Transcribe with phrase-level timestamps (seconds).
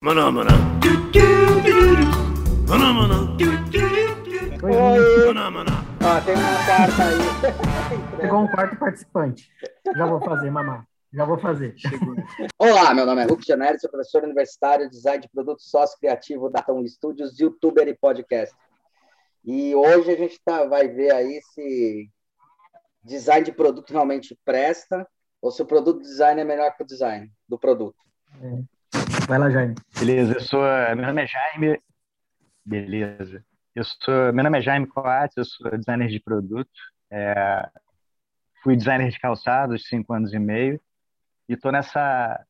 [0.00, 0.50] Maná, maná.
[2.68, 3.36] Maná, maná.
[4.62, 5.26] Oi.
[5.26, 5.72] Maná, maná.
[6.00, 7.18] Ó, tem uma carta aí.
[8.22, 9.50] Chegou um quarto participante.
[9.96, 10.86] Já vou fazer, mamá.
[11.12, 11.74] Já vou fazer.
[12.56, 16.62] Olá, meu nome é Hulk Janelli, sou professor universitário, design de produtos sócio criativo da
[16.62, 18.54] Tom Studios, youtuber e podcast.
[19.44, 22.08] E hoje a gente tá, vai ver aí se
[23.02, 25.04] design de produto realmente presta
[25.42, 27.98] ou se o produto design é melhor que o design do produto.
[29.28, 29.74] Vai lá, Jaime.
[29.98, 30.62] Beleza, eu sou.
[30.96, 31.78] Meu nome é Jaime.
[32.64, 33.44] Beleza.
[33.74, 34.32] Eu sou.
[34.32, 36.70] Meu nome é Jaime Coates, eu sou designer de produto.
[37.10, 37.68] É,
[38.62, 40.80] fui designer de calçados cinco anos e meio
[41.46, 42.42] e estou nessa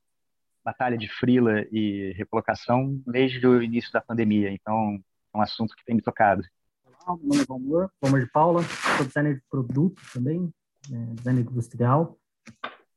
[0.65, 4.52] batalha de frila e recolocação desde o início da pandemia.
[4.52, 5.02] Então,
[5.35, 6.45] é um assunto que tem me tocado.
[6.85, 10.49] Olá, meu nome é Valmor, Valmor de Paula, sou designer de produto também,
[10.93, 12.16] é, designer industrial.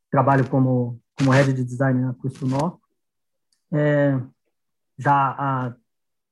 [0.08, 2.80] Trabalho como, como head de design na Custo Nó.
[3.72, 4.20] É,
[4.98, 5.74] já há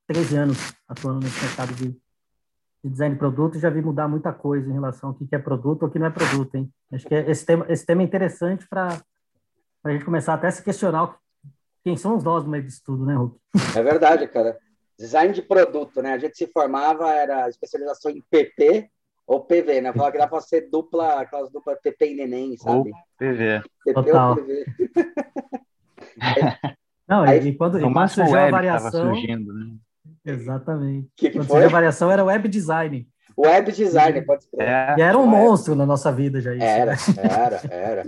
[0.06, 4.68] 13 anos atuando nesse mercado de, de design de produto, já vi mudar muita coisa
[4.68, 6.72] em relação ao que é produto ou o que não é produto, hein?
[6.92, 9.00] Acho que esse tema, esse tema é interessante para
[9.84, 11.16] a gente começar até a se questionar
[11.82, 13.38] quem somos nós no meio disso tudo, né, Hulk?
[13.78, 14.58] É verdade, cara.
[14.98, 16.12] Design de produto, né?
[16.12, 18.90] A gente se formava, era especialização em PP
[19.26, 19.92] ou PV, né?
[19.92, 22.90] Falava que dá para ser dupla, aquelas duplas PP e neném, sabe?
[22.90, 23.62] Ou PV.
[23.84, 24.30] PP Total.
[24.30, 24.64] ou PV.
[27.10, 29.14] Não, Aí, e e quando máximo surgiu a variação...
[29.14, 29.74] surgindo, né?
[30.24, 31.08] Exatamente.
[31.16, 31.56] Que que quando foi?
[31.56, 33.08] surgiu a variação era web design.
[33.36, 34.60] Web design, pode ser.
[34.60, 36.62] É, E era um monstro na nossa vida já isso.
[36.62, 36.98] Era, né?
[37.18, 38.04] era, era.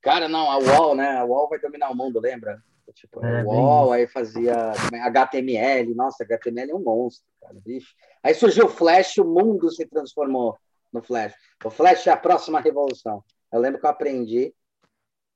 [0.00, 1.18] Cara, não, a UOL, né?
[1.18, 2.58] A UOL vai dominar o mundo, lembra?
[2.94, 5.94] Tipo, É, UOL, aí fazia HTML.
[5.94, 7.94] Nossa, HTML é um monstro, cara, bicho.
[8.22, 10.56] Aí surgiu o Flash, o mundo se transformou
[10.90, 11.34] no Flash.
[11.64, 13.22] O Flash é a próxima revolução.
[13.52, 14.54] Eu lembro que eu aprendi,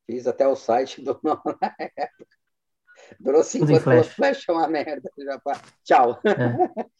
[0.07, 1.19] fiz até o site do
[1.61, 2.36] na época.
[3.21, 4.15] Durou cinco anos, falou, Flash.
[4.15, 5.11] Flash é uma merda.
[5.19, 5.41] Já
[5.85, 6.21] Tchau.
[6.25, 6.87] É,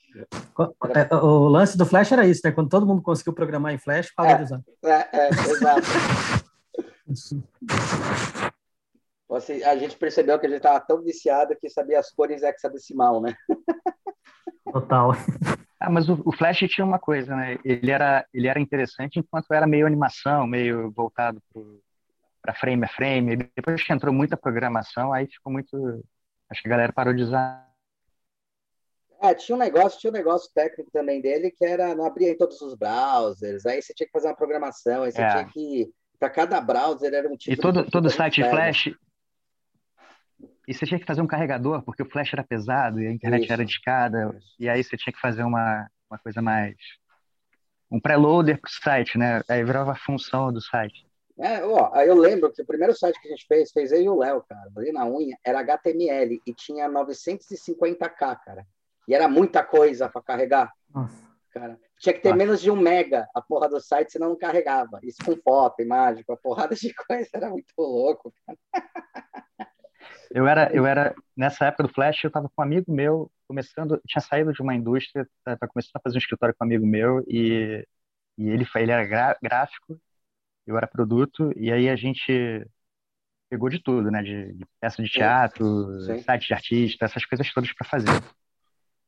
[1.15, 2.53] O lance do Flash era isso, né?
[2.53, 4.37] Quando todo mundo conseguiu programar em Flash, parou É.
[4.37, 4.63] de usar.
[4.85, 5.83] É, é, exato.
[9.29, 13.21] Você, a gente percebeu que a gente estava tão viciado que sabia as cores hexadecimal,
[13.21, 13.35] né?
[14.73, 15.13] Total.
[15.81, 17.59] Ah, mas o, o Flash tinha uma coisa, né?
[17.65, 21.43] Ele era, ele era interessante enquanto era meio animação, meio voltado
[22.47, 23.37] para frame a frame.
[23.37, 26.05] Depois que entrou muita programação, aí ficou muito.
[26.49, 27.67] Acho que a galera parou de usar.
[29.21, 32.37] É, tinha um negócio, tinha um negócio técnico também dele que era não abria em
[32.37, 35.29] todos os browsers, aí você tinha que fazer uma programação, aí você É.
[35.31, 38.43] tinha que para cada browser era um tipo E de todo, todo site.
[38.43, 38.91] Flash.
[40.69, 43.45] E você tinha que fazer um carregador, porque o Flash era pesado e a internet
[43.45, 43.53] Isso.
[43.53, 44.39] era discada.
[44.59, 46.75] E aí você tinha que fazer uma, uma coisa mais.
[47.91, 49.43] Um preloader para o site, né?
[49.49, 51.06] Aí virava a função do site.
[51.39, 54.09] É, ó, eu lembro que o primeiro site que a gente fez, fez eu e
[54.09, 58.67] o Léo, cara, ali na unha, era HTML e tinha 950k, cara.
[59.07, 60.73] E era muita coisa para carregar.
[60.93, 61.15] Nossa.
[61.51, 61.79] cara.
[61.99, 62.39] Tinha que ter Nossa.
[62.39, 64.99] menos de um mega a porra do site, senão não carregava.
[65.03, 68.33] Isso com foto, imagem, com a porrada de coisa, era muito louco.
[70.31, 74.01] Eu era, eu era nessa época do Flash, eu estava com um amigo meu, começando,
[74.07, 77.23] tinha saído de uma indústria, estava começando a fazer um escritório com um amigo meu
[77.29, 77.87] e,
[78.37, 79.99] e ele, ele era gráfico,
[80.67, 82.67] eu era produto e aí a gente
[83.49, 86.19] pegou de tudo, né, de, de peça de teatro, Sim.
[86.23, 88.11] site de artista, essas coisas todas para fazer.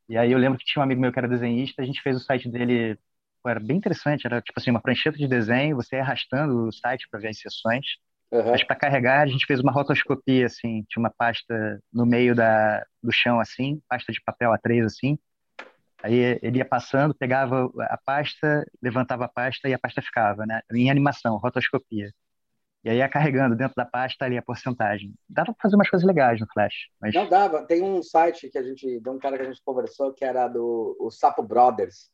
[0.09, 2.17] E aí eu lembro que tinha um amigo meu que era desenhista, a gente fez
[2.17, 2.97] o site dele,
[3.43, 6.73] pô, era bem interessante, era tipo assim uma prancheta de desenho, você ia arrastando o
[6.73, 7.85] site para ver as sessões.
[8.33, 8.53] Aham.
[8.53, 12.85] Mas para carregar, a gente fez uma rotoscopia, assim, tinha uma pasta no meio da,
[13.03, 15.19] do chão, assim, pasta de papel A3, assim.
[16.03, 20.61] Aí ele ia passando, pegava a pasta, levantava a pasta e a pasta ficava, né?
[20.73, 22.13] Em animação, rotoscopia.
[22.85, 25.13] E aí ia carregando dentro da pasta ali a porcentagem.
[25.29, 27.67] Dava para fazer umas coisas legais no Flash, mas Não dava.
[27.67, 30.47] Tem um site que a gente, de um cara que a gente conversou, que era
[30.47, 32.09] do o Sapo Brothers.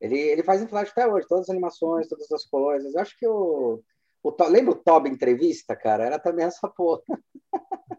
[0.00, 2.94] Ele, ele faz em Flash até hoje, todas as animações, todas as coisas.
[2.94, 3.82] Eu acho que o,
[4.22, 6.04] o To- lembra o Tob Entrevista, cara?
[6.04, 7.00] Era também essa porra.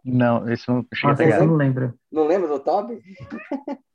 [0.04, 1.46] não, isso não cheguei a Nossa, eu pegar.
[1.46, 1.94] não lembro.
[2.12, 3.02] Não lembra do Tob?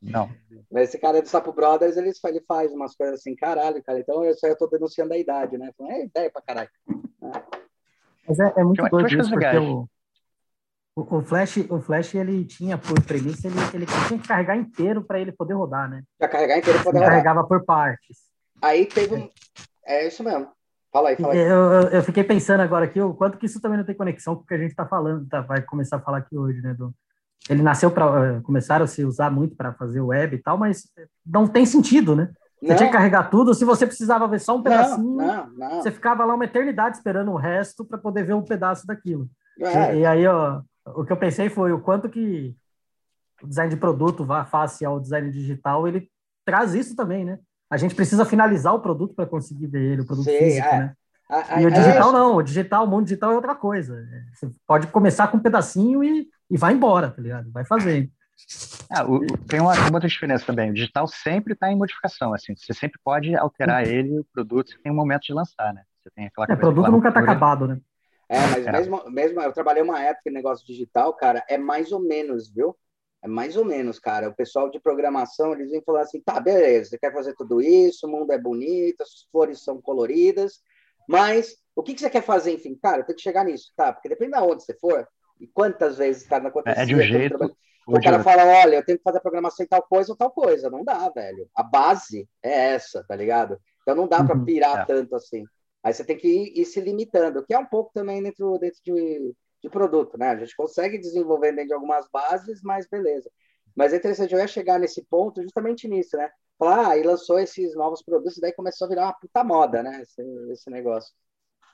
[0.02, 0.31] Não.
[0.70, 3.99] Mas esse cara do Sapo Brothers, ele, ele faz umas coisas assim, caralho, cara.
[4.00, 5.70] Então eu, eu tô denunciando a idade, né?
[5.82, 6.70] É ideia pra caralho.
[8.28, 9.88] Mas é, é muito Tinha- doido isso, porque o,
[10.96, 15.05] o, o Flash, o Flash, ele tinha por premissa, ele, ele tinha que carregar inteiro
[15.05, 16.02] para ele poder rodar, né?
[16.20, 17.11] Já carregar inteiro pra Ele rodar.
[17.11, 18.19] carregava por partes.
[18.61, 19.31] Aí teve um.
[19.87, 20.49] É isso mesmo.
[20.96, 21.38] Fala aí, fala aí.
[21.38, 21.60] Eu,
[21.90, 24.46] eu, fiquei pensando agora aqui o quanto que isso também não tem conexão com o
[24.46, 26.72] que a gente está falando, tá, vai começar a falar aqui hoje, né?
[26.72, 26.94] Do,
[27.50, 30.90] ele nasceu para começaram a se usar muito para fazer web e tal, mas
[31.25, 32.31] não tem sentido, né?
[32.62, 35.82] Você Não, tinha que carregar tudo, se você precisava ver só um pedacinho, não, não.
[35.82, 39.28] você ficava lá uma eternidade esperando o resto para poder ver um pedaço daquilo.
[39.60, 42.56] É, E, e aí, ó, o que eu pensei foi o quanto que
[43.42, 46.08] o design de produto vá face ao design digital, ele
[46.42, 47.38] traz isso também, né?
[47.70, 50.78] A gente precisa finalizar o produto para conseguir ver ele, o produto Sim, físico, é.
[50.78, 50.94] né?
[51.28, 54.06] A, a, e o digital não, o digital, o mundo digital é outra coisa.
[54.32, 57.50] Você pode começar com um pedacinho e, e vai embora, tá ligado?
[57.50, 58.08] Vai fazendo.
[58.88, 60.70] Ah, o, tem uma, uma outra diferença também.
[60.70, 62.32] O digital sempre está em modificação.
[62.32, 65.82] Assim, você sempre pode alterar ele, o produto, você tem um momento de lançar, né?
[66.02, 66.46] Você tem aquela.
[66.48, 67.80] É, o produto nunca está acabado, né?
[68.28, 68.72] É, mas é.
[68.72, 72.76] Mesmo, mesmo eu trabalhei uma época em negócio digital, cara, é mais ou menos, viu?
[73.26, 74.28] É mais ou menos, cara.
[74.28, 78.06] O pessoal de programação, eles vêm falar assim, tá, beleza, você quer fazer tudo isso,
[78.06, 80.61] o mundo é bonito, as flores são coloridas,
[81.08, 82.78] mas o que, que você quer fazer, enfim?
[82.81, 83.93] Cara, tem que chegar nisso, tá?
[83.93, 85.06] Porque depende de onde você for
[85.40, 86.81] e quantas vezes, cara, não acontece.
[86.81, 87.56] É de um jeito.
[87.88, 90.31] O cara fala, olha, eu tenho que fazer a programação em tal coisa ou tal
[90.31, 90.70] coisa.
[90.70, 91.49] Não dá, velho.
[91.55, 93.58] A base é essa, tá ligado?
[93.82, 94.44] Então não dá para uhum.
[94.44, 94.84] pirar é.
[94.84, 95.44] tanto assim.
[95.82, 98.81] Aí você tem que ir, ir, se limitando, que é um pouco também dentro, dentro
[98.84, 99.32] de,
[99.66, 100.30] de produto, né?
[100.30, 103.30] A gente consegue desenvolver dentro de algumas bases, mas beleza.
[103.74, 106.30] Mas é interessante, eu ia chegar nesse ponto justamente nisso, né?
[106.58, 110.00] Falar, ah, e lançou esses novos produtos, daí começou a virar uma puta moda, né?
[110.00, 111.12] Esse, esse negócio.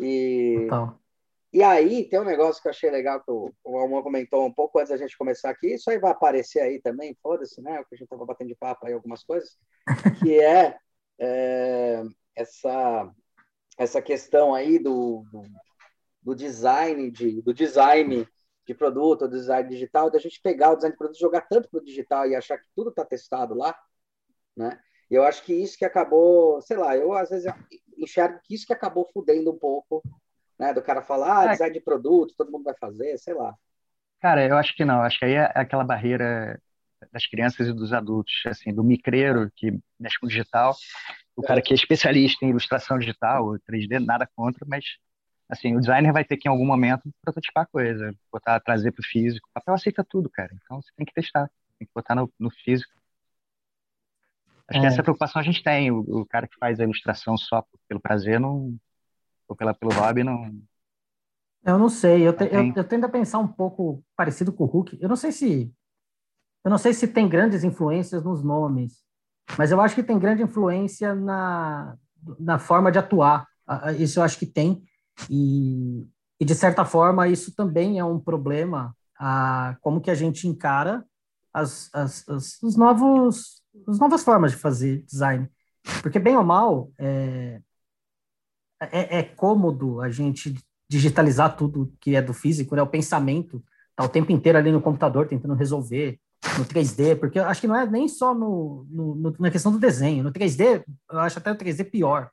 [0.00, 0.98] E, então.
[1.52, 4.52] e aí tem um negócio que eu achei legal, que o, o Almon comentou um
[4.52, 7.78] pouco antes da gente começar aqui, isso aí vai aparecer aí também, foda-se, né?
[7.78, 9.56] Porque a gente tava batendo de papo aí algumas coisas,
[10.20, 10.76] que é,
[11.20, 12.02] é
[12.34, 13.08] essa,
[13.78, 15.44] essa questão aí do, do
[16.22, 18.26] do design de, do design
[18.64, 21.80] de produto, do design digital, da gente pegar o design de produto, jogar tanto para
[21.80, 23.76] o digital e achar que tudo está testado lá,
[24.56, 24.78] né?
[25.10, 27.52] Eu acho que isso que acabou, sei lá, eu às vezes
[27.98, 30.02] enxergo que isso que acabou fudendo um pouco,
[30.58, 30.72] né?
[30.72, 31.52] Do cara falar, ah, é.
[31.52, 33.54] design de produto, todo mundo vai fazer, sei lá.
[34.20, 36.60] Cara, eu acho que não, acho que aí é aquela barreira
[37.10, 40.74] das crianças e dos adultos, assim, do micreiro que mexe com digital,
[41.34, 44.84] o cara que é especialista em ilustração digital, 3D, nada contra, mas
[45.52, 49.06] assim, o designer vai ter que em algum momento prototipar coisa, botar, trazer para o
[49.06, 49.46] físico.
[49.50, 50.50] O papel aceita tudo, cara.
[50.64, 52.90] Então você tem que testar, tem que botar no, no físico.
[54.66, 54.80] Acho é.
[54.80, 55.90] que essa preocupação a gente tem.
[55.90, 58.74] O, o, cara que faz a ilustração só pelo prazer, não,
[59.46, 60.50] ou pela, pelo hobby, não.
[61.62, 62.26] Eu não sei.
[62.26, 64.98] Eu, te, eu, eu tendo a pensar um pouco parecido com o Hulk.
[65.02, 65.70] Eu não sei se
[66.64, 69.02] eu não sei se tem grandes influências nos nomes,
[69.58, 71.98] mas eu acho que tem grande influência na,
[72.40, 73.46] na forma de atuar.
[73.98, 74.82] Isso eu acho que tem.
[75.30, 76.06] E,
[76.40, 81.04] e, de certa forma, isso também é um problema, a, como que a gente encara
[81.52, 85.48] as, as, as, os novos, as novas formas de fazer design.
[86.02, 87.60] Porque, bem ou mal, é,
[88.80, 90.56] é, é cômodo a gente
[90.88, 92.82] digitalizar tudo que é do físico, né?
[92.82, 93.62] o pensamento
[93.96, 96.18] tá o tempo inteiro ali no computador tentando resolver
[96.58, 99.78] no 3D, porque eu acho que não é nem só no, no, na questão do
[99.78, 100.24] desenho.
[100.24, 102.30] No 3D, eu acho até o 3D pior,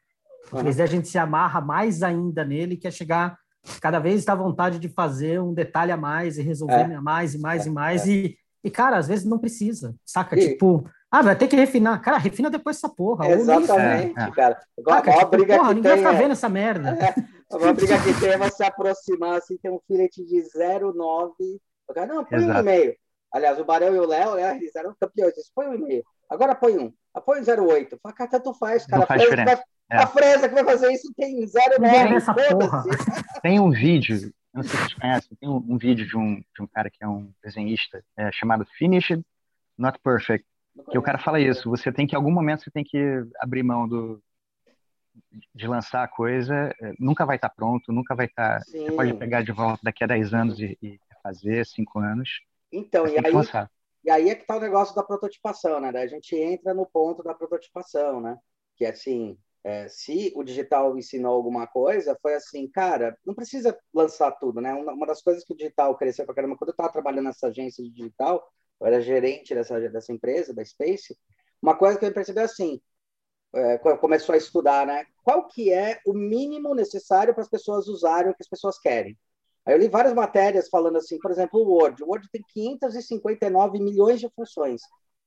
[0.51, 3.37] o 3D a gente se amarra mais ainda nele, que é chegar
[3.81, 6.99] cada vez à vontade de fazer um detalhe a mais e resolver é.
[6.99, 7.69] mais e mais é.
[7.69, 8.07] e mais.
[8.07, 8.11] É.
[8.11, 10.37] E, e, cara, às vezes não precisa, saca?
[10.37, 10.49] E...
[10.49, 12.01] Tipo, ah, vai ter que refinar.
[12.01, 13.27] Cara, refina depois essa porra.
[13.29, 14.31] Exatamente, é.
[14.31, 14.59] cara.
[14.77, 16.89] Igual saca, tipo, briga porra, ninguém tem, vai ficar vendo essa merda.
[16.89, 17.15] É.
[17.55, 21.33] Uma briga que tem é você aproximar, assim, tem um filete de 0,9.
[22.07, 22.57] Não, põe Exato.
[22.57, 22.95] um e-mail.
[23.33, 25.33] Aliás, o Barão e o Léo, né, eles eram campeões.
[25.33, 26.03] Eles põe um e-mail.
[26.29, 26.93] Agora põe um.
[27.25, 27.97] Põe um 0,8.
[28.01, 28.99] Fala, cara, tanto faz, cara.
[28.99, 29.63] Não faz diferença.
[29.91, 29.97] É.
[29.97, 32.21] A fresa que vai fazer isso tem zero nome.
[33.41, 36.61] Tem um vídeo, não sei se vocês conhecem, tem um, um, vídeo de um, de
[36.61, 39.23] um cara que é um desenhista é, chamado Finished
[39.77, 40.45] Not Perfect.
[40.91, 43.63] Que o cara fala isso, você tem que, em algum momento, você tem que abrir
[43.63, 44.21] mão do,
[45.53, 48.61] de lançar a coisa, é, nunca vai estar pronto, nunca vai estar.
[48.61, 48.85] Sim.
[48.85, 52.29] Você pode pegar de volta daqui a 10 anos e, e fazer, 5 anos.
[52.71, 53.33] Então, e aí,
[54.03, 55.89] e aí é que está o negócio da prototipação, né?
[55.89, 58.37] A gente entra no ponto da prototipação, né?
[58.75, 63.77] Que é assim, é, se o digital ensinou alguma coisa, foi assim, cara, não precisa
[63.93, 64.73] lançar tudo, né?
[64.73, 67.47] Uma, uma das coisas que o digital cresceu pra caramba, quando eu estava trabalhando nessa
[67.47, 68.41] agência de digital,
[68.79, 71.17] eu era gerente dessa, dessa empresa, da Space,
[71.61, 72.81] uma coisa que eu percebi é assim,
[73.53, 75.05] é, começou a estudar, né?
[75.23, 79.17] Qual que é o mínimo necessário para as pessoas usarem o que as pessoas querem?
[79.65, 82.01] Aí eu li várias matérias falando assim, por exemplo, o Word.
[82.03, 84.81] O Word tem 559 milhões de funções,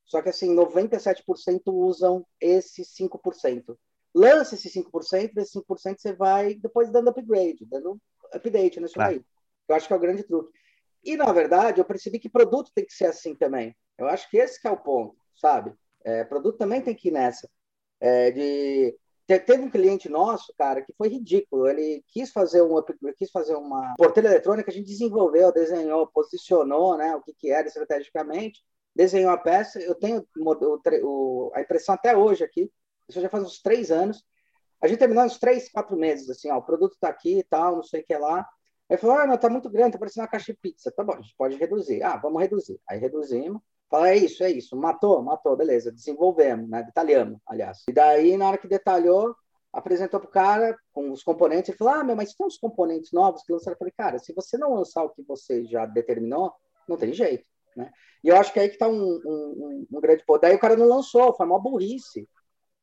[0.05, 3.77] só que assim, 97% usam esses 5%
[4.13, 7.99] lança esse 5%, desse 5% você vai depois dando upgrade, dando
[8.31, 9.13] update nisso claro.
[9.13, 9.25] aí.
[9.67, 10.51] Eu acho que é o grande truque.
[11.03, 13.75] E, na verdade, eu percebi que produto tem que ser assim também.
[13.97, 15.73] Eu acho que esse que é o ponto, sabe?
[16.03, 17.49] É, produto também tem que ir nessa.
[17.99, 18.97] É, de...
[19.25, 21.67] Teve um cliente nosso, cara, que foi ridículo.
[21.67, 26.97] Ele quis fazer um upgrade, quis fazer uma porteira eletrônica, a gente desenvolveu, desenhou, posicionou,
[26.97, 28.61] né, o que, que era estrategicamente,
[28.93, 29.79] desenhou a peça.
[29.79, 32.69] Eu tenho o, o, a impressão até hoje aqui
[33.13, 34.23] isso já faz uns três anos.
[34.81, 37.77] A gente terminou uns três, quatro meses, assim, ó, o produto está aqui e tal,
[37.77, 38.45] não sei o que lá.
[38.89, 40.91] Aí falou, ah, não, tá muito grande, tá parecendo uma caixa de pizza.
[40.91, 42.03] Tá bom, a gente pode reduzir.
[42.03, 42.79] Ah, vamos reduzir.
[42.87, 43.61] Aí reduzimos,
[43.93, 44.75] Fala, é isso, é isso.
[44.75, 45.91] Matou, matou, beleza.
[45.91, 46.81] Desenvolvemos, né?
[46.81, 47.83] Detalhamos, aliás.
[47.87, 49.35] E daí, na hora que detalhou,
[49.71, 51.69] apresentou para o cara com os componentes.
[51.69, 53.75] Ele falou: Ah, meu, mas tem uns componentes novos que lançaram.
[53.75, 56.51] Eu falei: Cara, se você não lançar o que você já determinou,
[56.89, 57.45] não tem jeito.
[57.77, 57.91] Né?
[58.23, 60.41] E eu acho que é aí que está um, um, um, grande ponto.
[60.41, 62.27] Daí o cara não lançou, foi uma burrice.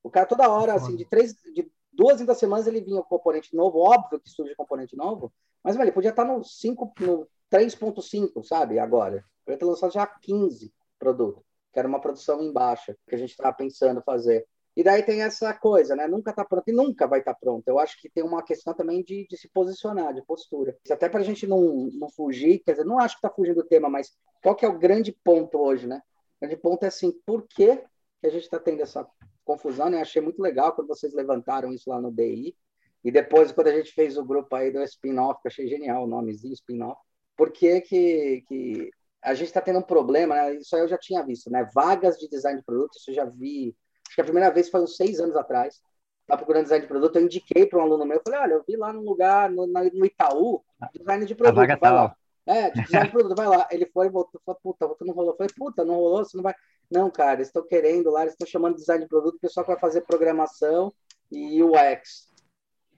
[0.02, 3.08] O cara toda hora, assim, de três, de duas em duas semanas ele vinha com
[3.08, 6.94] componente novo, óbvio que surge componente novo, mas velho, ele podia estar tá no 5,
[7.00, 8.78] no 3.5, sabe?
[8.78, 9.24] Agora.
[9.46, 11.42] Eu ia ter lançado já 15 produto,
[11.72, 14.46] que era uma produção em baixa, que a gente estava pensando fazer.
[14.76, 16.06] E daí tem essa coisa, né?
[16.06, 17.66] Nunca está pronto e nunca vai estar tá pronto.
[17.66, 20.76] Eu acho que tem uma questão também de, de se posicionar, de postura.
[20.88, 23.66] Até para a gente não, não fugir, quer dizer, não acho que está fugindo do
[23.66, 26.00] tema, mas qual que é o grande ponto hoje, né?
[26.36, 27.82] O grande ponto é assim, por que
[28.22, 29.06] a gente está tendo essa
[29.50, 30.00] confusão, né?
[30.00, 32.54] Achei muito legal quando vocês levantaram isso lá no DI.
[33.02, 36.06] E depois, quando a gente fez o grupo aí do spin-off, que achei genial o
[36.06, 37.00] nomezinho, spin-off.
[37.36, 38.90] Por que, que,
[39.22, 40.54] a gente está tendo um problema, né?
[40.56, 41.68] isso aí eu já tinha visto, né?
[41.74, 43.74] Vagas de design de produto, isso eu já vi.
[44.06, 45.80] Acho que a primeira vez foi uns seis anos atrás.
[46.20, 48.64] Estava procurando design de produto, eu indiquei para um aluno meu, eu falei, olha, eu
[48.66, 50.62] vi lá no lugar, no, no Itaú,
[50.94, 51.58] design de produto.
[51.58, 52.16] A vaga vai lá.
[52.46, 53.66] É, design de produto, vai lá.
[53.70, 55.32] Ele foi e voltou, falou, puta, não rolou.
[55.32, 56.54] Eu falei, puta, não rolou, você não vai.
[56.90, 59.64] Não, cara, eles estão querendo lá, eles estão chamando de design de produto, o pessoal
[59.64, 60.92] que vai fazer programação
[61.30, 62.30] e UX.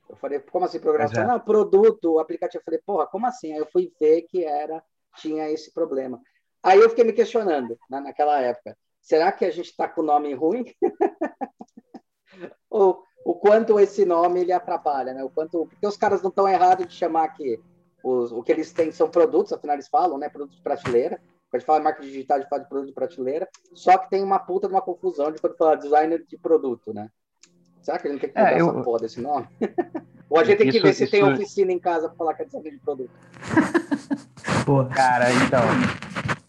[0.09, 1.25] Eu falei, como assim programação?
[1.25, 1.27] É.
[1.27, 2.61] Não, produto, aplicativo.
[2.61, 3.53] Eu falei, porra, como assim?
[3.53, 4.83] Aí eu fui ver que era
[5.17, 6.21] tinha esse problema.
[6.63, 10.05] Aí eu fiquei me questionando né, naquela época: será que a gente está com o
[10.05, 10.65] nome ruim?
[12.71, 15.23] Ou o quanto esse nome ele atrapalha, né?
[15.25, 17.61] O quanto porque os caras não estão errados de chamar que
[18.03, 20.29] os, o que eles têm são produtos, afinal eles falam, né?
[20.29, 21.21] Produtos prateleira.
[21.53, 23.49] Quando a gente fala em marketing digital, a gente fala de produto de prateleira.
[23.75, 27.11] Só que tem uma puta de uma confusão de quando fala designer de produto, né?
[27.83, 28.71] Será que a gente tem que mudar é, eu...
[28.71, 29.47] essa porra desse nome?
[30.31, 31.11] Ou a gente tem que isso, ver se isso...
[31.11, 33.11] tem oficina em casa para falar que é designer de produto?
[34.65, 34.87] Pô.
[34.87, 35.61] Cara, então,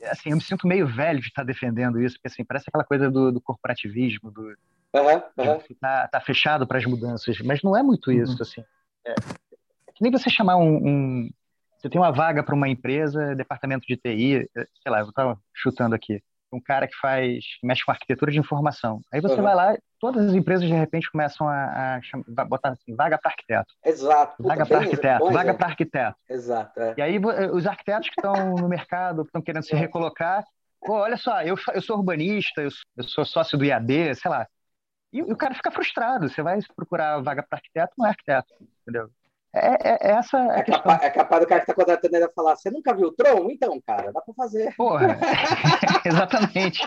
[0.09, 3.11] assim, eu me sinto meio velho de estar defendendo isso, porque assim, parece aquela coisa
[3.11, 4.55] do, do corporativismo, do uhum,
[5.37, 5.59] uhum.
[5.81, 8.23] Tá, tá, fechado para as mudanças, mas não é muito uhum.
[8.23, 8.63] isso, assim.
[9.05, 9.15] É, é,
[9.93, 11.29] que nem você chamar um, um
[11.83, 15.93] você tem uma vaga para uma empresa, departamento de TI, sei lá, eu estava chutando
[15.93, 19.01] aqui um cara que faz, mexe com arquitetura de informação.
[19.11, 19.41] Aí você uhum.
[19.41, 23.31] vai lá, todas as empresas de repente começam a, a chamar, botar assim, vaga para
[23.31, 23.73] arquiteto.
[23.83, 24.41] Exato.
[24.41, 26.15] Vaga para arquiteto, vaga para arquiteto.
[26.29, 26.79] Exato.
[26.79, 26.93] É.
[26.97, 27.19] E aí
[27.51, 30.45] os arquitetos que estão no mercado, que estão querendo se recolocar,
[30.79, 34.47] pô, olha só, eu, eu sou urbanista, eu, eu sou sócio do IAD, sei lá.
[35.11, 36.29] E, e o cara fica frustrado.
[36.29, 39.09] Você vai procurar vaga para arquiteto, não é arquiteto, entendeu?
[39.55, 42.27] É, é, é, essa é, é, capaz, é capaz do cara que está contratando ele
[42.29, 43.49] falar: Você nunca viu o Tron?
[43.51, 44.75] Então, cara, dá para fazer.
[44.75, 45.17] Porra,
[46.03, 46.81] exatamente.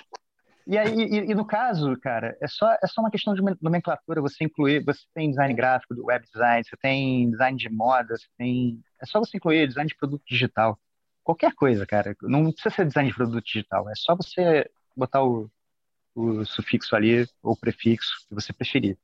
[0.67, 4.21] E aí, e, e, no caso, cara, é só, é só uma questão de nomenclatura.
[4.21, 8.83] Você incluir, você tem design gráfico, web design, você tem design de moda, você tem.
[9.01, 10.77] É só você incluir design de produto digital.
[11.23, 12.17] Qualquer coisa, cara.
[12.23, 13.89] Não precisa ser design de produto digital.
[13.89, 15.49] É só você botar o,
[16.17, 18.99] o sufixo ali, ou prefixo, que você preferir.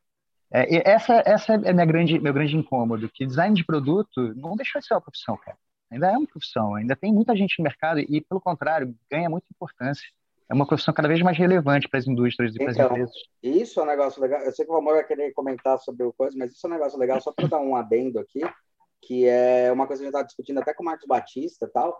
[0.52, 4.80] É, essa, essa é minha grande, meu grande incômodo, que design de produto não deixou
[4.80, 5.56] de ser uma profissão, cara.
[5.90, 9.47] Ainda é uma profissão, ainda tem muita gente no mercado e, pelo contrário, ganha muita
[9.54, 10.06] importância.
[10.49, 13.14] É uma profissão cada vez mais relevante para as indústrias e para as então, empresas.
[13.42, 14.40] Isso é um negócio legal.
[14.42, 16.73] Eu sei que o Valmor vai querer comentar sobre o coisa, mas isso é um
[16.73, 18.40] negócio legal, só para dar um adendo aqui,
[19.00, 21.68] que é uma coisa que a gente estava discutindo até com o Marcos Batista e
[21.68, 21.99] tal,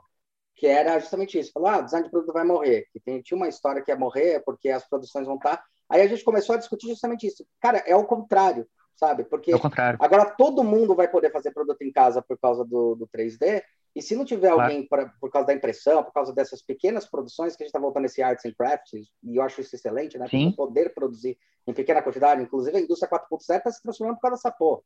[0.54, 1.52] que era justamente isso.
[1.52, 2.87] Falar, ah, design de produto vai morrer.
[2.92, 5.62] Que tem, tinha uma história que ia morrer porque as produções vão estar
[5.93, 7.47] Aí a gente começou a discutir justamente isso.
[7.61, 9.25] Cara, é o contrário, sabe?
[9.25, 9.99] Porque é contrário.
[10.01, 13.63] agora todo mundo vai poder fazer produto em casa por causa do, do 3D.
[13.95, 14.63] E se não tiver claro.
[14.63, 17.79] alguém pra, por causa da impressão, por causa dessas pequenas produções que a gente está
[17.79, 20.27] voltando esse arts and crafts, e eu acho isso excelente, né?
[20.57, 24.51] Poder produzir em pequena quantidade, inclusive a indústria 4.0 está se transformando por causa dessa
[24.51, 24.81] porra.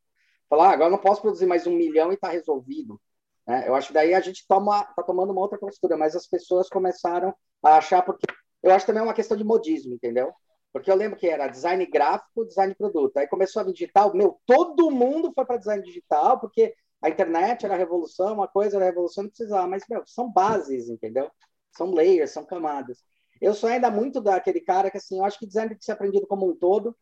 [0.49, 2.99] Falar, ah, agora não posso produzir mais um milhão e está resolvido.
[3.47, 3.63] Né?
[3.65, 6.67] Eu acho que daí a gente toma, tá tomando uma outra postura, mas as pessoas
[6.67, 7.33] começaram
[7.63, 8.25] a achar, porque
[8.61, 10.33] eu acho também uma questão de modismo, entendeu?
[10.79, 13.17] Porque eu lembro que era design gráfico, design de produto.
[13.17, 17.65] Aí começou a vir digital, meu, todo mundo foi para design digital, porque a internet
[17.65, 19.67] era a revolução, uma coisa era a revolução, não precisava.
[19.67, 21.29] Mas, meu, são bases, entendeu?
[21.71, 23.03] São layers, são camadas.
[23.39, 25.91] Eu sou ainda muito daquele cara que, assim, eu acho que design tem que ser
[25.91, 26.95] aprendido como um todo.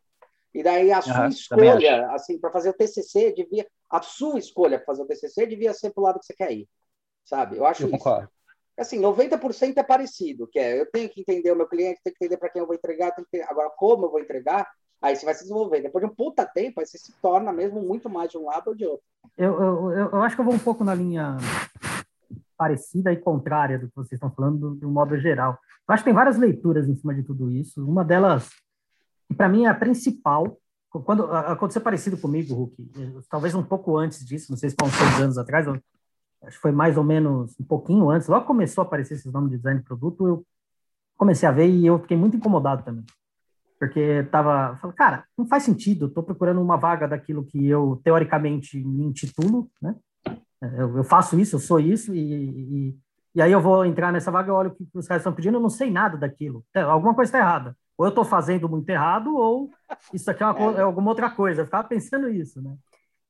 [0.52, 3.66] E daí a sua escolha, assim, para fazer o TCC, devia...
[3.88, 6.52] A sua escolha para fazer o TCC devia ser para o lado que você quer
[6.52, 6.68] ir,
[7.24, 7.56] sabe?
[7.56, 7.98] Eu acho eu isso.
[7.98, 8.30] Concordo
[8.78, 12.24] assim, 90% é parecido, que é eu tenho que entender o meu cliente, tenho que
[12.24, 13.40] entender para quem eu vou entregar, que...
[13.42, 14.68] agora como eu vou entregar,
[15.00, 15.80] aí você vai se desenvolver.
[15.80, 18.68] Depois de um puta tempo, aí você se torna mesmo muito mais de um lado
[18.68, 19.04] ou de outro.
[19.36, 21.36] Eu, eu, eu acho que eu vou um pouco na linha
[22.56, 25.58] parecida e contrária do que vocês estão falando, de um modo geral.
[25.88, 27.86] Eu acho que tem várias leituras em cima de tudo isso.
[27.86, 28.48] Uma delas,
[29.28, 30.58] que para mim é a principal,
[31.04, 35.20] quando aconteceu parecido comigo, Hulk, talvez um pouco antes disso, não sei se foram seis
[35.20, 35.66] anos atrás,
[36.46, 39.50] acho que foi mais ou menos um pouquinho antes, logo começou a aparecer esses nomes
[39.50, 40.46] de design de produto, eu
[41.16, 43.04] comecei a ver e eu fiquei muito incomodado também.
[43.78, 48.82] Porque tava, falei, cara, não faz sentido, estou procurando uma vaga daquilo que eu teoricamente
[48.82, 49.94] me intitulo, né?
[50.62, 52.98] Eu, eu faço isso, eu sou isso, e, e,
[53.34, 55.58] e, aí eu vou entrar nessa vaga, eu olho o que os caras estão pedindo,
[55.58, 56.64] eu não sei nada daquilo.
[56.74, 57.76] Alguma coisa está errada.
[57.98, 59.70] Ou eu estou fazendo muito errado, ou
[60.12, 61.60] isso aqui é, uma, é alguma outra coisa.
[61.60, 62.74] Eu ficava pensando isso, né?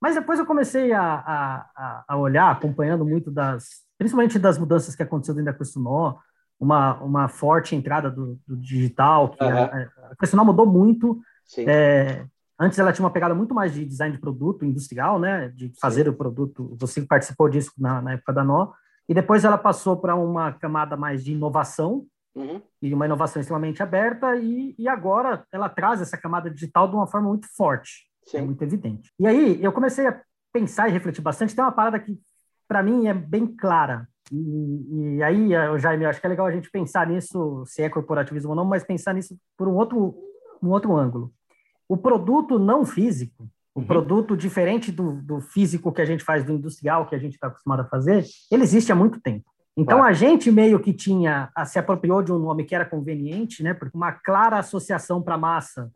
[0.00, 5.02] Mas depois eu comecei a, a, a olhar, acompanhando muito das, principalmente das mudanças que
[5.02, 6.16] aconteceu dentro da Questunó,
[6.58, 9.50] uma, uma forte entrada do, do digital, que uhum.
[9.50, 9.64] a,
[10.10, 11.20] a Questunó mudou muito.
[11.58, 12.26] É,
[12.58, 16.04] antes ela tinha uma pegada muito mais de design de produto industrial, né, de fazer
[16.04, 16.10] Sim.
[16.10, 18.72] o produto, você participou disso na, na época da Nó,
[19.08, 22.60] e depois ela passou para uma camada mais de inovação, uhum.
[22.82, 27.06] e uma inovação extremamente aberta, e, e agora ela traz essa camada digital de uma
[27.06, 28.06] forma muito forte.
[28.26, 28.38] Sim.
[28.38, 29.10] É muito evidente.
[29.18, 30.20] E aí eu comecei a
[30.52, 31.54] pensar e refletir bastante.
[31.54, 32.18] Tem uma parada que,
[32.66, 34.08] para mim, é bem clara.
[34.32, 37.88] E, e aí, Jaime, eu acho que é legal a gente pensar nisso, se é
[37.88, 40.16] corporativismo ou não, mas pensar nisso por um outro,
[40.62, 41.32] um outro ângulo.
[41.88, 43.86] O produto não físico, o uhum.
[43.86, 47.46] produto diferente do, do físico que a gente faz, do industrial que a gente está
[47.46, 49.44] acostumado a fazer, ele existe há muito tempo.
[49.76, 53.74] Então a gente meio que tinha, se apropriou de um nome que era conveniente, né?
[53.74, 55.92] Porque uma clara associação para massa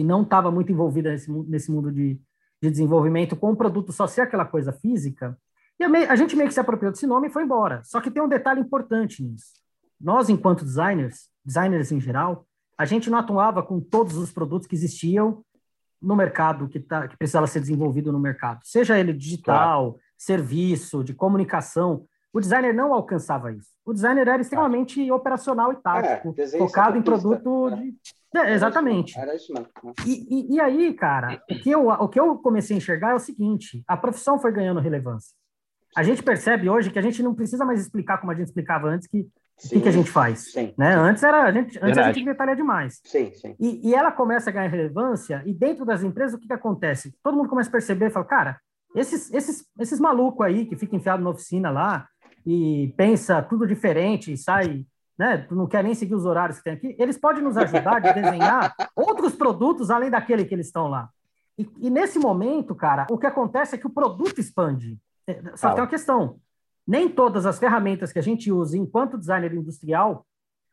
[0.00, 2.18] que não estava muito envolvida nesse, nesse mundo de,
[2.62, 5.36] de desenvolvimento com o produto só ser aquela coisa física,
[5.78, 7.82] e a, gente meio que se apropriou desse nome e foi embora.
[7.84, 9.52] Só que tem um detalhe importante nisso.
[10.00, 12.46] Nós, enquanto designers, designers em geral,
[12.78, 15.42] a gente não atuava com todos os produtos que existiam
[16.00, 18.60] no mercado, que, tá, que precisava ser desenvolvido no mercado.
[18.64, 20.00] Seja ele digital, claro.
[20.16, 22.06] serviço, de comunicação.
[22.32, 23.68] O designer não alcançava isso.
[23.84, 27.76] O designer era extremamente operacional e tático, é, focado em produto é.
[27.76, 27.94] de
[28.34, 29.18] é, exatamente.
[29.18, 29.68] Era isso mesmo.
[29.82, 29.92] Né?
[30.06, 33.14] E, e, e, aí, cara, o que, eu, o que eu comecei a enxergar é
[33.14, 35.34] o seguinte: a profissão foi ganhando relevância.
[35.96, 38.88] A gente percebe hoje que a gente não precisa mais explicar como a gente explicava
[38.88, 39.26] antes que
[39.66, 40.52] o que, que, a gente faz.
[40.52, 40.92] Sim, né?
[40.92, 40.98] Sim.
[40.98, 43.00] Antes, era, a gente, antes a gente detalha demais.
[43.04, 43.54] Sim, sim.
[43.60, 47.14] E, e, ela começa a ganhar relevância, e dentro das empresas, o que, que acontece?
[47.22, 48.60] Todo mundo começa a perceber e fala, cara,
[48.94, 52.08] esses, esses, esses malucos aí que ficam enfiados na oficina lá
[52.46, 54.86] e pensa tudo diferente e sai
[55.20, 58.00] né, não quer nem seguir os horários que tem aqui, eles podem nos ajudar a
[58.00, 61.10] desenhar outros produtos além daquele que eles estão lá.
[61.58, 64.98] E, e, nesse momento, cara, o que acontece é que o produto expande.
[65.26, 66.36] É, só que tem uma questão.
[66.86, 70.24] Nem todas as ferramentas que a gente usa enquanto designer industrial,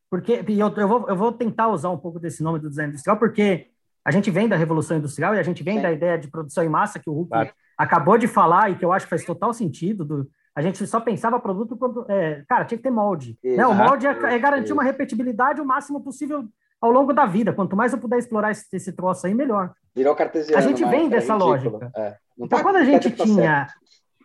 [0.10, 3.18] porque eu, eu, vou, eu vou tentar usar um pouco desse nome do design industrial,
[3.18, 3.68] porque
[4.06, 5.82] a gente vem da Revolução Industrial e a gente vem Sim.
[5.82, 7.50] da ideia de produção em massa que o Hulk claro.
[7.78, 11.00] acabou de falar e que eu acho que faz total sentido, do, a gente só
[11.00, 12.04] pensava produto quando.
[12.10, 13.38] É, cara, tinha que ter molde.
[13.44, 13.64] Né?
[13.68, 16.46] O molde é, é garantir uma repetibilidade o máximo possível
[16.82, 17.54] ao longo da vida.
[17.54, 19.72] Quanto mais eu puder explorar esse, esse troço aí, melhor.
[19.96, 20.58] Virou cartesiano.
[20.58, 21.92] A gente vem é dessa lógica.
[21.96, 22.16] É.
[22.36, 23.68] Então, tá, quando a gente tá tinha.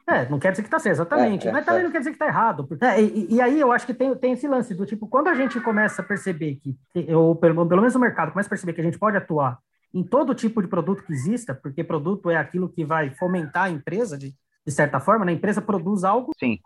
[0.08, 1.46] é, não quer dizer que está certo, exatamente.
[1.46, 1.84] É, é, mas também é.
[1.84, 2.66] não quer dizer que está errado.
[2.66, 5.34] Porque, e, e, aí eu acho que tem, tem esse lance do tipo, quando a
[5.34, 6.74] gente começa a perceber que,
[7.14, 9.58] ou pelo, pelo menos o mercado começa a perceber que a gente pode atuar
[9.92, 13.70] em todo tipo de produto que exista, porque produto é aquilo que vai fomentar a
[13.70, 14.34] empresa de,
[14.66, 15.32] de certa forma, né?
[15.32, 16.32] a empresa produz algo.
[16.38, 16.58] Sim.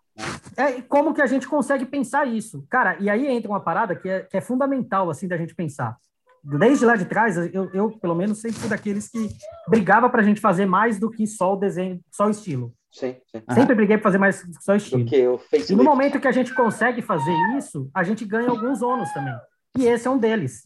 [0.57, 2.67] É, como que a gente consegue pensar isso?
[2.69, 5.97] Cara, e aí entra uma parada que é, que é fundamental, assim, da gente pensar.
[6.43, 9.29] Desde lá de trás, eu, eu pelo menos, sempre fui daqueles que
[9.69, 12.73] brigava para a gente fazer mais do que só o desenho, só o estilo.
[12.93, 13.43] Sim, sim.
[13.53, 15.03] Sempre briguei para fazer mais só o estilo.
[15.03, 18.49] Do que o e no momento que a gente consegue fazer isso, a gente ganha
[18.49, 19.35] alguns ônus também.
[19.77, 20.63] E esse é um deles.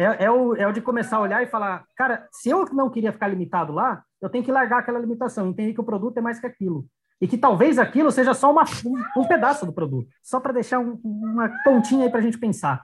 [0.00, 2.88] É, é, o, é o de começar a olhar e falar, cara, se eu não
[2.88, 6.22] queria ficar limitado lá, eu tenho que largar aquela limitação, entender que o produto é
[6.22, 6.86] mais que aquilo.
[7.20, 10.08] E que talvez aquilo seja só uma, um, um pedaço do produto.
[10.22, 12.82] Só para deixar um, uma pontinha aí para a gente pensar.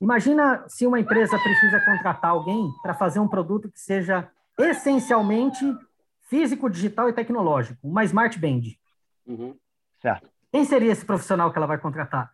[0.00, 5.64] Imagina se uma empresa precisa contratar alguém para fazer um produto que seja essencialmente
[6.28, 8.60] físico, digital e tecnológico, uma Smart Band.
[9.26, 9.56] Uhum.
[10.00, 10.31] Certo.
[10.52, 12.30] Quem seria esse profissional que ela vai contratar?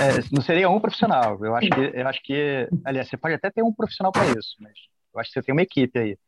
[0.00, 1.38] É, não seria um profissional.
[1.44, 4.56] Eu acho que, eu acho que, aliás, você pode até ter um profissional para isso,
[4.60, 4.72] mas
[5.12, 6.18] eu acho que você tem uma equipe aí.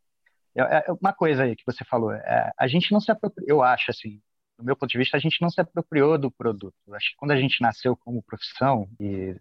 [0.54, 3.62] É, é uma coisa aí que você falou, é, a gente não se apropriou, eu
[3.62, 4.20] acho assim,
[4.58, 6.74] do meu ponto de vista, a gente não se apropriou do produto.
[6.86, 9.34] Eu acho que quando a gente nasceu como profissão e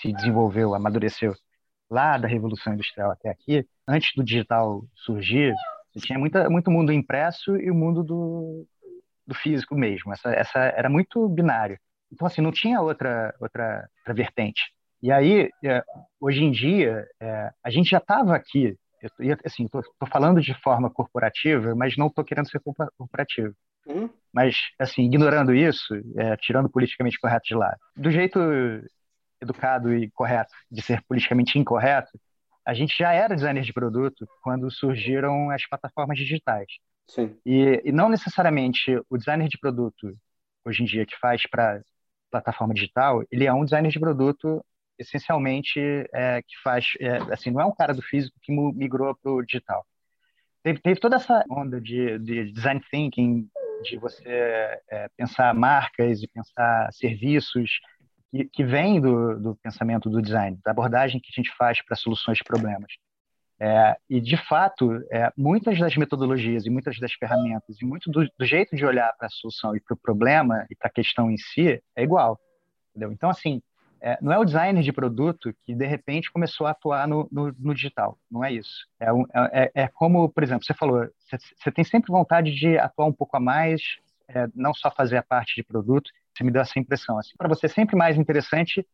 [0.00, 1.32] se desenvolveu, amadureceu
[1.88, 5.54] lá da Revolução Industrial até aqui, antes do digital surgir,
[5.92, 8.66] você tinha muita, muito mundo impresso e o mundo do,
[9.26, 10.12] do físico mesmo.
[10.12, 11.78] Essa, essa era muito binário.
[12.12, 14.62] Então, assim, não tinha outra, outra, outra vertente.
[15.02, 15.82] E aí, é,
[16.20, 18.76] hoje em dia, é, a gente já estava aqui,
[19.18, 22.60] eu, assim, estou falando de forma corporativa, mas não estou querendo ser
[22.96, 23.54] corporativo.
[23.86, 24.08] Uhum.
[24.32, 28.40] Mas, assim, ignorando isso, é, tirando politicamente correto de lado, do jeito
[29.42, 32.18] educado e correto de ser politicamente incorreto,
[32.66, 36.66] a gente já era designer de produto quando surgiram as plataformas digitais.
[37.06, 37.36] Sim.
[37.44, 40.16] E, e não necessariamente o designer de produto,
[40.64, 41.82] hoje em dia, que faz para
[42.30, 44.64] plataforma digital, ele é um designer de produto
[44.98, 45.78] essencialmente
[46.12, 49.42] é, que faz, é, assim, não é um cara do físico que migrou para o
[49.42, 49.84] digital.
[50.62, 53.48] Teve, teve, toda essa onda de, de design thinking,
[53.82, 54.28] de você
[54.88, 57.70] é, pensar marcas e pensar serviços,
[58.30, 61.96] que, que vem do, do pensamento do design, da abordagem que a gente faz para
[61.96, 62.92] soluções de problemas.
[63.66, 68.28] É, e, de fato, é, muitas das metodologias e muitas das ferramentas e muito do,
[68.38, 71.30] do jeito de olhar para a solução e para o problema e para a questão
[71.30, 72.38] em si é igual.
[72.90, 73.10] Entendeu?
[73.10, 73.62] Então, assim,
[74.02, 77.54] é, não é o designer de produto que, de repente, começou a atuar no, no,
[77.58, 78.18] no digital.
[78.30, 78.86] Não é isso.
[79.00, 83.14] É, é, é, como, por exemplo, você falou, você, tem sempre vontade de atuar um
[83.14, 83.80] pouco a mais,
[84.28, 86.10] é, não só fazer a parte de produto.
[86.36, 87.18] Você me deu essa impressão.
[87.18, 88.86] Assim, para você é sempre mais interessante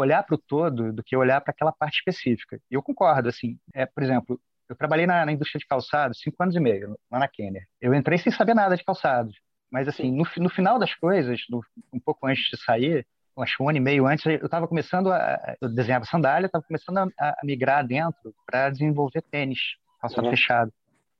[0.00, 2.60] olhar para o todo do que olhar para aquela parte específica.
[2.70, 6.40] E eu concordo, assim, é, por exemplo, eu trabalhei na, na, indústria de calçados cinco
[6.42, 7.64] anos e meio, lá na Kenner.
[7.80, 9.34] Eu entrei sem saber nada de calçados,
[9.70, 11.60] mas assim, no, no final das coisas, no,
[11.92, 13.04] um pouco antes de sair,
[13.38, 16.64] acho que um ano e meio antes, eu estava começando a, eu desenhava sandália, estava
[16.64, 19.58] começando a, a, migrar dentro para desenvolver tênis,
[20.00, 20.30] calçado uhum.
[20.30, 20.72] fechado.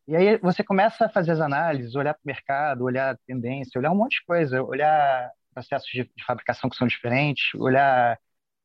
[0.07, 3.79] E aí você começa a fazer as análises, olhar para o mercado, olhar a tendência,
[3.79, 8.19] olhar um monte de coisa, olhar processos de, de fabricação que são diferentes, olhar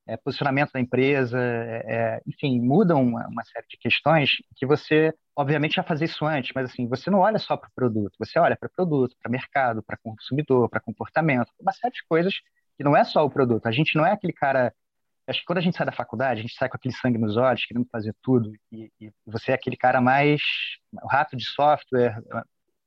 [0.07, 5.13] é, posicionamento da empresa, é, é, enfim, mudam uma, uma, série de questões que você,
[5.35, 8.37] obviamente, já fazia isso antes, mas assim, você não olha só para o produto, você
[8.37, 12.33] olha para produto, para mercado, para consumidor, para comportamento, uma série de coisas
[12.77, 13.67] que não é só o produto.
[13.67, 14.73] A gente não é aquele cara.
[15.27, 17.37] Acho que quando a gente sai da faculdade, a gente sai com aquele sangue nos
[17.37, 20.41] olhos, querendo fazer tudo, e, e você é aquele cara mais.
[20.91, 22.21] o rato de software,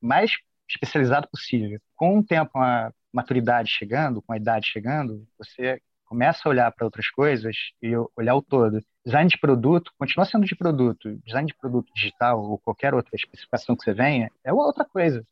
[0.00, 0.32] mais
[0.68, 1.80] especializado possível.
[1.94, 6.84] Com o tempo, a maturidade chegando, com a idade chegando, você começa a olhar para
[6.86, 8.80] outras coisas e olhar o todo.
[9.04, 11.16] Design de produto continua sendo de produto.
[11.24, 15.26] Design de produto digital ou qualquer outra especificação que você venha é outra coisa.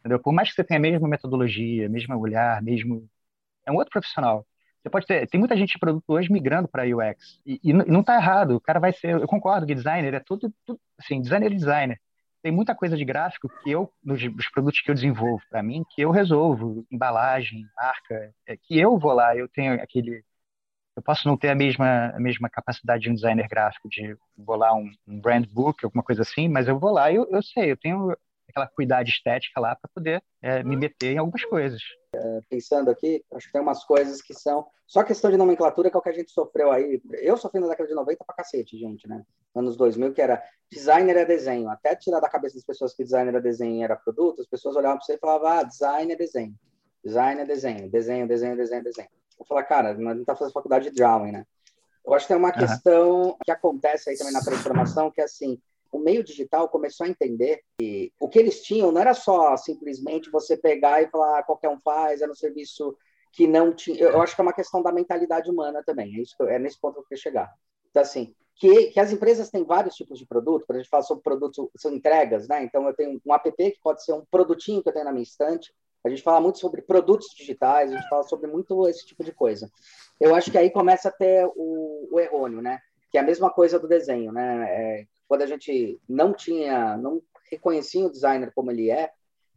[0.00, 0.20] Entendeu?
[0.20, 3.08] Por mais que você tenha a mesma metodologia, mesmo olhar, mesmo
[3.66, 4.46] é um outro profissional.
[4.82, 8.00] Você pode ter, tem muita gente de produto hoje migrando para UX e, e não
[8.00, 8.52] está errado.
[8.56, 12.00] O cara vai ser, eu concordo que designer é tudo, tudo assim, designer e designer
[12.42, 15.84] tem muita coisa de gráfico que eu, nos, nos produtos que eu desenvolvo para mim,
[15.90, 20.24] que eu resolvo, embalagem, marca, é, que eu vou lá, eu tenho aquele.
[20.96, 24.56] Eu posso não ter a mesma, a mesma capacidade de um designer gráfico, de vou
[24.56, 27.42] lá um, um brand book, alguma coisa assim, mas eu vou lá e eu, eu
[27.42, 28.16] sei, eu tenho
[28.48, 31.80] aquela cuidado estética lá para poder é, me meter em algumas coisas.
[32.12, 35.96] É, pensando aqui, acho que tem umas coisas que são só questão de nomenclatura que
[35.96, 37.00] é o que a gente sofreu aí.
[37.20, 39.22] Eu sofri na década de 90 pra cacete, gente, né?
[39.54, 41.68] Anos 2000, que era designer é desenho.
[41.68, 44.96] Até tirar da cabeça das pessoas que designer é desenho era produto, as pessoas olhavam
[44.96, 46.54] para você e falavam, ah, design é desenho.
[47.04, 47.90] Design é desenho.
[47.90, 49.08] Desenho, desenho, desenho, desenho.
[49.38, 51.44] Eu falei, cara, não tá fazendo faculdade de drawing, né?
[52.04, 52.54] Eu acho que tem uma uhum.
[52.54, 57.08] questão que acontece aí também na transformação, que é assim, o meio digital começou a
[57.08, 61.42] entender que o que eles tinham não era só simplesmente você pegar e falar ah,
[61.42, 62.96] qualquer um faz, era um serviço
[63.32, 63.98] que não tinha.
[64.00, 66.16] Eu acho que é uma questão da mentalidade humana também.
[66.16, 67.54] É, isso eu, é nesse ponto que eu queria chegar.
[67.90, 71.02] Então, assim, que, que as empresas têm vários tipos de produto, quando a gente fala
[71.02, 72.62] sobre produtos, são entregas, né?
[72.62, 75.22] Então, eu tenho um app que pode ser um produtinho que eu tenho na minha
[75.22, 75.72] estante.
[76.04, 79.32] A gente fala muito sobre produtos digitais, a gente fala sobre muito esse tipo de
[79.32, 79.68] coisa.
[80.20, 82.78] Eu acho que aí começa a ter o, o errôneo, né?
[83.10, 84.66] Que é a mesma coisa do desenho, né?
[84.68, 89.12] É, quando a gente não tinha, não reconhecia o designer como ele é,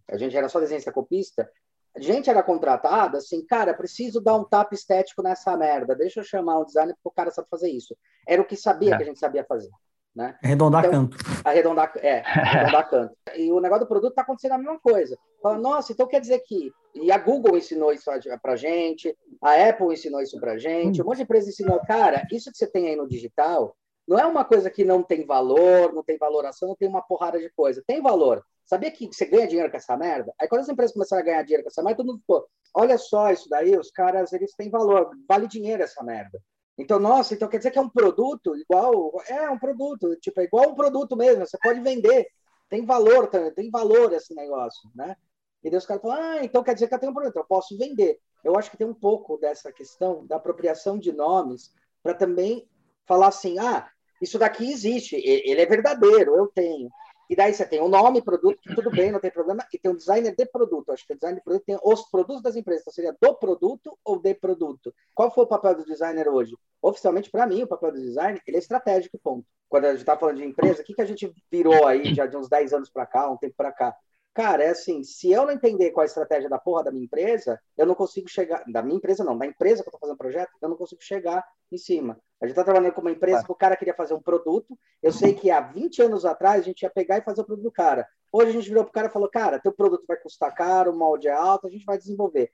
[0.10, 1.50] a gente era só desenhista copista,
[1.96, 6.24] a gente era contratado assim, cara, preciso dar um tapa estético nessa merda, deixa eu
[6.24, 7.96] chamar um designer porque o cara sabe fazer isso.
[8.28, 8.98] Era o que sabia é.
[8.98, 9.70] que a gente sabia fazer.
[10.14, 10.38] Né?
[10.44, 11.18] Arredondar então, canto.
[11.44, 13.16] Arredondar, é, arredondar canto.
[13.36, 15.18] E o negócio do produto está acontecendo a mesma coisa.
[15.42, 16.72] Fala, nossa, então quer dizer que.
[16.94, 21.06] E a Google ensinou isso para gente, a Apple ensinou isso para gente, hum.
[21.06, 23.76] um monte de empresa ensinou, cara, isso que você tem aí no digital,
[24.12, 27.40] não é uma coisa que não tem valor, não tem valoração, não tem uma porrada
[27.40, 27.82] de coisa.
[27.88, 28.46] Tem valor.
[28.66, 30.34] Sabia que você ganha dinheiro com essa merda?
[30.38, 32.98] Aí quando as empresas começaram a ganhar dinheiro com essa merda, todo mundo ficou, olha
[32.98, 36.38] só isso daí, os caras, eles têm valor, vale dinheiro essa merda.
[36.78, 40.44] Então, nossa, então quer dizer que é um produto igual, é um produto, tipo, é
[40.44, 42.28] igual um produto mesmo, você pode vender,
[42.70, 45.16] tem valor também, tem valor esse negócio, né?
[45.64, 47.46] E Deus os caras falam, ah, então quer dizer que eu tenho um produto, eu
[47.46, 48.20] posso vender.
[48.44, 51.72] Eu acho que tem um pouco dessa questão da apropriação de nomes
[52.02, 52.68] para também
[53.06, 53.88] falar assim, ah,
[54.22, 56.90] isso daqui existe, ele é verdadeiro, eu tenho.
[57.32, 59.96] E daí você tem o nome, produto, tudo bem, não tem problema, e tem um
[59.96, 60.92] designer de produto.
[60.92, 62.82] Acho que o designer de produto tem os produtos das empresas.
[62.82, 64.94] Então seria do produto ou de produto.
[65.16, 66.58] Qual foi o papel do designer hoje?
[66.82, 69.48] Oficialmente, para mim, o papel do designer ele é estratégico, ponto.
[69.70, 72.26] Quando a gente está falando de empresa, o que, que a gente virou aí já
[72.26, 73.96] de uns 10 anos para cá, um tempo para cá?
[74.34, 77.04] Cara, é assim, se eu não entender qual é a estratégia da porra da minha
[77.04, 80.18] empresa, eu não consigo chegar, da minha empresa não, da empresa que eu tô fazendo
[80.18, 82.18] projeto, eu não consigo chegar em cima.
[82.42, 85.12] A gente tá trabalhando com uma empresa que o cara queria fazer um produto, eu
[85.12, 87.72] sei que há 20 anos atrás a gente ia pegar e fazer o produto do
[87.72, 88.08] cara.
[88.32, 90.98] Hoje a gente virou pro cara e falou, cara, teu produto vai custar caro, o
[90.98, 92.54] molde é alto, a gente vai desenvolver.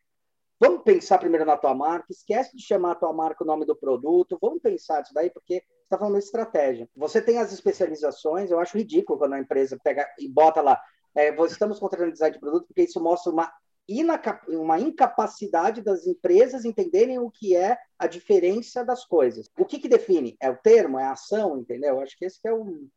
[0.60, 3.76] Vamos pensar primeiro na tua marca, esquece de chamar a tua marca o nome do
[3.76, 6.90] produto, vamos pensar isso daí, porque você está falando de estratégia.
[6.96, 10.82] Você tem as especializações, eu acho ridículo quando a empresa pega e bota lá,
[11.18, 13.52] é, estamos contratando design de produto, porque isso mostra uma,
[14.48, 19.50] uma incapacidade das empresas entenderem o que é a diferença das coisas.
[19.58, 20.38] O que, que define?
[20.40, 22.00] É o termo, é a ação, entendeu?
[22.00, 22.90] Acho que esse que é, o, uhum.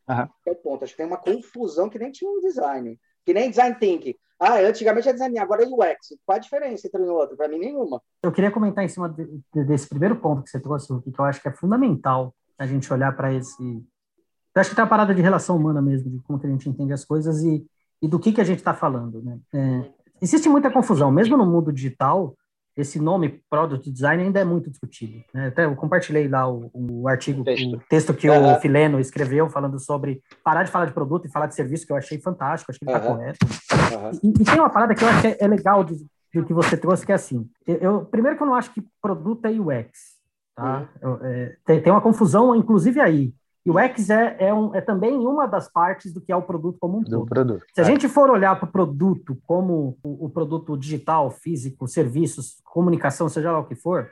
[0.46, 0.84] é o ponto.
[0.84, 4.14] Acho que tem uma confusão que nem tinha um design, que nem design thinking.
[4.38, 6.18] Ah, antigamente é design, agora é UX.
[6.24, 7.36] Qual a diferença entre um e outro?
[7.36, 8.02] Para mim, nenhuma.
[8.22, 11.24] Eu queria comentar em cima de, de, desse primeiro ponto que você trouxe, que eu
[11.24, 13.62] acho que é fundamental a gente olhar para esse.
[13.62, 16.68] Eu acho que tem uma parada de relação humana mesmo, de como que a gente
[16.68, 17.64] entende as coisas e,
[18.02, 19.22] e do que, que a gente está falando.
[19.22, 19.38] Né?
[19.54, 19.84] É,
[20.20, 22.34] existe muita confusão, mesmo no mundo digital,
[22.76, 25.22] esse nome Product Design ainda é muito discutido.
[25.34, 25.48] Né?
[25.48, 28.54] Até eu compartilhei lá o, o artigo, o texto, o texto que uhum.
[28.54, 31.92] o Fileno escreveu falando sobre parar de falar de produto e falar de serviço, que
[31.92, 33.16] eu achei fantástico, acho que ele está uhum.
[33.16, 33.38] correto.
[33.44, 34.10] Uhum.
[34.22, 35.96] E, e, tem uma parada que eu acho que é, é legal do,
[36.34, 39.44] do, que você trouxe, que é assim, eu, primeiro que eu não acho que produto
[39.46, 39.90] é UX,
[40.54, 40.88] tá?
[41.02, 41.10] Uhum.
[41.10, 44.80] Eu, é, tem, tem uma confusão, inclusive aí, e o X é, é, um, é,
[44.80, 47.26] também uma das partes do que é o produto como um todo.
[47.26, 47.86] Produto, Se a é.
[47.86, 53.52] gente for olhar para o produto como o, o, produto digital, físico, serviços, comunicação, seja
[53.52, 54.10] lá o que for,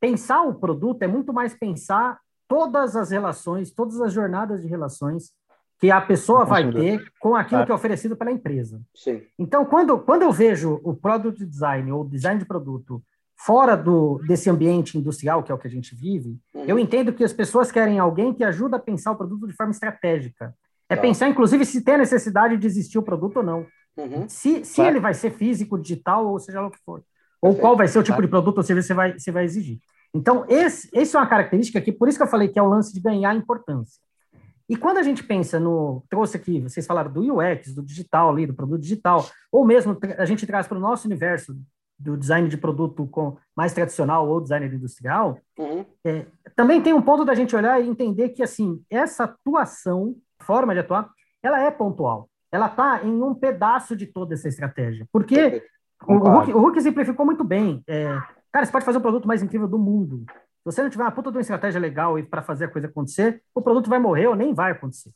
[0.00, 5.32] pensar o produto é muito mais pensar todas as relações, todas as jornadas de relações
[5.78, 8.82] que a pessoa vai ter com aquilo que é oferecido pela empresa.
[8.94, 9.22] Sim.
[9.38, 13.02] Então, quando, quando eu vejo o product design ou design de produto
[13.44, 16.64] fora do, desse ambiente industrial, que é o que a gente vive, uhum.
[16.66, 19.72] eu entendo que as pessoas querem alguém que ajuda a pensar o produto de forma
[19.72, 20.54] estratégica.
[20.88, 21.02] É tá.
[21.02, 23.66] pensar, inclusive, se tem a necessidade de existir o produto ou não.
[23.96, 24.28] Uhum.
[24.28, 27.02] Se, se ele vai ser físico, digital, ou seja lá o que for.
[27.40, 29.44] Ou qual vai ser o tipo de produto ou serviço que você vai, você vai
[29.44, 29.78] exigir.
[30.12, 32.68] Então, esse, esse é uma característica que, por isso que eu falei que é o
[32.68, 34.00] lance de ganhar importância.
[34.68, 36.04] E quando a gente pensa no.
[36.08, 40.24] Trouxe aqui, vocês falaram do UX, do digital ali, do produto digital, ou mesmo a
[40.24, 41.56] gente traz para o nosso universo
[42.00, 45.84] do design de produto com mais tradicional ou designer industrial, uhum.
[46.04, 46.24] é,
[46.56, 50.80] também tem um ponto da gente olhar e entender que assim essa atuação, forma de
[50.80, 51.10] atuar,
[51.42, 52.28] ela é pontual.
[52.50, 55.06] Ela está em um pedaço de toda essa estratégia.
[55.12, 55.62] Porque
[56.06, 57.82] o, o, Hulk, o Hulk simplificou muito bem.
[57.86, 58.06] É,
[58.50, 60.24] cara, você pode fazer o produto mais incrível do mundo.
[60.28, 63.42] Se você não tiver uma puta de uma estratégia legal para fazer a coisa acontecer,
[63.54, 65.10] o produto vai morrer ou nem vai acontecer.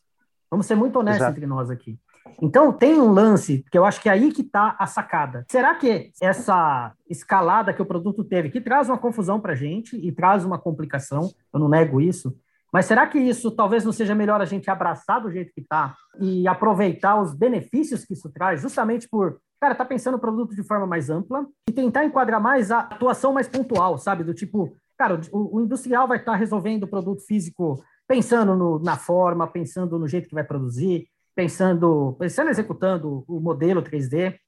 [0.50, 1.36] Vamos ser muito honestos Exato.
[1.36, 1.98] entre nós aqui.
[2.40, 5.44] Então tem um lance que eu acho que é aí que está a sacada.
[5.50, 9.96] Será que essa escalada que o produto teve, que traz uma confusão para a gente
[9.96, 12.34] e traz uma complicação, eu não nego isso,
[12.72, 15.94] mas será que isso talvez não seja melhor a gente abraçar do jeito que está
[16.20, 20.62] e aproveitar os benefícios que isso traz, justamente por, cara, tá pensando o produto de
[20.64, 24.24] forma mais ampla e tentar enquadrar mais a atuação mais pontual, sabe?
[24.24, 28.78] Do tipo, cara, o, o industrial vai estar tá resolvendo o produto físico pensando no,
[28.80, 34.38] na forma, pensando no jeito que vai produzir, pensando, pensando executando o modelo 3D.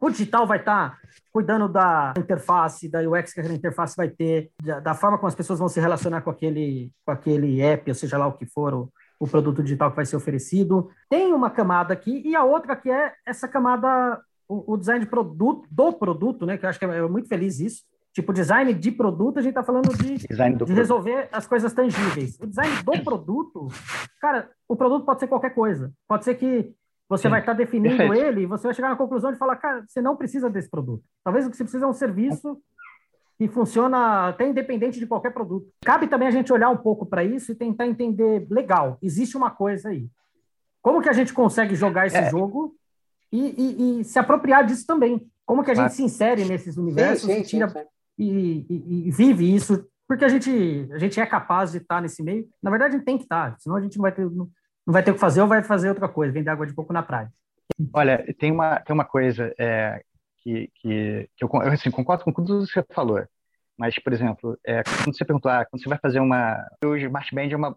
[0.00, 0.98] O digital vai estar tá
[1.32, 5.34] cuidando da interface, da UX que a interface vai ter, da, da, forma como as
[5.34, 8.74] pessoas vão se relacionar com aquele, com aquele app, ou seja lá o que for,
[8.74, 10.90] o, o produto digital que vai ser oferecido.
[11.08, 15.10] Tem uma camada aqui e a outra que é essa camada, o, o design de
[15.10, 16.58] produto, do produto, né?
[16.58, 17.84] Que eu acho que é, é muito feliz isso,
[18.14, 22.38] Tipo, design de produto, a gente está falando de, de resolver as coisas tangíveis.
[22.40, 23.66] O design do produto,
[24.20, 25.92] cara, o produto pode ser qualquer coisa.
[26.06, 26.72] Pode ser que
[27.08, 27.30] você Sim.
[27.30, 28.24] vai estar tá definindo Perfeito.
[28.24, 31.02] ele e você vai chegar na conclusão de falar, cara, você não precisa desse produto.
[31.24, 32.56] Talvez o que você precisa é um serviço
[33.36, 35.66] que funciona até independente de qualquer produto.
[35.84, 39.50] Cabe também a gente olhar um pouco para isso e tentar entender, legal, existe uma
[39.50, 40.08] coisa aí.
[40.80, 42.30] Como que a gente consegue jogar esse é.
[42.30, 42.76] jogo
[43.32, 45.28] e, e, e, se apropriar disso também?
[45.44, 47.78] Como que a gente se insere nesses universos sim, sim, e tira sim,
[48.18, 52.22] e, e, e, vive isso, porque a gente, a gente é capaz de estar nesse
[52.22, 52.48] meio.
[52.62, 54.48] Na verdade, a gente tem que estar, senão a gente não vai ter, não,
[54.86, 56.92] não vai ter o que fazer ou vai fazer outra coisa, vender água de coco
[56.92, 57.32] na praia.
[57.92, 60.02] Olha, tem uma, tem uma coisa é,
[60.38, 63.24] que, que, que, eu assim, concordo com tudo que você falou,
[63.76, 66.64] mas, por exemplo, é, quando você perguntou, ah, quando você vai fazer uma...
[66.84, 67.76] O Smart Band é, uma,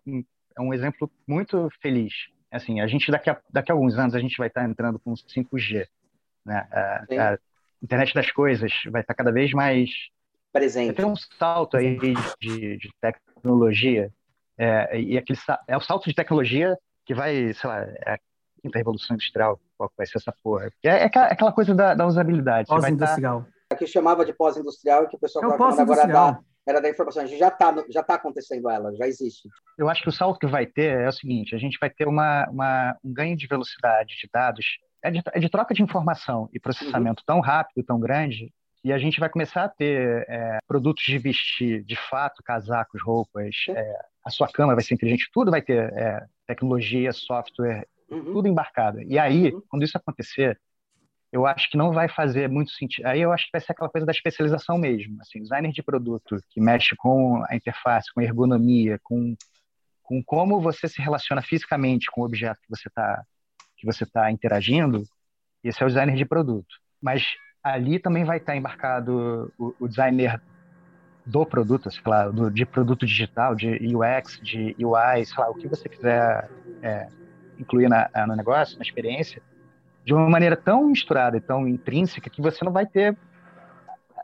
[0.56, 2.14] é um exemplo muito feliz.
[2.52, 5.14] Assim, a gente, daqui a, daqui a alguns anos, a gente vai estar entrando com
[5.14, 5.88] 5G.
[6.46, 6.68] Né?
[6.72, 7.38] A, a
[7.82, 9.90] internet das coisas vai estar cada vez mais
[10.52, 10.96] presente.
[10.96, 14.12] Tem um salto aí de, de tecnologia,
[14.58, 18.20] é, e aquele, é o salto de tecnologia que vai, sei lá, é a
[18.62, 20.70] quinta revolução industrial, qual vai ser essa porra.
[20.84, 22.68] É, é aquela coisa da, da usabilidade.
[22.68, 23.46] Pós-industrial.
[23.70, 23.76] Tá...
[23.76, 27.24] que chamava de pós-industrial e que o pessoal é o agora da, era da informação.
[27.24, 29.48] A gente já está já tá acontecendo ela, já existe.
[29.78, 32.08] Eu acho que o salto que vai ter é o seguinte: a gente vai ter
[32.08, 34.66] uma, uma um ganho de velocidade de dados,
[35.04, 37.26] é de, é de troca de informação e processamento uhum.
[37.26, 38.52] tão rápido, tão grande,
[38.88, 43.54] e a gente vai começar a ter é, produtos de vestir, de fato, casacos, roupas,
[43.68, 48.32] é, a sua cama vai ser inteligente, tudo vai ter é, tecnologia, software, uhum.
[48.32, 49.02] tudo embarcado.
[49.02, 49.62] E aí, uhum.
[49.68, 50.58] quando isso acontecer,
[51.34, 53.06] eu acho que não vai fazer muito sentido.
[53.08, 55.18] Aí eu acho que vai ser aquela coisa da especialização mesmo.
[55.20, 59.36] Assim, designer de produto que mexe com a interface, com a ergonomia, com,
[60.02, 63.22] com como você se relaciona fisicamente com o objeto que você está
[63.76, 65.04] que você está interagindo,
[65.62, 66.78] esse é o designer de produto.
[67.00, 67.36] Mas
[67.74, 70.42] ali também vai estar embarcado o, o designer
[71.26, 75.54] do produto, sei lá, do, de produto digital, de UX, de UI, sei lá, o
[75.54, 76.50] que você quiser
[76.82, 77.08] é,
[77.60, 79.42] incluir na, no negócio, na experiência,
[80.06, 83.18] de uma maneira tão misturada e tão intrínseca que você não vai ter,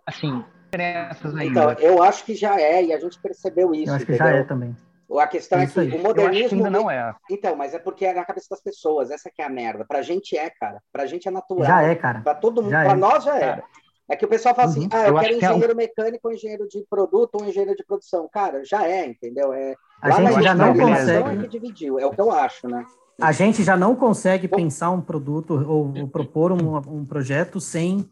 [0.05, 1.73] assim, diferenças ainda.
[1.73, 3.91] Então, eu acho que já é, e a gente percebeu isso.
[3.91, 4.33] Eu acho que entendeu?
[4.33, 4.75] já é também.
[5.19, 6.57] A questão é, é que o modernismo.
[6.57, 7.13] ainda não é.
[7.29, 9.85] Então, mas é porque é na cabeça das pessoas, essa que é a merda.
[9.85, 10.81] Pra gente é, cara.
[10.91, 11.65] Pra gente é natural.
[11.65, 12.21] Já é, cara.
[12.21, 12.95] Pra todo mundo, já pra é.
[12.95, 13.63] nós já é.
[14.09, 14.89] É que o pessoal fala assim, uhum.
[14.91, 15.77] ah, eu, eu quero engenheiro que é um...
[15.77, 18.27] mecânico, ou engenheiro de produto, ou engenheiro de produção.
[18.31, 19.53] Cara, já é, entendeu?
[19.53, 21.29] É, a gente já não consegue.
[21.29, 22.85] É que dividiu, é o que eu acho, né?
[23.21, 27.61] A gente já não consegue Bom, pensar um produto ou, ou propor um, um, projeto
[27.61, 28.09] sem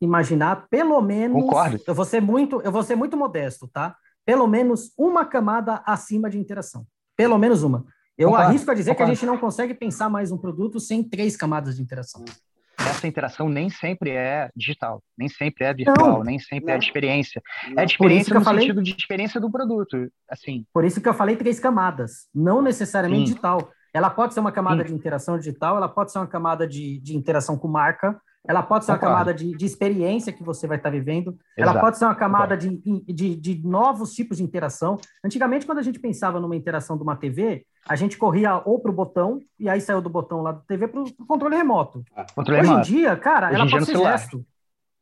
[0.00, 1.42] imaginar pelo menos.
[1.42, 1.80] Concordo.
[1.86, 3.96] Eu vou ser muito, eu vou ser muito modesto, tá?
[4.26, 6.86] Pelo menos uma camada acima de interação.
[7.16, 7.86] Pelo menos uma.
[8.18, 8.50] Eu Concordo.
[8.50, 9.10] arrisco a dizer Concordo.
[9.10, 12.24] que a gente não consegue pensar mais um produto sem três camadas de interação
[12.78, 16.74] essa interação nem sempre é digital, nem sempre é virtual, não, nem sempre não.
[16.74, 17.42] é de experiência.
[17.68, 17.82] Não.
[17.82, 18.62] É de experiência no falei...
[18.62, 20.64] sentido de experiência do produto, assim.
[20.72, 23.32] Por isso que eu falei três camadas, não necessariamente Sim.
[23.32, 23.70] digital.
[23.92, 24.88] Ela pode ser uma camada Sim.
[24.88, 28.84] de interação digital, ela pode ser uma camada de, de interação com marca, ela pode
[28.84, 31.70] ser uma camada de, de experiência que você vai estar vivendo, Exato.
[31.70, 34.98] ela pode ser uma camada de, de, de, novos tipos de interação.
[35.24, 38.90] Antigamente, quando a gente pensava numa interação de uma TV, a gente corria ou para
[38.90, 42.04] o botão, e aí saiu do botão lá da TV para o controle remoto.
[42.14, 42.88] Ah, controle Hoje remoto.
[42.88, 44.18] em dia, cara, Hoje ela pode ser celular.
[44.18, 44.46] gesto.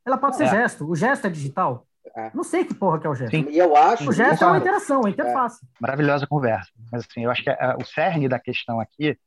[0.06, 0.48] Ela pode ser é.
[0.48, 0.88] gesto.
[0.88, 1.86] O gesto é digital.
[2.16, 2.30] É.
[2.34, 3.34] Não sei que porra que é o gesto.
[3.34, 3.46] Sim.
[3.50, 4.08] E eu acho.
[4.08, 5.64] O gesto é uma interação, uma interface.
[5.64, 5.68] É.
[5.80, 6.70] Maravilhosa conversa.
[6.92, 9.18] Mas assim, eu acho que é, o cerne da questão aqui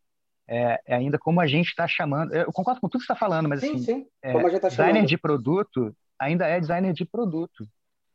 [0.48, 2.34] é, é, ainda como a gente está chamando.
[2.34, 4.08] Eu concordo com tudo que você está falando, mas sim, assim, sim.
[4.22, 5.08] É, tá designer chamando.
[5.08, 7.68] de produto ainda é designer de produto.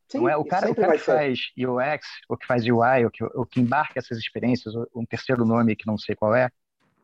[0.09, 1.13] Sim, não é o cara, o cara que ser.
[1.13, 5.45] faz UX, ou que faz UI, ou que, ou que embarca essas experiências, um terceiro
[5.45, 6.51] nome que não sei qual é,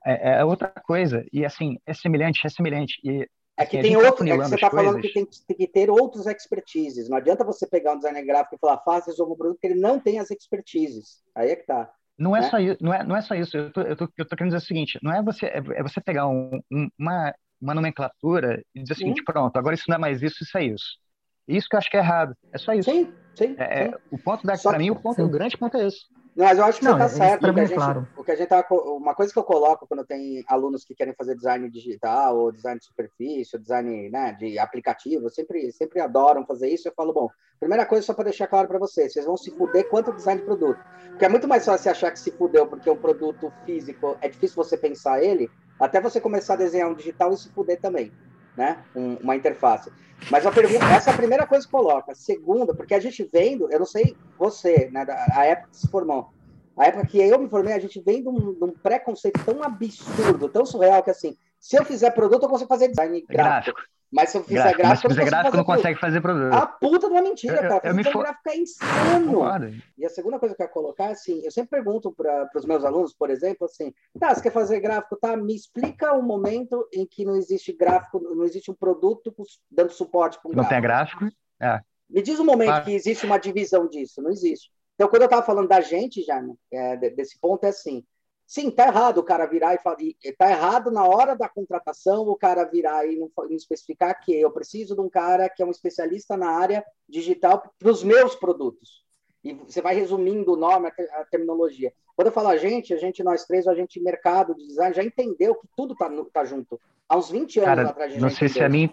[0.04, 1.24] é, é outra coisa.
[1.32, 3.00] E assim, é semelhante, é semelhante.
[3.02, 5.66] E é que tem tá outro, é que você está falando que tem, tem, que
[5.66, 7.08] ter outros expertises.
[7.08, 9.98] Não adianta você pegar um designer gráfico e falar, faça esse produto, porque ele não
[9.98, 11.22] tem as expertises.
[11.34, 11.90] Aí é que tá.
[12.18, 12.50] Não é, né?
[12.50, 13.56] só isso, não é, não é só isso.
[13.56, 15.82] Eu tô, eu, tô, eu tô querendo dizer o seguinte: não é você, é, é
[15.82, 19.96] você pegar um, um, uma, uma nomenclatura e dizer o seguinte, pronto, agora isso não
[19.96, 20.98] é mais isso, isso é isso.
[21.46, 22.34] Isso que eu acho que é errado.
[22.52, 22.90] É só isso.
[22.90, 23.54] Sim, sim.
[23.56, 23.94] É, é sim.
[24.10, 26.00] O ponto da, para mim, o ponto, o grande ponto é esse.
[26.38, 27.48] Não, mas eu acho que não, você está certo.
[27.48, 28.08] O que, a gente, claro.
[28.16, 31.12] o que a gente tá, uma coisa que eu coloco quando tem alunos que querem
[31.12, 36.46] fazer design digital, ou design de superfície, ou design né, de aplicativo, sempre, sempre adoram
[36.46, 36.86] fazer isso.
[36.86, 39.88] Eu falo, bom, primeira coisa, só para deixar claro para vocês, vocês vão se fuder
[39.88, 40.78] quanto design de produto.
[41.08, 44.28] Porque é muito mais fácil você achar que se fudeu porque um produto físico é
[44.28, 48.12] difícil você pensar ele, até você começar a desenhar um digital e se fuder também
[48.58, 48.82] né?
[48.94, 49.90] Um, uma interface.
[50.30, 52.12] Mas a pergunta, essa é a primeira coisa que coloca.
[52.12, 55.04] Segunda, porque a gente vendo, eu não sei você, né?
[55.04, 56.30] Da, a época que se formou,
[56.76, 59.62] a época que eu me formei, a gente vem de um, de um preconceito tão
[59.62, 63.76] absurdo, tão surreal que assim, se eu fizer produto, eu consigo fazer design gráfico.
[63.76, 63.80] gráfico.
[64.10, 66.52] Mas se eu fizer gráfico, gráfico, mas se fizer gráfico não consegue fazer produto.
[66.54, 67.80] A puta de uma mentira, cara.
[67.84, 68.22] Eu, eu me for...
[68.22, 69.82] gráfico é insano.
[69.98, 72.84] E a segunda coisa que eu quero colocar, assim, eu sempre pergunto para os meus
[72.84, 75.36] alunos, por exemplo, assim, tá, você quer fazer gráfico, tá?
[75.36, 79.34] Me explica o um momento em que não existe gráfico, não existe um produto
[79.70, 81.28] dando suporte para um Não tem gráfico?
[81.60, 81.80] É.
[82.08, 82.84] Me diz um momento claro.
[82.84, 84.70] que existe uma divisão disso, não existe.
[84.94, 88.02] Então, quando eu estava falando da gente, já, né, é, desse ponto, é assim,
[88.48, 89.98] Sim, tá errado o cara virar e falar.
[90.38, 94.50] Tá errado na hora da contratação o cara virar e não, não especificar que eu
[94.50, 99.04] preciso de um cara que é um especialista na área digital para os meus produtos.
[99.44, 101.92] E você vai resumindo o nome, a, terminologia.
[102.16, 105.04] Quando eu falo a gente, a gente, nós três, a gente mercado de design já
[105.04, 106.80] entendeu que tudo tá, tá junto.
[107.06, 108.90] Há uns 20 anos cara, atrás de Não sei se a mim.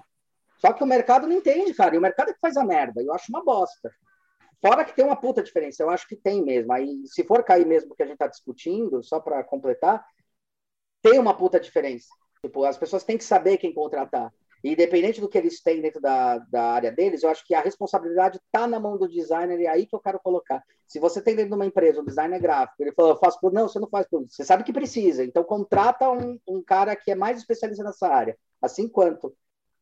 [0.57, 1.95] Só que o mercado não entende, cara.
[1.95, 3.01] E o mercado é que faz a merda.
[3.01, 3.89] Eu acho uma bosta.
[4.61, 6.71] Fora que tem uma puta diferença, eu acho que tem mesmo.
[6.71, 10.05] Aí, se for cair mesmo que a gente está discutindo, só para completar,
[11.01, 12.07] tem uma puta diferença.
[12.41, 14.33] Tipo, as pessoas têm que saber quem contratar.
[14.63, 17.61] E independente do que eles têm dentro da, da área deles, eu acho que a
[17.61, 20.63] responsabilidade está na mão do designer e é aí que eu quero colocar.
[20.87, 23.53] Se você tem dentro de uma empresa um designer gráfico, ele falou, eu faço por
[23.53, 27.11] não, você não faz por Você sabe que precisa, então contrata um, um cara que
[27.11, 28.35] é mais especialista nessa área.
[28.59, 29.35] Assim quanto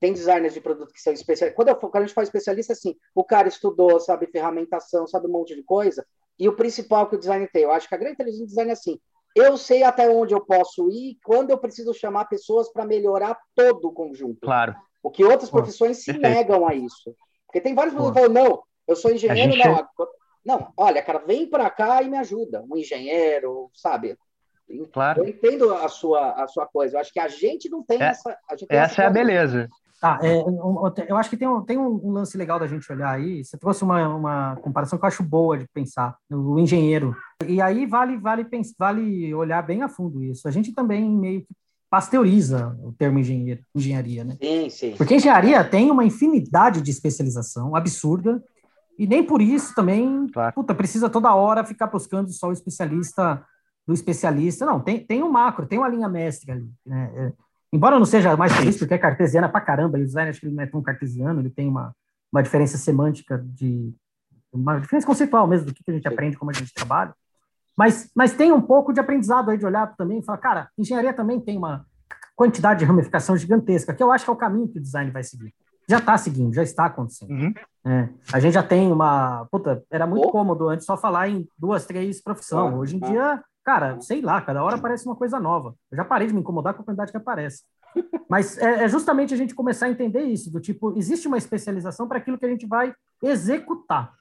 [0.04, 1.56] tem designers de produto que são especialistas.
[1.56, 5.56] Quando, quando, a gente fala especialista, assim, o cara estudou, sabe ferramentação, sabe um monte
[5.56, 6.06] de coisa.
[6.38, 8.70] E o principal que o designer tem, eu acho que a grande inteligência do design
[8.70, 9.00] é assim:
[9.34, 13.86] eu sei até onde eu posso ir, quando eu preciso chamar pessoas para melhorar todo
[13.86, 14.42] o conjunto.
[14.42, 14.76] Claro.
[15.02, 17.16] O que outras profissões se negam a isso.
[17.48, 19.78] Porque tem vários pessoas que falam, não, eu sou engenheiro, não.
[19.78, 19.88] É...
[20.46, 22.62] Não, olha, cara, vem para cá e me ajuda.
[22.70, 24.18] Um engenheiro, sabe?
[24.92, 25.24] Claro.
[25.24, 26.98] Eu entendo a sua, a sua coisa.
[26.98, 28.38] Eu acho que a gente não tem é, essa.
[28.70, 29.70] essa é a beleza.
[30.04, 30.44] Tá, é,
[31.08, 33.42] eu acho que tem, um, tem um, lance legal da gente olhar aí.
[33.42, 37.16] Você trouxe uma, uma comparação que eu acho boa de pensar, o engenheiro.
[37.48, 38.46] E aí vale, vale,
[38.78, 40.46] vale olhar bem a fundo isso.
[40.46, 41.56] A gente também meio que
[41.90, 44.38] pasteuriza o termo engenheiro, engenharia, né?
[44.44, 44.96] Sim, sim.
[44.98, 48.44] Porque engenharia tem uma infinidade de especialização absurda,
[49.00, 50.54] e nem por isso também, claro.
[50.54, 53.42] puta, precisa toda hora ficar buscando só o especialista
[53.88, 54.66] do especialista.
[54.66, 57.10] Não, tem, tem um macro, tem uma linha mestre ali, né?
[57.16, 57.34] É,
[57.74, 60.46] Embora não seja mais feliz, porque é cartesiana pra caramba, e o design acho que
[60.46, 61.92] ele não é tão cartesiano, ele tem uma,
[62.32, 63.92] uma diferença semântica de.
[64.54, 67.16] uma diferença conceitual mesmo do que a gente aprende, como a gente trabalha.
[67.76, 71.12] Mas, mas tem um pouco de aprendizado aí de olhar também e falar, cara, engenharia
[71.12, 71.84] também tem uma
[72.36, 75.24] quantidade de ramificação gigantesca, que eu acho que é o caminho que o design vai
[75.24, 75.52] seguir.
[75.90, 77.32] Já está seguindo, já está acontecendo.
[77.32, 77.54] Uhum.
[77.88, 79.48] É, a gente já tem uma.
[79.52, 80.32] Puta, era muito oh.
[80.32, 82.76] cômodo antes só falar em duas, três profissões.
[82.76, 85.76] Hoje em dia Cara, sei lá, cada hora aparece uma coisa nova.
[85.90, 87.64] Eu já parei de me incomodar com a quantidade que aparece.
[88.30, 92.08] Mas é, é justamente a gente começar a entender isso, do tipo, existe uma especialização
[92.08, 94.14] para aquilo que a gente vai executar.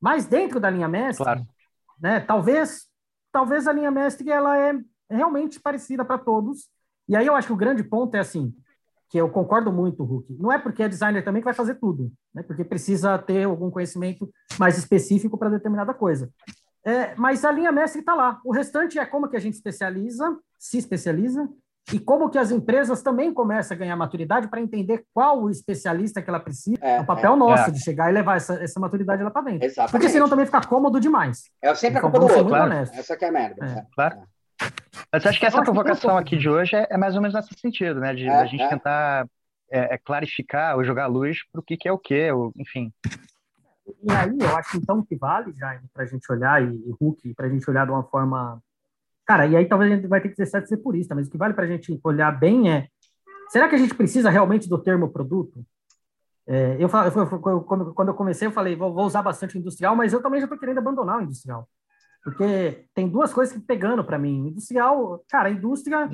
[0.00, 1.46] Mas dentro da linha mestre, claro.
[2.00, 2.86] né, talvez,
[3.32, 4.78] talvez a linha mestre ela é
[5.10, 6.68] realmente parecida para todos.
[7.08, 8.54] E aí eu acho que o grande ponto é assim,
[9.08, 10.34] que eu concordo muito, Hulk.
[10.38, 12.42] Não é porque é designer também que vai fazer tudo, né?
[12.42, 14.28] Porque precisa ter algum conhecimento
[14.58, 16.30] mais específico para determinada coisa.
[16.86, 18.40] É, mas a linha mestre está lá.
[18.44, 21.48] O restante é como que a gente especializa, se especializa,
[21.92, 26.20] e como que as empresas também começam a ganhar maturidade para entender qual o especialista
[26.20, 26.78] que ela precisa.
[26.80, 27.72] É, é o papel é, nosso é.
[27.72, 29.64] de chegar e levar essa, essa maturidade lá para dentro.
[29.64, 29.92] Exatamente.
[29.92, 31.44] Porque senão também fica cômodo demais.
[31.62, 32.48] É sempre então, a culpa do outro.
[32.48, 32.72] Claro.
[32.72, 33.64] Essa que é a merda.
[33.64, 33.86] É.
[33.94, 34.22] Claro.
[35.12, 38.14] Mas acho que essa provocação aqui de hoje é, mais ou menos nesse sentido, né?
[38.14, 39.26] De a gente tentar
[40.04, 42.92] clarificar ou jogar luz para o que, que é o que, enfim.
[44.02, 47.34] E aí, eu acho então que vale, Jaime, para a gente olhar, e, e Hulk,
[47.34, 48.60] para a gente olhar de uma forma.
[49.24, 51.38] Cara, e aí talvez a gente vai ter que ser ser purista, mas o que
[51.38, 52.88] vale para a gente olhar bem é:
[53.48, 55.64] será que a gente precisa realmente do termo produto?
[56.48, 60.22] É, eu, eu, quando eu comecei, eu falei, vou, vou usar bastante industrial, mas eu
[60.22, 61.68] também já estou querendo abandonar o industrial.
[62.22, 64.48] Porque tem duas coisas que pegando para mim.
[64.48, 66.08] Industrial, cara, a indústria,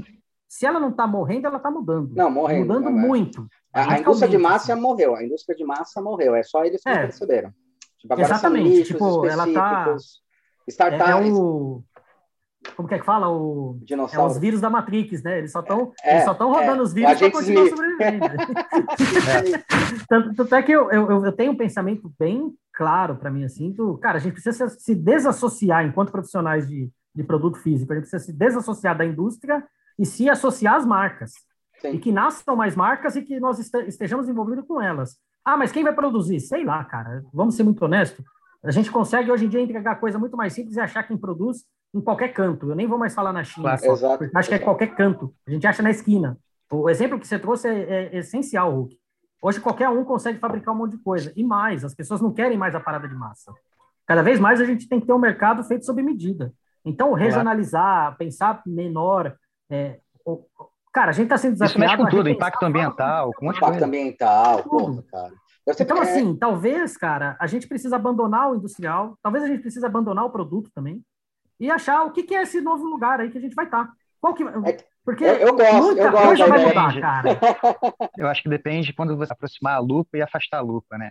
[0.53, 2.15] se ela não está morrendo, ela está mudando.
[2.15, 2.67] Não, morrendo.
[2.67, 3.49] Mudando não, muito.
[3.73, 4.83] A, a indústria de massa assim.
[4.83, 5.17] morreu.
[5.17, 6.35] A indústria de massa morreu.
[6.35, 6.99] É só eles que é.
[6.99, 7.55] perceberam.
[7.99, 8.85] Tipo, Exatamente.
[8.85, 9.97] Tipo, ela tá.
[10.69, 11.09] Startups.
[11.09, 11.83] É, é, o.
[12.77, 13.31] Como que é que fala?
[13.31, 15.39] O, é os vírus da Matrix, né?
[15.39, 18.27] Eles só estão é, é, rodando é, os vírus para continuar sobrevivendo.
[20.07, 23.73] tanto, tanto, é que eu, eu, eu tenho um pensamento bem claro para mim, assim,
[23.73, 28.09] do, cara, a gente precisa se desassociar enquanto profissionais de, de produto físico, a gente
[28.09, 29.67] precisa se desassociar da indústria
[30.03, 31.33] e se associar às marcas.
[31.81, 31.93] Sim.
[31.93, 35.17] E que nasçam mais marcas e que nós estejamos envolvidos com elas.
[35.45, 36.41] Ah, mas quem vai produzir?
[36.41, 37.25] Sei lá, cara.
[37.33, 38.25] Vamos ser muito honestos.
[38.65, 41.65] A gente consegue hoje em dia entregar coisa muito mais simples e achar quem produz
[41.95, 42.69] em qualquer canto.
[42.69, 43.77] Eu nem vou mais falar na China.
[43.77, 45.33] Claro, só, exato, acho que é qualquer canto.
[45.47, 46.37] A gente acha na esquina.
[46.71, 48.99] O exemplo que você trouxe é, é essencial, Hulk.
[49.41, 51.33] Hoje qualquer um consegue fabricar um monte de coisa.
[51.37, 53.53] E mais, as pessoas não querem mais a parada de massa.
[54.07, 56.53] Cada vez mais a gente tem que ter um mercado feito sob medida.
[56.85, 58.17] Então, regionalizar, claro.
[58.17, 59.37] pensar menor.
[59.73, 59.99] É,
[60.93, 61.85] Cara, a gente está sendo desafiado.
[61.85, 63.87] Isso mexe com tudo, impacto ambiental, com um Impacto coisa.
[63.87, 65.33] ambiental, porra, cara.
[65.81, 66.01] Então, é...
[66.01, 70.31] assim, talvez, cara, a gente precisa abandonar o industrial, talvez a gente precise abandonar o
[70.31, 71.03] produto também,
[71.59, 73.87] e achar o que, que é esse novo lugar aí que a gente vai estar.
[73.87, 73.93] Tá.
[74.21, 74.43] Qual que...
[74.43, 77.29] É, Porque eu, eu gosto, muita eu coisa vai mudar, cara.
[78.19, 81.11] Eu acho que depende quando você aproximar a lupa e afastar a lupa, né?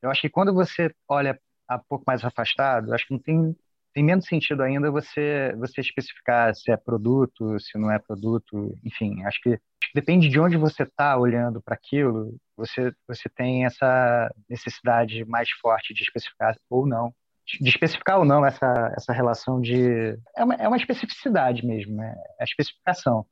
[0.00, 1.38] Eu acho que quando você olha
[1.70, 3.56] um pouco mais afastado, acho que não tem
[3.96, 9.24] tem menos sentido ainda você você especificar se é produto, se não é produto, enfim,
[9.24, 13.64] acho que, acho que depende de onde você está olhando para aquilo, você você tem
[13.64, 17.10] essa necessidade mais forte de especificar ou não,
[17.58, 22.14] de especificar ou não essa essa relação de é uma, é uma especificidade mesmo, né?
[22.38, 23.24] É a especificação.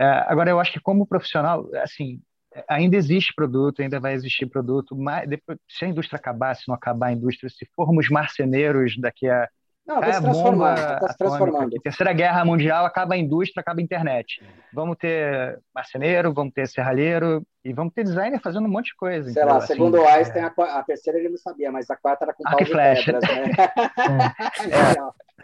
[0.00, 2.20] É, agora eu acho que como profissional, assim,
[2.68, 6.74] ainda existe produto, ainda vai existir produto, mas depois, se a indústria acabar, se não
[6.74, 9.48] acabar a indústria, se formos marceneiros daqui a
[9.86, 10.76] não, está é, se transformando.
[10.76, 11.80] Tá se transformando.
[11.82, 14.42] Terceira Guerra Mundial acaba a indústria, acaba a internet.
[14.72, 19.30] Vamos ter marceneiro, vamos ter serralheiro e vamos ter designer fazendo um monte de coisa.
[19.30, 20.46] Sei lá, assim, segundo o Einstein, é...
[20.46, 23.52] a, terceira ele não sabia, mas a quarta era com pau de pedras, né?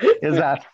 [0.22, 0.26] é.
[0.26, 0.66] Exato.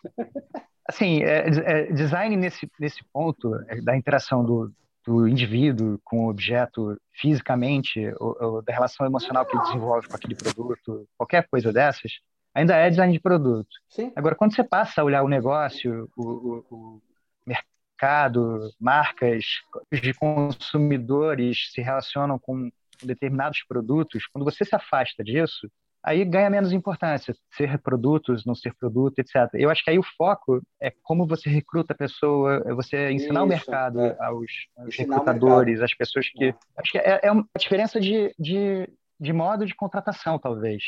[0.88, 3.50] Assim, é, é, design nesse, nesse ponto
[3.84, 4.70] da interação do,
[5.06, 10.16] do indivíduo com o objeto fisicamente, ou, ou da relação emocional que ele desenvolve com
[10.16, 12.12] aquele produto, qualquer coisa dessas,
[12.54, 13.70] ainda é design de produto.
[13.88, 14.12] Sim.
[14.14, 17.02] Agora, quando você passa a olhar o negócio, o, o, o
[17.46, 19.44] mercado, marcas
[19.90, 22.70] de consumidores se relacionam com
[23.02, 25.68] determinados produtos, quando você se afasta disso,
[26.02, 29.48] aí ganha menos importância, ser produtos, não ser produto, etc.
[29.54, 33.40] Eu acho que aí o foco é como você recruta a pessoa, é você ensinar
[33.40, 34.16] Isso, o mercado é.
[34.20, 36.46] aos, aos recrutadores, às pessoas que...
[36.46, 36.54] É.
[36.76, 38.88] Acho que é, é uma diferença de, de,
[39.22, 40.82] de modo de contratação, talvez.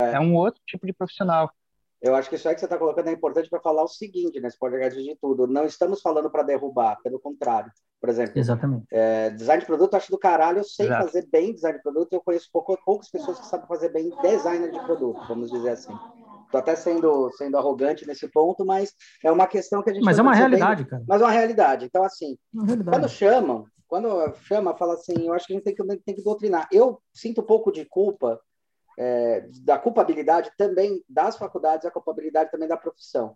[0.00, 0.12] É.
[0.14, 1.50] é um outro tipo de profissional.
[2.00, 4.40] Eu acho que isso aí que você está colocando é importante para falar o seguinte
[4.40, 5.46] nesse podcast de tudo.
[5.46, 7.70] Não estamos falando para derrubar, pelo contrário.
[8.00, 8.86] Por exemplo, Exatamente.
[8.92, 10.58] É, design de produto, eu acho do caralho.
[10.58, 11.06] Eu sei Exato.
[11.06, 12.12] fazer bem design de produto.
[12.12, 15.94] Eu conheço pouco, poucas pessoas que sabem fazer bem designer de produto, vamos dizer assim.
[16.44, 18.92] Estou até sendo, sendo arrogante nesse ponto, mas
[19.24, 20.04] é uma questão que a gente.
[20.04, 21.04] Mas é uma realidade, bem, cara.
[21.06, 21.84] Mas é uma realidade.
[21.86, 22.38] Então, assim,
[22.88, 26.22] quando chamam, quando chama, fala assim, eu acho que a gente tem que, tem que
[26.22, 26.68] doutrinar.
[26.72, 28.40] Eu sinto um pouco de culpa
[28.98, 33.34] é, da culpabilidade também das faculdades, a culpabilidade também da profissão.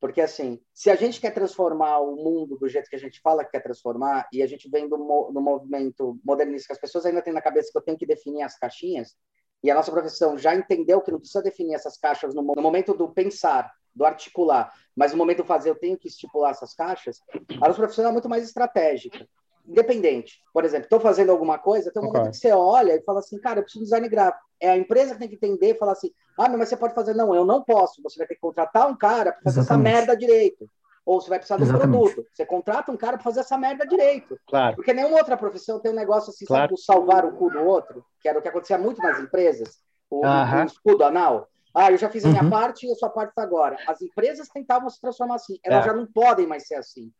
[0.00, 3.44] Porque, assim, se a gente quer transformar o mundo do jeito que a gente fala
[3.44, 7.22] que quer transformar, e a gente vem do, do movimento modernista, que as pessoas ainda
[7.22, 9.14] têm na cabeça que eu tenho que definir as caixinhas,
[9.62, 12.94] e a nossa profissão já entendeu que não precisa definir essas caixas no, no momento
[12.94, 17.20] do pensar, do articular, mas no momento do fazer eu tenho que estipular essas caixas,
[17.60, 19.28] a nossa profissão é muito mais estratégica
[19.66, 20.40] independente.
[20.52, 23.38] Por exemplo, estou fazendo alguma coisa, tem um momento que você olha e fala assim,
[23.38, 24.44] cara, eu preciso de design gráfico.
[24.60, 27.14] É a empresa que tem que entender e falar assim, ah, mas você pode fazer.
[27.14, 28.02] Não, eu não posso.
[28.02, 29.88] Você vai ter que contratar um cara para fazer Exatamente.
[29.88, 30.68] essa merda direito.
[31.04, 31.98] Ou você vai precisar de um Exatamente.
[31.98, 32.28] produto.
[32.32, 34.38] Você contrata um cara para fazer essa merda direito.
[34.46, 34.76] Claro.
[34.76, 36.76] Porque nenhuma outra profissão tem um negócio assim, claro.
[36.76, 40.20] sabe, salvar o cu do outro, que era o que acontecia muito nas empresas, o,
[40.20, 40.62] uh -huh.
[40.62, 41.48] o escudo anal.
[41.74, 42.50] Ah, eu já fiz a minha uhum.
[42.50, 43.76] parte e a sua parte está agora.
[43.88, 45.58] As empresas tentavam se transformar assim.
[45.64, 45.88] Elas é.
[45.88, 47.10] já não podem mais ser assim.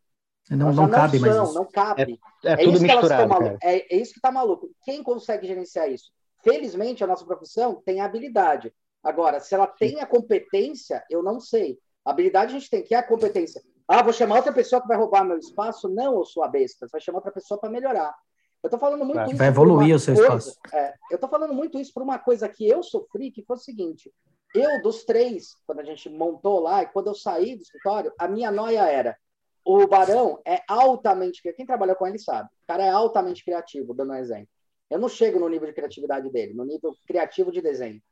[0.51, 1.37] Não, não cabe mais.
[1.37, 2.21] Não, não cabe.
[2.45, 3.59] É, é tudo misturado.
[3.63, 4.71] É, é, isso que está maluco.
[4.85, 6.11] Quem consegue gerenciar isso?
[6.43, 8.73] Felizmente, a nossa profissão tem a habilidade.
[9.03, 11.79] Agora, se ela tem a competência, eu não sei.
[12.05, 13.63] A habilidade a gente tem, que é a competência.
[13.87, 15.89] Ah, vou chamar outra pessoa que vai roubar meu espaço?
[15.89, 16.87] Não, eu sou a besta.
[16.87, 18.15] Você vai chamar outra pessoa para melhorar.
[18.63, 19.37] Eu estou falando muito isso.
[19.37, 20.59] Vai evoluir o seu coisa, espaço.
[20.73, 23.61] É, eu estou falando muito isso por uma coisa que eu sofri, que foi o
[23.61, 24.13] seguinte:
[24.55, 28.29] eu, dos três, quando a gente montou lá, e quando eu saí do escritório, a
[28.29, 29.17] minha noia era:
[29.65, 31.43] o Barão é altamente.
[31.55, 32.49] Quem trabalha com ele sabe.
[32.63, 34.49] O cara é altamente criativo, dando um exemplo.
[34.91, 38.03] Eu não chego no nível de criatividade dele, no nível criativo de desenho.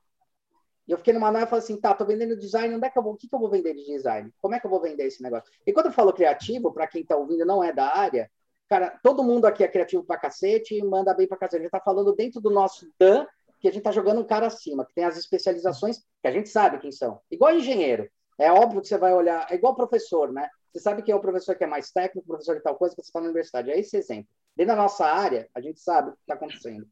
[0.88, 2.98] E eu fiquei numa noia e falei assim: tá, tô vendendo design, onde é que
[2.98, 3.12] eu vou?
[3.12, 4.32] O que, que eu vou vender de design?
[4.40, 5.51] Como é que eu vou vender esse negócio?
[5.66, 8.30] E quando eu falo criativo, para quem tá ouvindo não é da área,
[8.68, 11.61] cara, todo mundo aqui é criativo pra cacete e manda bem pra cacete.
[11.61, 13.26] A gente tá falando dentro do nosso Dan,
[13.61, 16.48] que a gente tá jogando um cara acima, que tem as especializações que a gente
[16.48, 17.20] sabe quem são.
[17.30, 18.09] Igual engenheiro.
[18.38, 20.48] É óbvio que você vai olhar, é igual professor, né?
[20.73, 23.03] Você sabe que é o professor que é mais técnico, professor de tal coisa, que
[23.03, 23.71] você está na universidade.
[23.71, 24.29] É esse exemplo.
[24.57, 26.87] Dentro da nossa área, a gente sabe o que está acontecendo.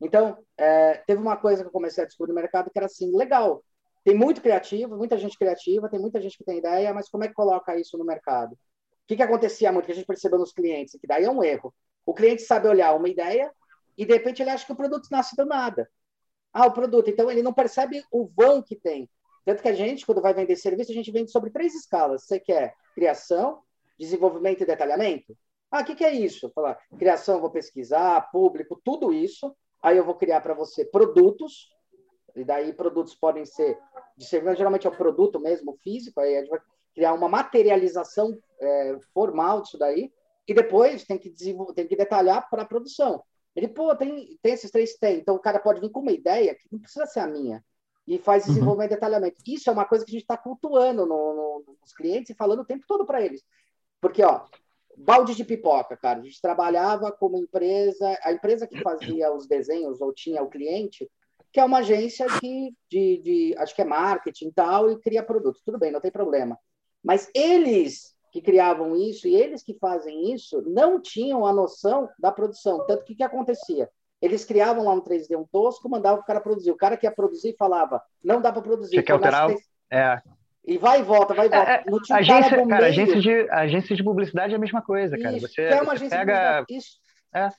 [0.00, 3.16] Então, é, teve uma coisa que eu comecei a descobrir no mercado que era assim,
[3.16, 3.64] legal.
[4.04, 7.28] Tem muito criativo, muita gente criativa, tem muita gente que tem ideia, mas como é
[7.28, 8.52] que coloca isso no mercado?
[8.52, 11.42] O que, que acontecia muito, que a gente percebeu nos clientes, que daí é um
[11.42, 11.74] erro.
[12.04, 13.50] O cliente sabe olhar uma ideia
[13.96, 15.88] e, de repente, ele acha que o produto nasce do nada.
[16.52, 17.08] Ah, o produto.
[17.08, 19.08] Então, ele não percebe o vão que tem.
[19.44, 22.24] Tanto que a gente, quando vai vender serviço, a gente vende sobre três escalas.
[22.24, 23.60] Você quer criação,
[23.98, 25.36] desenvolvimento e detalhamento?
[25.70, 26.50] Ah, o que, que é isso?
[26.54, 29.54] Falar, criação, vou pesquisar, público, tudo isso.
[29.82, 31.70] Aí eu vou criar para você produtos,
[32.34, 33.78] e daí produtos podem ser
[34.16, 36.60] de serviço, geralmente é o produto mesmo, físico, aí a gente vai
[36.94, 40.12] criar uma materialização é, formal disso daí,
[40.48, 41.30] e depois tem que,
[41.74, 43.22] tem que detalhar para a produção.
[43.54, 46.54] Ele, pô, tem, tem esses três tem, então o cara pode vir com uma ideia
[46.54, 47.62] que não precisa ser a minha
[48.06, 48.48] e faz uhum.
[48.48, 48.96] desenvolvimento uhum.
[48.96, 49.36] de detalhamento.
[49.46, 52.60] Isso é uma coisa que a gente está cultuando no, no, nos clientes e falando
[52.60, 53.42] o tempo todo para eles.
[54.00, 54.44] Porque, ó,
[54.96, 60.00] balde de pipoca, cara, a gente trabalhava como empresa, a empresa que fazia os desenhos
[60.00, 61.10] ou tinha o cliente,
[61.52, 65.22] que é uma agência de, de, de acho que é marketing e tal, e cria
[65.22, 65.62] produtos.
[65.62, 66.58] Tudo bem, não tem problema.
[67.02, 72.32] Mas eles que criavam isso e eles que fazem isso não tinham a noção da
[72.32, 72.84] produção.
[72.84, 73.88] Tanto que o que acontecia?
[74.24, 76.70] Eles criavam lá no 3D um tosco, mandavam o cara produzir.
[76.70, 78.96] O cara que ia produzir falava, não dá para produzir.
[78.96, 79.54] Você quer alterar?
[79.90, 80.22] É.
[80.64, 81.70] E vai e volta, vai e volta.
[81.70, 85.36] É, é, agência, cara, cara agência, de, agência de publicidade é a mesma coisa, cara.
[85.36, 86.64] Isso, você, é uma você agência pega...
[86.66, 86.98] de Isso.
[87.34, 87.50] É.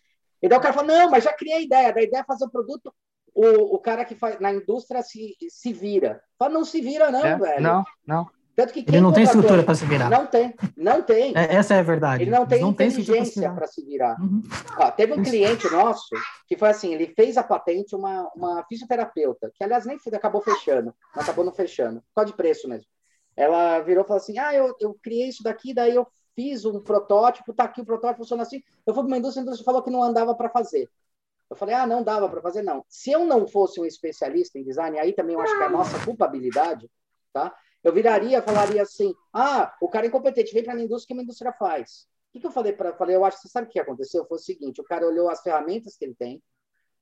[0.41, 1.93] E daí o cara fala, não, mas já criei a ideia.
[1.93, 2.91] Da ideia é fazer o produto,
[3.35, 6.19] o, o cara que faz na indústria se, se vira.
[6.39, 7.61] Fala, não se vira não, é, velho.
[7.61, 8.27] Não, não.
[8.55, 10.09] Tanto que ele não tem estrutura para se virar.
[10.09, 11.33] Não tem, não tem.
[11.35, 12.23] É, essa é a verdade.
[12.23, 14.19] Ele não tem não inteligência para se virar.
[14.21, 14.41] Uhum.
[14.77, 16.15] Ó, teve um cliente nosso
[16.47, 20.93] que foi assim, ele fez a patente uma, uma fisioterapeuta, que aliás nem acabou fechando,
[21.13, 22.87] acabou não fechando, só de preço mesmo.
[23.35, 26.79] Ela virou e falou assim, ah, eu, eu criei isso daqui, daí eu fiz um
[26.79, 28.61] protótipo, tá aqui o protótipo, funciona assim.
[28.85, 30.89] Eu fui para uma indústria, a indústria falou que não andava para fazer.
[31.49, 32.83] Eu falei, ah, não dava para fazer, não.
[32.87, 35.69] Se eu não fosse um especialista em design, aí também eu acho que é a
[35.69, 36.89] nossa culpabilidade,
[37.33, 37.53] tá?
[37.85, 41.21] Eu viraria, falaria assim: ah, o cara é incompetente, vem para a indústria, o que
[41.21, 42.07] a indústria faz?
[42.29, 43.15] O que, que eu falei para falei?
[43.15, 44.25] Eu acho que você sabe o que aconteceu?
[44.25, 46.41] Foi o seguinte: o cara olhou as ferramentas que ele tem,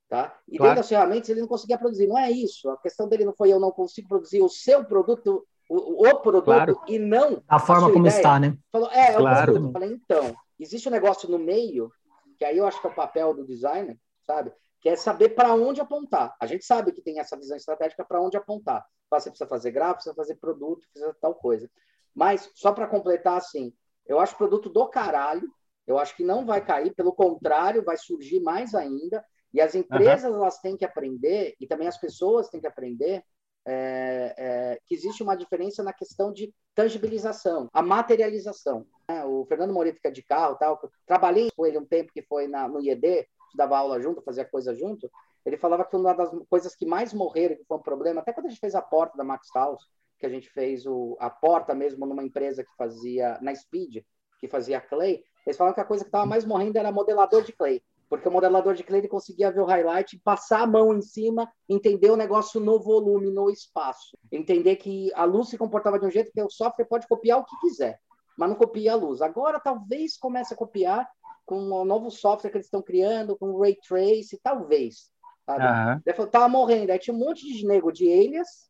[0.09, 0.37] Tá?
[0.47, 0.71] E claro.
[0.71, 2.05] dentro das ferramentas ele não conseguia produzir.
[2.05, 2.69] Não é isso.
[2.69, 6.45] A questão dele não foi eu não consigo produzir o seu produto, o, o produto,
[6.45, 6.79] claro.
[6.87, 8.19] e não a forma como ideia.
[8.19, 8.55] está, né?
[8.71, 9.41] Falou, é, é claro.
[9.41, 9.69] o produto.
[9.69, 11.91] Eu falei, então, existe um negócio no meio,
[12.37, 14.51] que aí eu acho que é o papel do designer, sabe?
[14.83, 16.35] Que é saber para onde apontar.
[16.39, 18.85] A gente sabe que tem essa visão estratégica para onde apontar.
[19.09, 21.67] Você precisa fazer gráfico, precisa fazer produto, precisa tal coisa.
[22.13, 23.73] Mas, só para completar, assim,
[24.05, 25.49] eu acho produto do caralho,
[25.87, 29.25] eu acho que não vai cair, pelo contrário, vai surgir mais ainda.
[29.53, 30.37] E as empresas uhum.
[30.37, 33.23] elas têm que aprender, e também as pessoas têm que aprender,
[33.65, 38.85] é, é, que existe uma diferença na questão de tangibilização, a materialização.
[39.07, 39.23] Né?
[39.25, 42.67] O Fernando Moreira fica de carro, tal, trabalhei com ele um tempo que foi na,
[42.67, 45.09] no IED, dava aula junto, fazia coisa junto.
[45.45, 48.47] Ele falava que uma das coisas que mais morreram, que foi um problema, até quando
[48.47, 49.87] a gente fez a porta da Max House,
[50.19, 54.03] que a gente fez o, a porta mesmo numa empresa que fazia, na Speed,
[54.39, 57.51] que fazia clay, eles falavam que a coisa que estava mais morrendo era modelador de
[57.51, 57.81] clay
[58.13, 61.51] porque o modelador de clay ele conseguia ver o highlight, passar a mão em cima,
[61.67, 66.11] entender o negócio no volume, no espaço, entender que a luz se comportava de um
[66.11, 67.99] jeito que o software pode copiar o que quiser,
[68.37, 69.19] mas não copia a luz.
[69.19, 71.09] Agora talvez comece a copiar
[71.45, 75.11] com o novo software que eles estão criando, com o Ray Trace, talvez.
[75.45, 75.63] Sabe?
[75.65, 76.01] Uhum.
[76.05, 76.91] Ele tava morrendo.
[76.91, 78.69] Aí tinha um monte de nego de alias,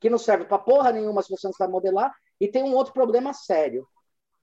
[0.00, 2.92] que não serve para porra nenhuma se você não sabe modelar, e tem um outro
[2.92, 3.86] problema sério.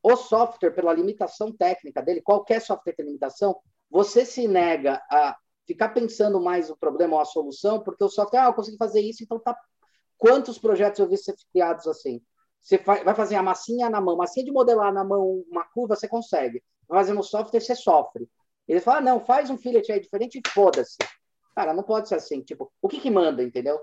[0.03, 3.55] O software, pela limitação técnica dele, qualquer software tem limitação,
[3.89, 8.39] você se nega a ficar pensando mais o problema ou a solução, porque o software,
[8.39, 9.55] ah, eu consegui fazer isso, então tá.
[10.17, 12.21] Quantos projetos eu vi ser criados assim?
[12.59, 16.07] Você vai fazer a massinha na mão, massinha de modelar na mão uma curva, você
[16.07, 16.63] consegue.
[16.91, 18.27] Fazer no software, você sofre.
[18.67, 20.97] Ele fala, ah, não, faz um fillet aí diferente e foda-se.
[21.55, 22.41] Cara, não pode ser assim.
[22.41, 23.79] Tipo, o que que manda, entendeu?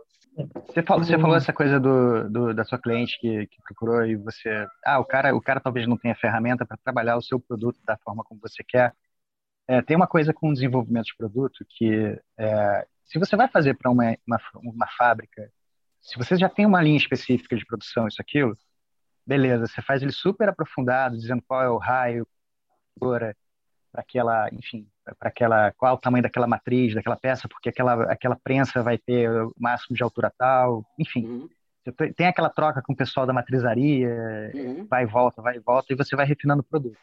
[0.66, 4.14] Você falou, você falou essa coisa do, do, da sua cliente que, que procurou e
[4.14, 4.66] você...
[4.84, 7.96] Ah, o cara, o cara talvez não tenha ferramenta para trabalhar o seu produto da
[7.96, 8.94] forma como você quer.
[9.66, 13.74] É, tem uma coisa com o desenvolvimento de produto que, é, se você vai fazer
[13.74, 15.50] para uma, uma, uma, fábrica,
[16.00, 18.56] se você já tem uma linha específica de produção, isso, aquilo,
[19.26, 22.26] beleza, você faz ele super aprofundado, dizendo qual é o raio,
[22.98, 23.34] para
[23.94, 24.86] aquela, enfim,
[25.18, 29.30] para aquela, qual o tamanho daquela matriz, daquela peça, porque aquela, aquela prensa vai ter
[29.30, 31.26] o máximo de altura tal, enfim.
[31.26, 31.48] Uhum.
[32.14, 34.10] Tem aquela troca com o pessoal da matrizaria,
[34.54, 34.86] uhum.
[34.86, 36.98] vai e volta, vai e volta, e você vai refinando o produto.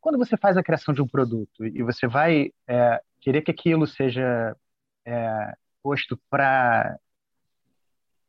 [0.00, 3.86] Quando você faz a criação de um produto e você vai é, querer que aquilo
[3.86, 4.56] seja
[5.04, 6.98] é, posto para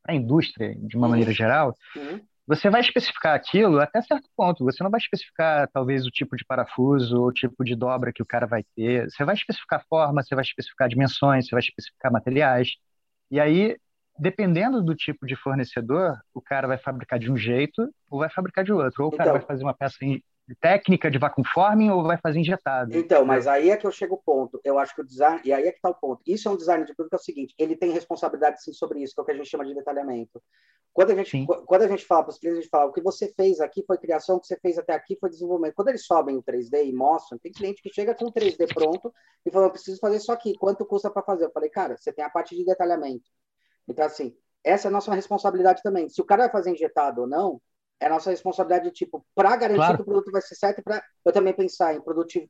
[0.04, 1.12] a indústria, de uma uhum.
[1.12, 2.20] maneira geral, uhum.
[2.50, 4.66] Você vai especificar aquilo até certo ponto.
[4.66, 8.24] Você não vai especificar, talvez, o tipo de parafuso ou o tipo de dobra que
[8.24, 9.08] o cara vai ter.
[9.08, 12.70] Você vai especificar forma, você vai especificar dimensões, você vai especificar materiais.
[13.30, 13.78] E aí,
[14.18, 18.64] dependendo do tipo de fornecedor, o cara vai fabricar de um jeito ou vai fabricar
[18.66, 19.04] de outro.
[19.04, 19.98] Ou o cara então, vai fazer uma peça
[20.56, 22.96] técnica de vacuum forming ou vai fazer injetado?
[22.98, 24.60] Então, mas aí é que eu chego ao ponto.
[24.64, 26.22] Eu acho que o design, e aí é que está o ponto.
[26.26, 29.02] Isso é um design de produto que é o seguinte, ele tem responsabilidade sim sobre
[29.02, 30.42] isso, que é o que a gente chama de detalhamento.
[30.92, 33.02] Quando a gente, quando a gente fala para os clientes, a gente fala, o que
[33.02, 35.76] você fez aqui foi criação, o que você fez até aqui foi desenvolvimento.
[35.76, 39.14] Quando eles sobem o 3D e mostram, tem cliente que chega com o 3D pronto
[39.46, 41.46] e fala, eu preciso fazer isso aqui, quanto custa para fazer?
[41.46, 43.30] Eu falei, cara, você tem a parte de detalhamento.
[43.88, 46.10] Então, assim, essa é a nossa responsabilidade também.
[46.10, 47.62] Se o cara vai fazer injetado ou não,
[48.00, 49.96] é nossa responsabilidade, tipo, para garantir claro.
[49.98, 52.02] que o produto vai ser certo, para eu também pensar em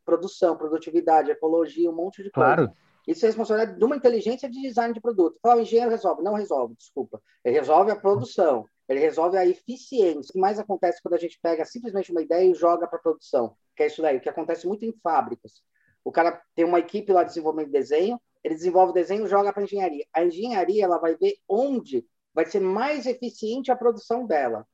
[0.05, 2.55] produção, produtividade, ecologia, um monte de coisa.
[2.55, 2.71] Claro.
[3.07, 5.39] Isso é responsabilidade de uma inteligência de design de produto.
[5.41, 6.21] Fala, o engenheiro resolve.
[6.21, 7.19] Não resolve, desculpa.
[7.43, 10.29] Ele resolve a produção, ele resolve a eficiência.
[10.29, 13.55] O que mais acontece quando a gente pega simplesmente uma ideia e joga para produção?
[13.75, 15.63] Que é isso daí, o que acontece muito em fábricas.
[16.03, 19.29] O cara tem uma equipe lá de desenvolvimento de desenho, ele desenvolve o desenho e
[19.29, 20.05] joga para engenharia.
[20.13, 24.67] A engenharia ela vai ver onde vai ser mais eficiente a produção dela.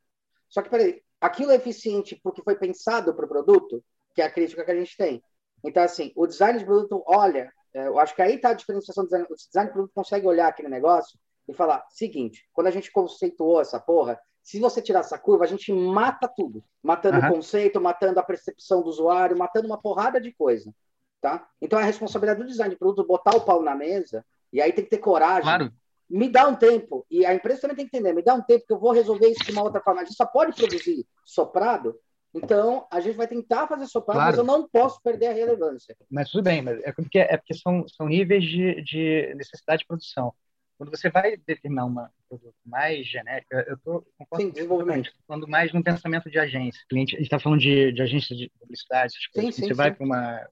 [0.56, 3.84] Só que, peraí, aquilo é eficiente porque foi pensado para o produto,
[4.14, 5.22] que é a crítica que a gente tem.
[5.62, 9.04] Então, assim, o design de produto olha, é, eu acho que aí está a diferenciação
[9.04, 9.28] do design.
[9.30, 13.60] O design de produto consegue olhar aquele negócio e falar: seguinte, quando a gente conceituou
[13.60, 16.64] essa porra, se você tirar essa curva, a gente mata tudo.
[16.82, 17.26] Matando uhum.
[17.26, 20.74] o conceito, matando a percepção do usuário, matando uma porrada de coisa.
[21.20, 21.46] Tá?
[21.60, 24.72] Então, é a responsabilidade do design de produto botar o pau na mesa, e aí
[24.72, 25.74] tem que ter coragem claro
[26.10, 28.66] me dá um tempo, e a empresa também tem que entender, me dá um tempo
[28.66, 30.02] que eu vou resolver isso de uma outra forma.
[30.02, 31.96] A gente só pode produzir soprado,
[32.34, 34.32] então a gente vai tentar fazer soprado, claro.
[34.32, 35.96] mas eu não posso perder a relevância.
[36.10, 39.88] Mas tudo bem, mas é porque, é porque são, são níveis de, de necessidade de
[39.88, 40.34] produção.
[40.78, 45.12] Quando você vai determinar uma produto mais genérico, eu estou Sim, desenvolvimento.
[45.26, 46.82] falando mais no pensamento de agência.
[46.90, 50.06] Cliente, a gente está falando de, de agência de publicidade, sim, sim, você vai para
[50.06, 50.46] uma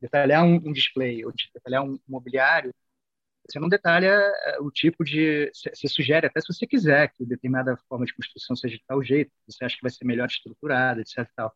[0.00, 2.72] detalhar um, um display ou detalhar um mobiliário,
[3.46, 5.50] você não detalha eh, o tipo de.
[5.52, 9.30] Você sugere, até se você quiser, que determinada forma de construção seja de tal jeito,
[9.46, 11.28] você acha que vai ser melhor estruturada, etc.
[11.36, 11.52] Tal.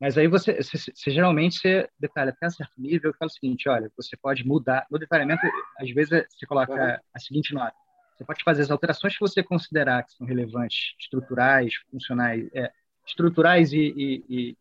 [0.00, 3.32] Mas aí você, você, você, geralmente você detalha até um certo nível e fala o
[3.32, 5.40] seguinte, olha, você pode mudar, no detalhamento,
[5.78, 7.74] às vezes você coloca a seguinte nota,
[8.16, 12.70] você pode fazer as alterações que você considerar que são relevantes, estruturais, funcionais, é,
[13.06, 14.56] estruturais e, e, e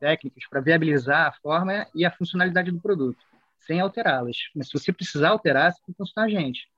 [0.00, 3.18] técnicas para viabilizar a forma e a funcionalidade do produto,
[3.60, 4.36] sem alterá-las.
[4.54, 6.68] Mas se você precisar alterar, você tem que consultar a gente.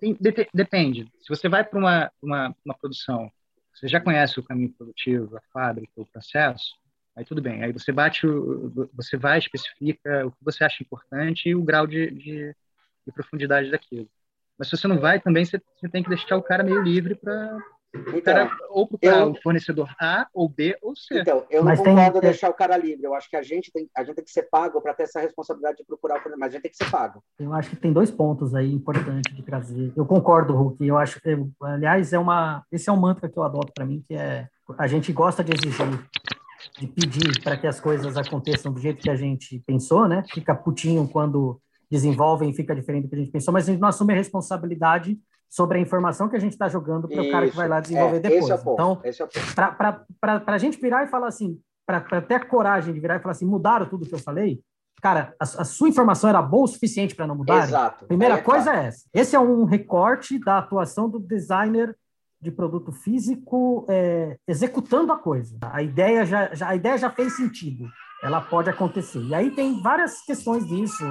[0.00, 1.10] Tem, de, depende.
[1.20, 3.30] Se você vai para uma, uma, uma produção,
[3.74, 6.74] você já conhece o caminho produtivo, a fábrica, o processo,
[7.16, 7.62] aí tudo bem.
[7.62, 11.86] Aí você bate, o, você vai, especifica o que você acha importante e o grau
[11.86, 12.56] de, de,
[13.06, 14.08] de profundidade daquilo.
[14.58, 17.14] Mas se você não vai, também você, você tem que deixar o cara meio livre
[17.14, 17.58] para
[17.94, 21.20] então, cara, ou eu, o fornecedor A, ou B, ou C.
[21.20, 22.30] Então, eu mas não concordo tem...
[22.30, 23.04] deixar o cara livre.
[23.04, 25.20] Eu acho que a gente tem, a gente tem que ser pago para ter essa
[25.20, 27.22] responsabilidade de procurar o fornecedor, mas a gente tem que ser pago.
[27.38, 29.92] Eu acho que tem dois pontos aí importantes de trazer.
[29.94, 30.86] Eu concordo, Hulk.
[30.86, 34.02] Eu acho que, aliás, é uma, esse é um mantra que eu adoto para mim,
[34.08, 36.08] que é a gente gosta de exigir,
[36.78, 40.24] de pedir para que as coisas aconteçam do jeito que a gente pensou, né?
[40.32, 43.80] Fica putinho quando desenvolvem e fica diferente do que a gente pensou, mas a gente
[43.80, 45.18] não assume a responsabilidade
[45.52, 48.16] sobre a informação que a gente está jogando para o cara que vai lá desenvolver
[48.16, 48.44] é, depois.
[48.44, 49.12] Esse é o então, é
[50.18, 53.32] para a gente virar e falar assim, para ter a coragem de virar e falar
[53.32, 54.62] assim, mudaram tudo que eu falei,
[55.02, 57.64] cara, a, a sua informação era boa o suficiente para não mudar?
[57.64, 58.06] Exato.
[58.06, 59.06] Primeira é, coisa é essa.
[59.12, 61.94] Esse é um recorte da atuação do designer
[62.40, 65.58] de produto físico é, executando a coisa.
[65.70, 67.84] A ideia já, já, a ideia já fez sentido.
[68.22, 69.20] Ela pode acontecer.
[69.20, 71.04] E aí tem várias questões disso.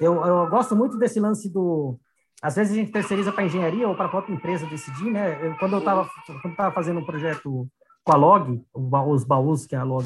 [0.00, 1.96] Eu, eu gosto muito desse lance do
[2.44, 5.38] às vezes a gente terceiriza para engenharia ou para a própria empresa decidir, né?
[5.42, 6.10] Eu, quando eu estava
[6.72, 7.66] fazendo um projeto
[8.04, 10.04] com a Log, os baús que a Log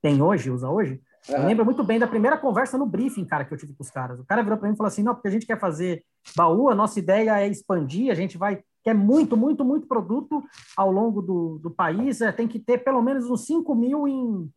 [0.00, 1.34] tem hoje, usa hoje, uhum.
[1.34, 3.90] eu lembro muito bem da primeira conversa no briefing, cara, que eu tive com os
[3.90, 4.20] caras.
[4.20, 6.04] O cara virou para mim e falou assim: não, porque a gente quer fazer
[6.36, 10.44] baú, a nossa ideia é expandir, a gente vai quer muito, muito, muito produto
[10.76, 14.48] ao longo do, do país, é, tem que ter pelo menos uns 5 mil em,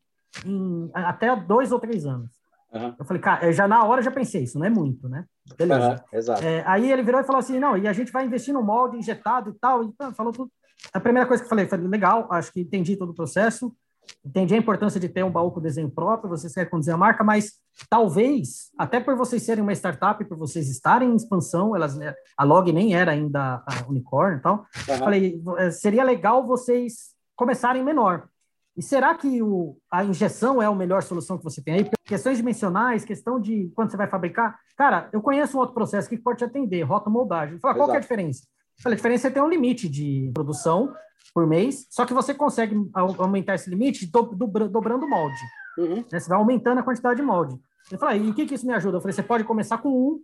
[0.46, 2.30] em até dois ou três anos.
[2.74, 2.96] Uhum.
[3.00, 5.26] Eu falei, cara, já na hora já pensei, isso não é muito, né?
[5.58, 5.92] Beleza.
[5.92, 6.44] Uhum, exato.
[6.44, 8.98] É, aí ele virou e falou assim: não, e a gente vai investir no molde
[8.98, 9.84] injetado e tal.
[9.84, 10.52] E falou tudo.
[10.94, 13.74] A primeira coisa que eu falei, falei, legal, acho que entendi todo o processo,
[14.24, 17.24] entendi a importância de ter um baú com desenho próprio, vocês querem conduzir a marca,
[17.24, 17.54] mas
[17.90, 22.44] talvez, até por vocês serem uma startup, por vocês estarem em expansão, elas, né, a
[22.44, 24.98] Log nem era ainda a unicórnio e tal, uhum.
[24.98, 28.28] falei, é, seria legal vocês começarem menor.
[28.78, 31.84] E será que o, a injeção é a melhor solução que você tem aí?
[31.84, 34.60] Porque questões dimensionais, questão de quando você vai fabricar.
[34.76, 37.58] Cara, eu conheço um outro processo que pode te atender, rota moldagem.
[37.60, 38.44] Fala, qual é a diferença?
[38.82, 40.94] Fala, a diferença é ter um limite de produção
[41.34, 45.40] por mês, só que você consegue aumentar esse limite do, do, dobrando o molde.
[45.78, 46.04] Uhum.
[46.12, 46.20] Né?
[46.20, 47.58] Você vai aumentando a quantidade de molde.
[47.90, 48.98] Ele fala, e o que, que isso me ajuda?
[48.98, 50.20] Eu falei, você pode começar com um,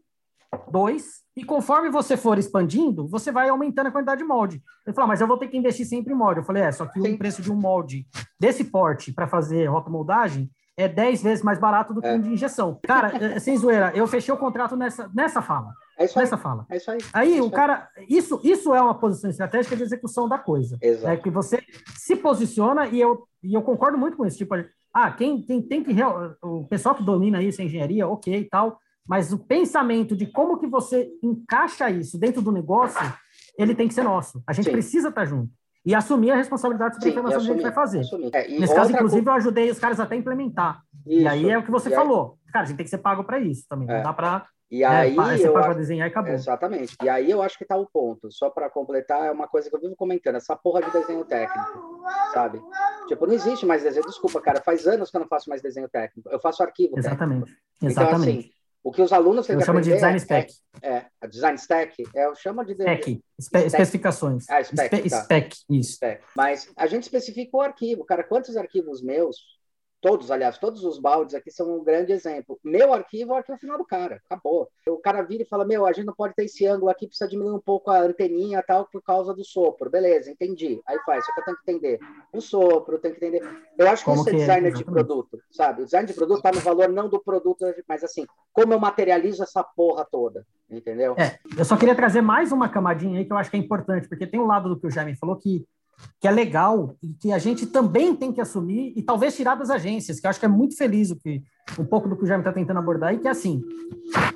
[0.72, 4.62] dois, e conforme você for expandindo, você vai aumentando a quantidade de molde.
[4.86, 6.42] Ele falou, mas eu vou ter que investir sempre em molde.
[6.42, 7.14] Eu falei, é, só que Sim.
[7.14, 8.06] o preço de um molde
[8.40, 12.14] desse porte para fazer rotomoldagem é 10 vezes mais barato do que é.
[12.14, 12.80] um de injeção.
[12.84, 15.74] Cara, é, sem zoeira, eu fechei o contrato nessa, nessa fala.
[15.98, 16.42] É isso nessa aí.
[16.42, 16.66] fala.
[16.70, 17.00] É isso aí.
[17.14, 20.78] Aí é o cara, isso, isso é uma posição estratégica de execução da coisa.
[20.82, 21.08] Exato.
[21.08, 21.64] É que você
[21.96, 24.38] se posiciona e eu, e eu concordo muito com isso.
[24.38, 24.56] Tipo,
[24.94, 25.96] ah, quem, quem tem que.
[26.42, 28.78] O pessoal que domina isso, a engenharia, ok e tal
[29.12, 32.98] mas o pensamento de como que você encaixa isso dentro do negócio,
[33.58, 34.42] ele tem que ser nosso.
[34.48, 34.72] A gente Sim.
[34.72, 35.52] precisa estar junto.
[35.86, 38.04] E assumir a responsabilidade sobre Sim, a informação que a gente vai fazer.
[38.32, 40.82] É, Nesse caso, inclusive, eu ajudei os caras até a implementar.
[41.06, 42.38] Isso, e aí é o que você falou.
[42.46, 42.54] Aí...
[42.54, 43.90] Cara, a gente tem que ser pago para isso também.
[43.90, 43.98] É.
[43.98, 46.32] Não dá para e aí, é, você paga desenhar e acabou.
[46.32, 46.96] Exatamente.
[47.04, 48.32] E aí eu acho que tá o ponto.
[48.32, 52.02] Só para completar, é uma coisa que eu vivo comentando, essa porra de desenho técnico,
[52.34, 52.62] sabe?
[53.10, 54.06] Tipo, não existe mais desenho.
[54.06, 56.30] Desculpa, cara, faz anos que eu não faço mais desenho técnico.
[56.30, 57.48] Eu faço arquivo Exatamente.
[57.48, 57.62] Técnico.
[57.84, 58.22] Exatamente.
[58.22, 60.54] Então, assim, o que os alunos têm eu que chamo aprender de design spec.
[60.82, 62.74] É, é, a design stack, é, eu chamo de...
[62.74, 63.68] Spec, spec.
[63.68, 64.50] especificações.
[64.50, 65.24] Ah, spec, Espe tá.
[65.24, 65.94] spec isso.
[65.94, 66.24] Spec.
[66.36, 68.04] Mas a gente especifica o arquivo.
[68.06, 69.38] Cara, quantos arquivos meus
[70.02, 72.60] Todos, aliás, todos os baldes aqui são um grande exemplo.
[72.64, 74.68] Meu arquivo é o arquivo final do cara, acabou.
[74.88, 77.30] O cara vira e fala: Meu, a gente não pode ter esse ângulo aqui, precisa
[77.30, 79.92] diminuir um pouco a anteninha tal por causa do sopro.
[79.92, 80.82] Beleza, entendi.
[80.88, 82.00] Aí faz, só que eu tenho que entender
[82.34, 83.48] o sopro, tenho que entender.
[83.78, 84.72] Eu acho que isso é é?
[84.72, 85.84] de produto, sabe?
[85.84, 89.44] O design de produto está no valor não do produto, mas assim, como eu materializo
[89.44, 91.16] essa porra toda, entendeu?
[91.16, 94.08] É, eu só queria trazer mais uma camadinha aí que eu acho que é importante,
[94.08, 95.64] porque tem um lado do que o Jaime falou que
[96.20, 99.70] que é legal e que a gente também tem que assumir e talvez tirar das
[99.70, 101.44] agências, que eu acho que é muito feliz o que
[101.80, 103.62] um pouco do que o Jaime está tentando abordar e que é assim,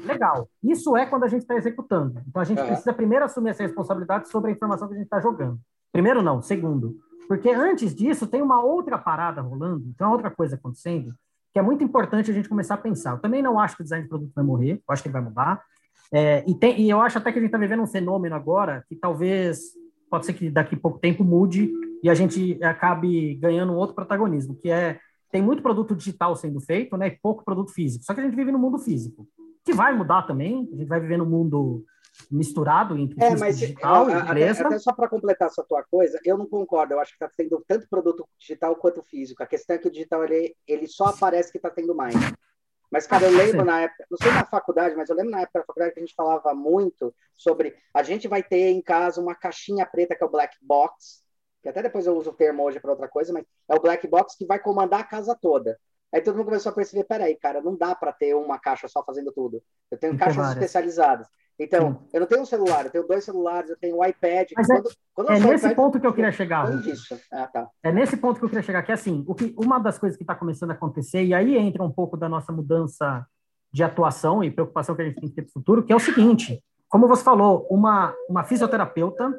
[0.06, 0.50] legal.
[0.64, 2.22] Isso é quando a gente está executando.
[2.28, 2.66] Então a gente é.
[2.66, 5.60] precisa primeiro assumir essa responsabilidade sobre a informação que a gente está jogando.
[5.92, 6.96] Primeiro não, segundo,
[7.28, 11.14] porque antes disso tem uma outra parada rolando, tem uma outra coisa acontecendo
[11.56, 13.12] que é muito importante a gente começar a pensar.
[13.12, 15.14] Eu também não acho que o design de produto vai morrer, eu acho que ele
[15.14, 15.64] vai mudar.
[16.12, 18.84] É, e, tem, e eu acho até que a gente está vivendo um fenômeno agora
[18.90, 19.72] que talvez
[20.10, 21.72] pode ser que daqui a pouco tempo mude
[22.04, 25.00] e a gente acabe ganhando outro protagonismo, que é
[25.32, 27.08] tem muito produto digital sendo feito, né?
[27.08, 28.06] E pouco produto físico.
[28.06, 29.28] Só que a gente vive no mundo físico,
[29.66, 30.70] que vai mudar também.
[30.72, 31.84] A gente vai viver no mundo
[32.32, 34.62] misturado entre é, mas, digital eu, e empresa.
[34.62, 36.94] Até, até só para completar essa tua coisa, eu não concordo.
[36.94, 39.44] Eu acho que está tendo tanto produto digital quanto físico.
[39.44, 42.16] A questão é que o digital ele, ele só aparece que está tendo mais.
[42.96, 45.60] Mas, cara, eu lembro na época, não sei na faculdade, mas eu lembro na época
[45.60, 49.36] da faculdade que a gente falava muito sobre a gente vai ter em casa uma
[49.36, 51.22] caixinha preta que é o black box,
[51.62, 54.08] que até depois eu uso o termo hoje para outra coisa, mas é o black
[54.08, 55.78] box que vai comandar a casa toda.
[56.10, 59.04] Aí todo mundo começou a perceber, peraí, cara, não dá para ter uma caixa só
[59.04, 59.62] fazendo tudo.
[59.92, 61.28] Eu tenho caixas especializadas.
[61.60, 62.10] Então, Sim.
[62.14, 64.52] eu não tenho um celular, eu tenho dois celulares, eu tenho um iPad.
[64.56, 66.68] Mas quando, é, quando é nesse iPad, ponto que eu queria chegar.
[67.32, 67.70] Ah, tá.
[67.82, 70.18] É nesse ponto que eu queria chegar, que é assim, o que, uma das coisas
[70.18, 73.26] que está começando a acontecer, e aí entra um pouco da nossa mudança
[73.72, 75.96] de atuação e preocupação que a gente tem que ter para o futuro, que é
[75.96, 79.34] o seguinte, como você falou, uma, uma fisioterapeuta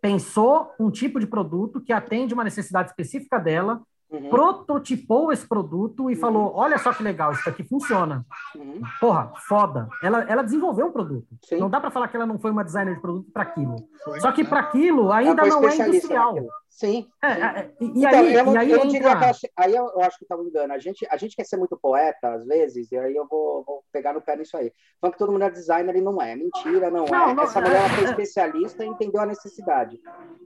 [0.00, 3.80] pensou um tipo de produto que atende uma necessidade específica dela,
[4.12, 4.28] uhum.
[4.28, 6.20] prototipou esse produto e uhum.
[6.20, 8.24] falou: olha só que legal, isso aqui funciona.
[8.54, 8.80] Uhum.
[9.00, 9.88] Porra, foda.
[10.02, 11.26] Ela, ela desenvolveu um produto.
[11.42, 11.58] Sim.
[11.58, 13.76] Não dá para falar que ela não foi uma designer de produto para aquilo.
[14.20, 16.36] Só que para aquilo ainda não é industrial.
[16.72, 17.06] Sim.
[17.22, 17.42] É, sim.
[17.42, 20.24] É, e, então, aí, eu, e aí, eu diria que aí eu, eu acho que
[20.24, 20.72] estava engano.
[20.72, 23.84] A gente, a gente quer ser muito poeta, às vezes, e aí eu vou, vou
[23.92, 24.72] pegar no pé nisso aí.
[24.98, 26.34] Falando que todo mundo é designer e não é.
[26.34, 27.34] Mentira, não, não é.
[27.34, 30.00] Não, Essa mulher foi especialista e entendeu a necessidade.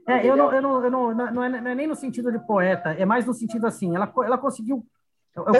[0.05, 2.45] É, eu não, eu não, eu não, não é, não, é, nem no sentido de
[2.45, 4.85] poeta, é mais no sentido assim, ela, ela conseguiu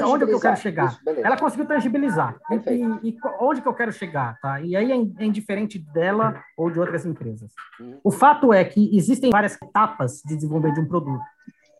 [0.06, 0.88] onde que eu quero chegar?
[0.88, 2.38] Isso, ela conseguiu tangibilizar.
[2.52, 4.62] E, e, onde que eu quero chegar, tá?
[4.62, 7.52] E aí é, é indiferente dela ou de outras empresas.
[7.80, 8.00] Uhum.
[8.04, 11.24] O fato é que existem várias etapas de desenvolvimento de um produto.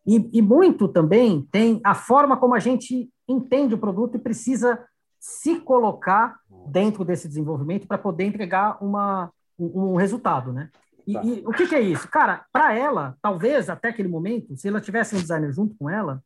[0.06, 4.84] E, e muito também tem a forma como a gente entende o produto e precisa
[5.20, 9.30] se colocar dentro desse desenvolvimento para poder entregar uma,
[9.60, 10.70] um, um resultado, né?
[11.06, 11.24] E, tá.
[11.24, 12.08] e, o que, que, é isso?
[12.10, 16.22] Cara, para ela, talvez até aquele momento, se ela tivesse um designer junto com ela,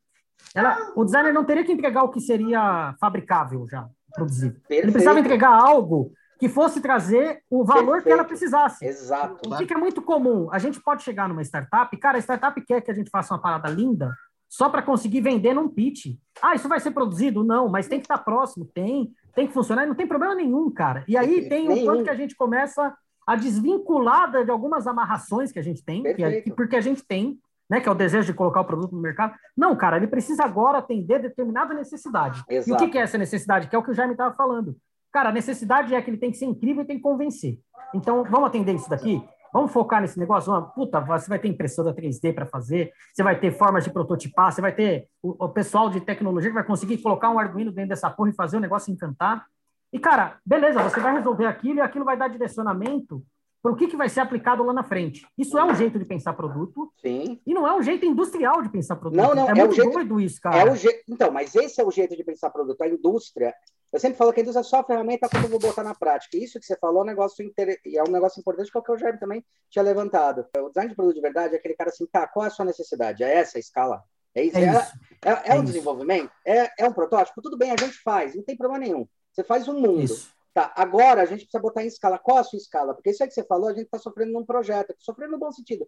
[0.53, 4.53] ela, o designer não teria que entregar o que seria fabricável já, produzido.
[4.55, 4.83] Perfeito.
[4.83, 6.11] Ele precisava entregar algo
[6.41, 8.03] que fosse trazer o valor Perfeito.
[8.03, 8.83] que ela precisasse.
[8.83, 9.47] Exato.
[9.47, 10.49] O que, é muito comum?
[10.51, 13.39] A gente pode chegar numa startup, cara, a startup quer que a gente faça uma
[13.39, 14.11] parada linda
[14.49, 16.17] só para conseguir vender num pitch.
[16.41, 17.43] Ah, isso vai ser produzido?
[17.43, 21.05] Não, mas tem que estar próximo, tem, tem que funcionar, não tem problema nenhum, cara.
[21.07, 22.93] E aí tem um quanto que a gente começa
[23.25, 27.39] a desvincular de algumas amarrações que a gente tem, que é, porque a gente tem,
[27.71, 29.33] né, que é o desejo de colocar o produto no mercado.
[29.55, 32.43] Não, cara, ele precisa agora atender determinada necessidade.
[32.49, 32.69] Exato.
[32.69, 33.69] E o que, que é essa necessidade?
[33.69, 34.75] Que é o que o Jaime estava falando.
[35.09, 37.57] Cara, a necessidade é que ele tem que ser incrível e tem que convencer.
[37.95, 39.23] Então, vamos atender isso daqui?
[39.53, 40.51] Vamos focar nesse negócio?
[40.51, 44.51] Uma, puta, você vai ter impressora 3D para fazer, você vai ter formas de prototipar,
[44.51, 47.89] você vai ter o, o, pessoal de tecnologia que vai conseguir colocar um Arduino dentro
[47.89, 49.45] dessa porra e fazer o negócio encantar.
[49.93, 53.23] E, cara, beleza, você vai resolver aquilo e aquilo vai dar direcionamento
[53.61, 55.25] para o que, que vai ser aplicado lá na frente.
[55.37, 56.91] Isso é um jeito de pensar produto.
[56.99, 57.39] Sim.
[57.45, 59.21] E não é um jeito industrial de pensar produto.
[59.21, 60.57] Não, não, é, é muito jeito, doido isso, cara.
[60.57, 60.89] É o je...
[61.07, 62.81] Então, mas esse é o jeito de pensar produto.
[62.81, 63.53] A indústria.
[63.93, 65.93] Eu sempre falo que a indústria é só a ferramenta quando eu vou botar na
[65.93, 66.37] prática.
[66.37, 67.79] Isso que você falou é um negócio, inter...
[67.85, 70.45] é um negócio importante, que é o que o Jair também tinha levantado.
[70.57, 72.65] O design de produto de verdade é aquele cara assim, tá, qual é a sua
[72.65, 73.23] necessidade?
[73.23, 74.01] É essa a escala?
[74.33, 74.57] É isso?
[74.57, 74.91] É, é, isso.
[75.23, 75.65] é, é, é um isso.
[75.65, 76.31] desenvolvimento?
[76.45, 77.41] É, é um protótipo?
[77.41, 79.05] Tudo bem, a gente faz, não tem problema nenhum.
[79.31, 80.01] Você faz um mundo.
[80.01, 80.31] Isso.
[80.53, 82.19] Tá, agora a gente precisa botar em escala.
[82.19, 82.93] Qual a sua escala?
[82.93, 85.51] Porque isso aí que você falou, a gente está sofrendo num projeto, sofrendo no bom
[85.51, 85.87] sentido.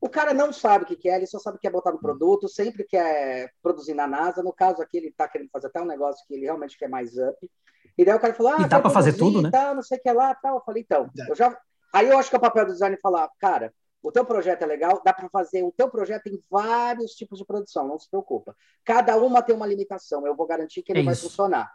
[0.00, 2.48] O cara não sabe o que, é, ele só sabe que é botar no produto,
[2.48, 4.42] sempre quer produzir na NASA.
[4.42, 7.16] No caso aqui, ele está querendo fazer até um negócio que ele realmente quer mais
[7.18, 7.50] up.
[7.96, 9.50] E daí o cara falou: Ah, e dá para fazer tudo, né?
[9.50, 10.56] Tá, não sei o que lá, tal.
[10.56, 11.56] Eu falei: Então, eu já.
[11.92, 14.66] Aí eu acho que é o papel do design falar: Cara, o teu projeto é
[14.66, 15.62] legal, dá para fazer.
[15.62, 18.56] O teu projeto tem vários tipos de produção, não se preocupa.
[18.84, 20.26] Cada uma tem uma limitação.
[20.26, 21.70] Eu vou garantir que ele é vai funcionar.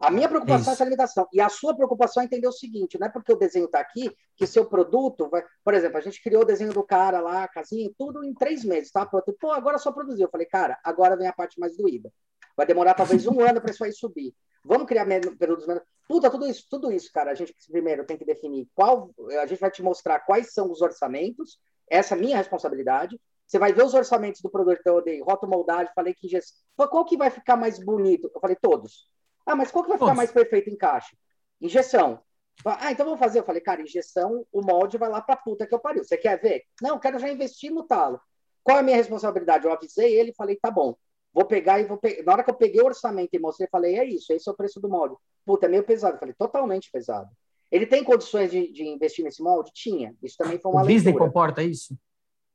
[0.00, 1.28] A minha preocupação é, é essa limitação.
[1.32, 4.10] E a sua preocupação é entender o seguinte: não é porque o desenho está aqui
[4.36, 5.44] que seu produto vai.
[5.64, 8.64] Por exemplo, a gente criou o desenho do cara lá, a casinha, tudo em três
[8.64, 9.04] meses, tá?
[9.04, 10.26] Pô, agora só produziu.
[10.26, 12.12] Eu falei, cara, agora vem a parte mais doída.
[12.56, 14.34] Vai demorar talvez um ano para isso aí subir.
[14.64, 15.06] Vamos criar
[15.38, 15.82] períodos menos.
[16.08, 17.32] Puta, tudo isso, tudo isso, cara.
[17.32, 19.10] A gente primeiro tem que definir qual.
[19.40, 21.58] A gente vai te mostrar quais são os orçamentos.
[21.90, 23.18] Essa é a minha responsabilidade.
[23.46, 26.28] Você vai ver os orçamentos do produto que eu dei, rotomoldagem, falei que
[26.76, 28.30] qual que vai ficar mais bonito?
[28.32, 29.08] Eu falei todos.
[29.48, 31.16] Ah, mas qual que vai ficar mais perfeito em caixa?
[31.58, 32.20] Injeção.
[32.64, 33.38] Ah, então vamos fazer.
[33.38, 36.04] Eu falei, cara, injeção, o molde vai lá pra puta que eu pariu.
[36.04, 36.64] Você quer ver?
[36.82, 38.20] Não, quero já investir no talo.
[38.62, 39.64] Qual é a minha responsabilidade?
[39.64, 40.94] Eu avisei ele e falei, tá bom.
[41.32, 42.22] Vou pegar e vou pegar.
[42.24, 44.56] Na hora que eu peguei o orçamento e mostrei, falei, é isso, esse é o
[44.56, 45.14] preço do molde.
[45.46, 46.16] Puta, é meio pesado.
[46.16, 47.30] Eu falei, totalmente pesado.
[47.70, 49.70] Ele tem condições de, de investir nesse molde?
[49.72, 50.14] Tinha.
[50.22, 51.12] Isso também foi uma o leitura.
[51.12, 51.96] Disney comporta isso?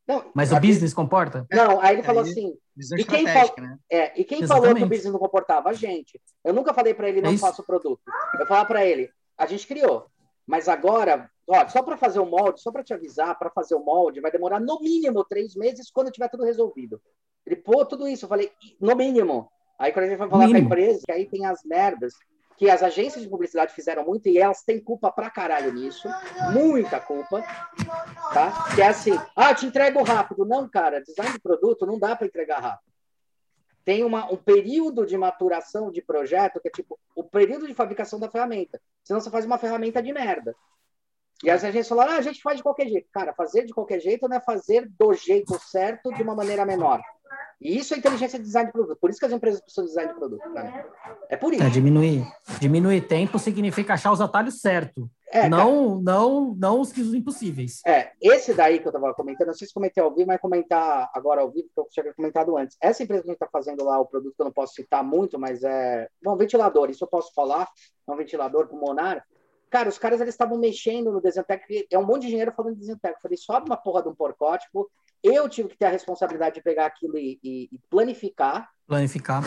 [0.08, 1.48] Não, Mas o business comporta?
[1.50, 2.58] Não, aí ele é, falou assim.
[2.98, 3.54] E quem, fal...
[3.58, 3.78] né?
[3.90, 5.70] é, e quem falou que o business não comportava?
[5.70, 6.20] A gente.
[6.44, 8.02] Eu nunca falei para ele não é faça o produto.
[8.40, 10.08] Eu falava para ele, a gente criou.
[10.46, 13.84] Mas agora, ó, só para fazer o molde, só para te avisar, para fazer o
[13.84, 17.02] molde, vai demorar no mínimo três meses quando tiver tudo resolvido.
[17.46, 18.26] Ele, pô, tudo isso.
[18.26, 18.52] Eu falei,
[18.82, 19.50] no mínimo.
[19.80, 22.14] Aí quando a gente vai falar com a empresa, que aí tem as merdas
[22.58, 26.08] que as agências de publicidade fizeram muito e elas têm culpa pra caralho nisso,
[26.52, 27.42] muita culpa,
[28.34, 28.74] tá?
[28.76, 30.46] Que é assim, ah, te entrego rápido.
[30.46, 32.94] Não, cara, design de produto não dá para entregar rápido.
[33.84, 38.20] Tem uma, um período de maturação de projeto que é tipo o período de fabricação
[38.20, 38.80] da ferramenta.
[39.04, 40.56] Senão você faz uma ferramenta de merda.
[41.44, 43.10] E as agências falaram, ah, a gente faz de qualquer jeito.
[43.12, 47.02] Cara, fazer de qualquer jeito não é fazer do jeito certo de uma maneira menor.
[47.64, 48.98] E isso é inteligência de design de produto.
[49.00, 50.42] Por isso que as empresas precisam de design de produto.
[51.30, 51.64] É por isso.
[51.64, 52.28] É, diminuir,
[52.60, 55.08] diminuir tempo significa achar os atalhos certos.
[55.32, 57.82] É, não, não, não os, os impossíveis.
[57.88, 61.10] É, esse daí que eu estava comentando, não sei se comentei ao vivo, mas comentar
[61.14, 62.78] agora ao vivo, que eu tinha comentado antes.
[62.82, 65.04] Essa empresa que a gente está fazendo lá, o produto que eu não posso citar
[65.04, 66.08] muito, mas é.
[66.22, 67.70] Bom, ventilador, isso eu posso falar.
[68.08, 69.26] É um ventilador pulmonar.
[69.70, 72.82] Cara, os caras eles estavam mexendo no Desentec, é um monte de dinheiro falando de
[72.82, 73.16] Desentec.
[73.16, 74.88] Eu falei, sobe uma porra de um porcótipo.
[75.24, 78.70] Eu tive que ter a responsabilidade de pegar aquilo e, e, e planificar.
[78.86, 79.42] Planificar.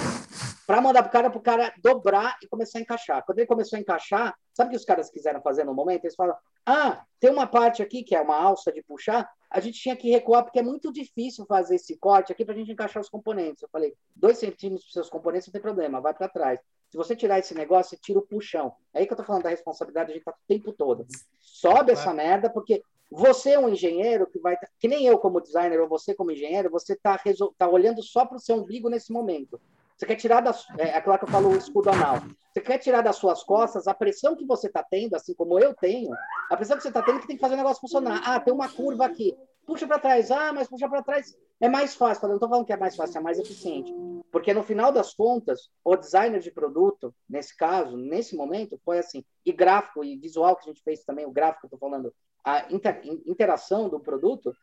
[0.66, 3.22] Para mandar pro cara, pro cara dobrar e começar a encaixar.
[3.24, 6.04] Quando ele começou a encaixar, sabe o que os caras quiseram fazer no momento?
[6.04, 9.78] Eles falaram: ah, tem uma parte aqui que é uma alça de puxar, a gente
[9.78, 13.00] tinha que recuar porque é muito difícil fazer esse corte aqui para a gente encaixar
[13.00, 13.62] os componentes.
[13.62, 16.58] Eu falei: dois centímetros para seus componentes não tem problema, vai para trás.
[16.88, 18.72] Se você tirar esse negócio, você tira o puxão.
[18.94, 21.06] É aí que eu tô falando da responsabilidade, a gente tá o tempo todo.
[21.38, 24.56] Sobe essa merda, porque você é um engenheiro que vai.
[24.78, 27.20] Que nem eu, como designer, ou você, como engenheiro, você está
[27.56, 29.60] tá olhando só para o seu umbigo nesse momento.
[29.96, 30.54] Você quer tirar da.
[30.78, 32.22] É, é aquela que eu falo, o escudo anal.
[32.52, 35.74] Você quer tirar das suas costas a pressão que você está tendo, assim como eu
[35.74, 36.10] tenho,
[36.50, 38.22] a pressão que você está tendo que tem que fazer o negócio funcionar.
[38.24, 39.36] Ah, tem uma curva aqui.
[39.66, 40.30] Puxa para trás.
[40.30, 42.24] Ah, mas puxa para trás é mais fácil.
[42.24, 43.92] Eu não estou falando que é mais fácil, é mais eficiente.
[44.30, 49.24] Porque no final das contas, o designer de produto, nesse caso, nesse momento, foi assim.
[49.44, 52.12] E gráfico e visual que a gente fez também, o gráfico, estou falando,
[52.46, 54.56] a inter, interação do produto.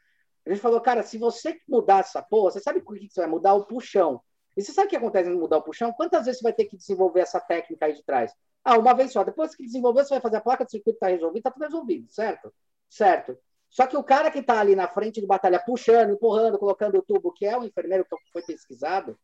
[0.46, 3.30] A gente falou, cara, se você mudar essa porra, você sabe por que você vai
[3.30, 4.22] mudar o puxão?
[4.56, 5.92] E você sabe o que acontece em mudar o puxão?
[5.92, 8.34] Quantas vezes você vai ter que desenvolver essa técnica aí de trás?
[8.64, 9.24] Ah, uma vez só.
[9.24, 12.10] Depois que desenvolver, você vai fazer a placa de circuito, está resolvido, está tudo resolvido,
[12.10, 12.54] certo?
[12.90, 13.38] Certo.
[13.70, 17.02] Só que o cara que está ali na frente de batalha, puxando, empurrando, colocando o
[17.02, 19.20] tubo, que é o enfermeiro que foi pesquisado,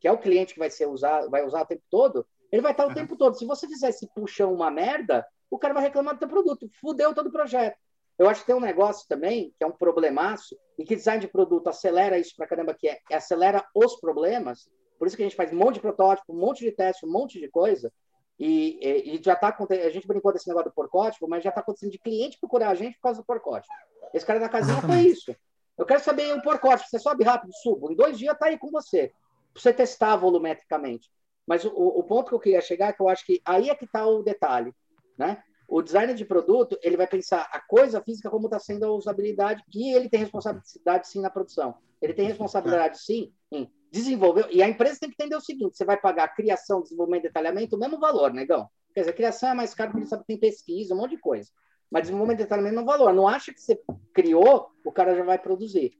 [0.00, 2.72] que é o cliente que vai ser usado, vai usar o tempo todo, ele vai
[2.72, 2.94] estar o uhum.
[2.94, 3.36] tempo todo.
[3.36, 6.66] Se você fizer esse puxão uma merda, o cara vai reclamar do teu produto.
[6.80, 7.76] Fudeu todo o projeto.
[8.18, 11.28] Eu acho que tem um negócio também, que é um problemaço, e que design de
[11.28, 14.66] produto acelera isso pra caramba, que é, é acelera os problemas.
[14.98, 17.10] Por isso que a gente faz um monte de protótipo, um monte de teste, um
[17.10, 17.92] monte de coisa.
[18.38, 21.50] E, e, e já está acontecendo, a gente brincou desse negócio do porcótipo, mas já
[21.50, 23.74] está acontecendo de cliente procurar a gente por causa do porcótipo.
[24.14, 25.36] Esse cara da casinha foi isso.
[25.76, 27.92] Eu quero saber o porcótipo, você sobe rápido, subo.
[27.92, 29.12] Em dois dias está aí com você,
[29.52, 31.10] para você testar volumetricamente.
[31.46, 33.74] Mas o, o ponto que eu queria chegar é que eu acho que aí é
[33.74, 34.74] que está o detalhe.
[35.18, 35.42] Né?
[35.68, 39.62] O designer de produto, ele vai pensar a coisa física como está sendo a usabilidade
[39.74, 41.74] e ele tem responsabilidade sim na produção.
[42.00, 44.48] Ele tem responsabilidade sim em desenvolver.
[44.50, 47.76] E a empresa tem que entender o seguinte: você vai pagar criação, desenvolvimento e detalhamento
[47.76, 48.68] o mesmo valor, negão.
[48.92, 51.12] Quer dizer, a criação é mais caro porque ele sabe que tem pesquisa, um monte
[51.12, 51.48] de coisa.
[51.90, 53.12] Mas desenvolvimento e detalhamento é um valor.
[53.12, 53.80] Não acha que você
[54.12, 55.98] criou, o cara já vai produzir.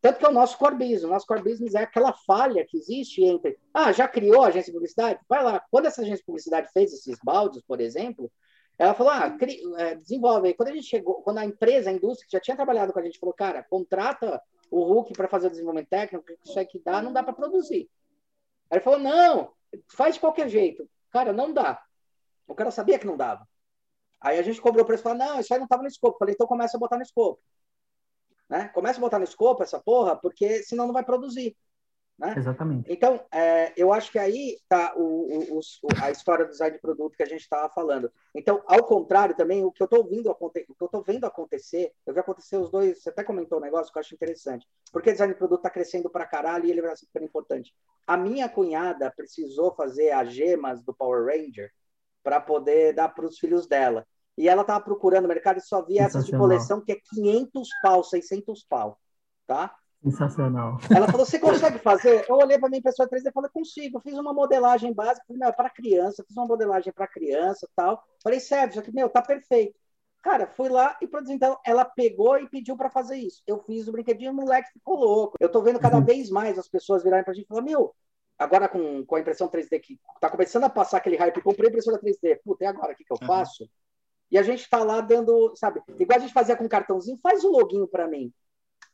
[0.00, 1.04] Tanto que é o nosso core business.
[1.04, 4.72] O nosso core business é aquela falha que existe entre, ah, já criou a agência
[4.72, 5.20] de publicidade?
[5.28, 5.62] Vai lá.
[5.70, 8.30] Quando essa agência de publicidade fez esses baldes, por exemplo,
[8.78, 10.54] ela falou, ah, cri, é, desenvolve.
[10.54, 13.02] quando a gente chegou, quando a empresa, a indústria que já tinha trabalhado com a
[13.02, 14.40] gente, falou, cara, contrata
[14.70, 17.90] o Hulk para fazer o desenvolvimento técnico, isso aqui dá, não dá para produzir.
[18.70, 19.52] Aí ele falou, não,
[19.88, 20.88] faz de qualquer jeito.
[21.10, 21.82] Cara, não dá.
[22.46, 23.46] O cara sabia que não dava.
[24.20, 26.18] Aí a gente cobrou o preço e falou, não, isso aí não estava no escopo.
[26.18, 27.40] Falei, então começa a botar no escopo.
[28.48, 28.68] Né?
[28.68, 31.56] Começa a botar no escopo essa porra, porque senão não vai produzir.
[32.18, 32.34] Né?
[32.36, 32.92] Exatamente.
[32.92, 34.92] Então, é, eu acho que aí está
[36.02, 38.10] a história do design de produto que a gente estava falando.
[38.34, 41.92] Então, ao contrário, também, o que eu estou vendo, o que eu estou vendo acontecer,
[42.04, 44.66] eu vi acontecer os dois, você até comentou um negócio que eu acho interessante.
[44.92, 47.72] Porque design de produto está crescendo para caralho e ele vai ser super importante.
[48.04, 51.70] A minha cunhada precisou fazer as gemas do Power Ranger
[52.24, 54.04] para poder dar para os filhos dela.
[54.38, 57.68] E ela estava procurando no mercado e só via essas de coleção que é 500
[57.82, 58.96] pau, 600 pau,
[59.46, 59.74] tá?
[60.02, 60.78] Sensacional.
[60.94, 62.24] Ela falou: Você consegue fazer?
[62.28, 63.98] Eu olhei para minha impressora 3D e falei: Consigo.
[63.98, 68.00] Eu fiz uma modelagem básica, falei, para criança, fiz uma modelagem para criança tal.
[68.22, 69.74] Falei: Sério, isso aqui, meu, tá perfeito.
[70.22, 71.34] Cara, fui lá e produzi.
[71.34, 73.42] Então, ela pegou e pediu para fazer isso.
[73.44, 75.36] Eu fiz o brinquedinho, o moleque ficou louco.
[75.40, 76.04] Eu tô vendo cada uhum.
[76.04, 77.92] vez mais as pessoas virarem pra gente e falar: Meu,
[78.38, 81.70] agora com, com a impressão 3D que tá começando a passar aquele hype, comprei a
[81.70, 82.38] impressora 3D.
[82.44, 83.64] Puta, e agora o que, que eu faço?
[83.64, 83.68] Uhum.
[84.30, 87.50] E a gente está lá dando, sabe, igual a gente fazia com cartãozinho, faz o
[87.50, 88.32] login para mim.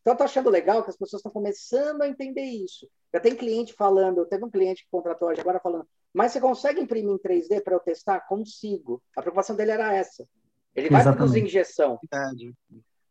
[0.01, 2.87] Então, eu tô achando legal que as pessoas estão começando a entender isso.
[3.12, 6.80] Já tem cliente falando, teve um cliente que contratou hoje agora falando, mas você consegue
[6.80, 8.20] imprimir em 3D para eu testar?
[8.20, 9.03] Consigo.
[9.16, 10.28] A preocupação dele era essa.
[10.74, 11.99] Ele vai produzir injeção.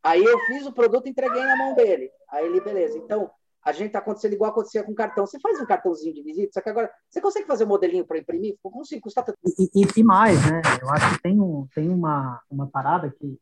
[0.03, 2.11] Aí eu fiz o produto e entreguei na mão dele.
[2.29, 2.97] Aí ele, beleza.
[2.97, 3.31] Então,
[3.65, 5.25] a gente está acontecendo igual acontecia com cartão.
[5.25, 8.17] Você faz um cartãozinho de visita, só que agora você consegue fazer um modelinho para
[8.17, 8.55] imprimir?
[8.61, 9.37] Consigo, custa tanto.
[9.45, 10.61] E, e, e, mais, né?
[10.81, 13.39] Eu acho que tem, um, tem uma, uma parada que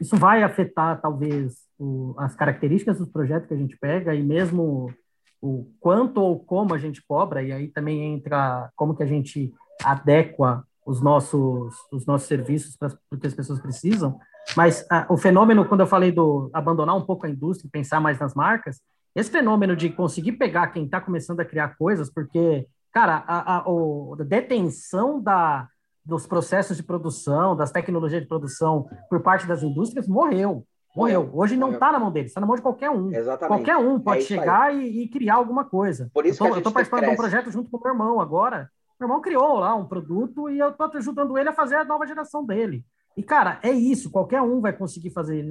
[0.00, 4.92] isso vai afetar, talvez, o, as características dos projetos que a gente pega e mesmo
[5.40, 9.52] o quanto ou como a gente cobra, e aí também entra como que a gente
[9.84, 14.18] adequa os nossos, os nossos serviços para o que as pessoas precisam.
[14.56, 18.00] Mas a, o fenômeno, quando eu falei do abandonar um pouco a indústria e pensar
[18.00, 18.80] mais nas marcas,
[19.16, 23.58] esse fenômeno de conseguir pegar quem está começando a criar coisas, porque, cara, a, a,
[23.60, 25.66] a detenção da,
[26.04, 30.66] dos processos de produção, das tecnologias de produção por parte das indústrias morreu.
[30.94, 31.30] Morreu.
[31.32, 33.10] Hoje não está na mão deles, está na mão de qualquer um.
[33.10, 33.48] Exatamente.
[33.48, 36.10] Qualquer um pode é chegar e, e, criar alguma coisa.
[36.12, 37.16] Por isso eu estou participando cresce.
[37.16, 38.70] de um projeto junto com o meu irmão agora.
[39.00, 42.06] Meu irmão criou lá um produto e eu estou ajudando ele a fazer a nova
[42.06, 42.84] geração dele.
[43.16, 45.46] E, cara, é isso, qualquer um vai conseguir fazer.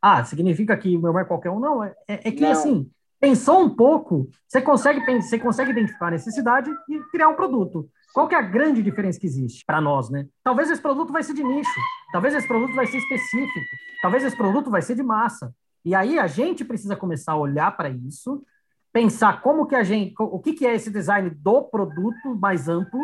[0.00, 1.58] Ah, significa que meu irmão é qualquer um?
[1.58, 2.52] Não, é, é que não.
[2.52, 2.88] assim,
[3.20, 7.88] pensou um pouco, você consegue, você consegue identificar a necessidade e criar um produto.
[8.14, 10.26] Qual que é a grande diferença que existe para nós, né?
[10.42, 11.80] Talvez esse produto vai ser de nicho,
[12.12, 13.66] talvez esse produto vai ser específico,
[14.02, 15.54] talvez esse produto vai ser de massa.
[15.84, 18.42] E aí a gente precisa começar a olhar para isso,
[18.92, 23.00] pensar como que a gente, o que, que é esse design do produto mais amplo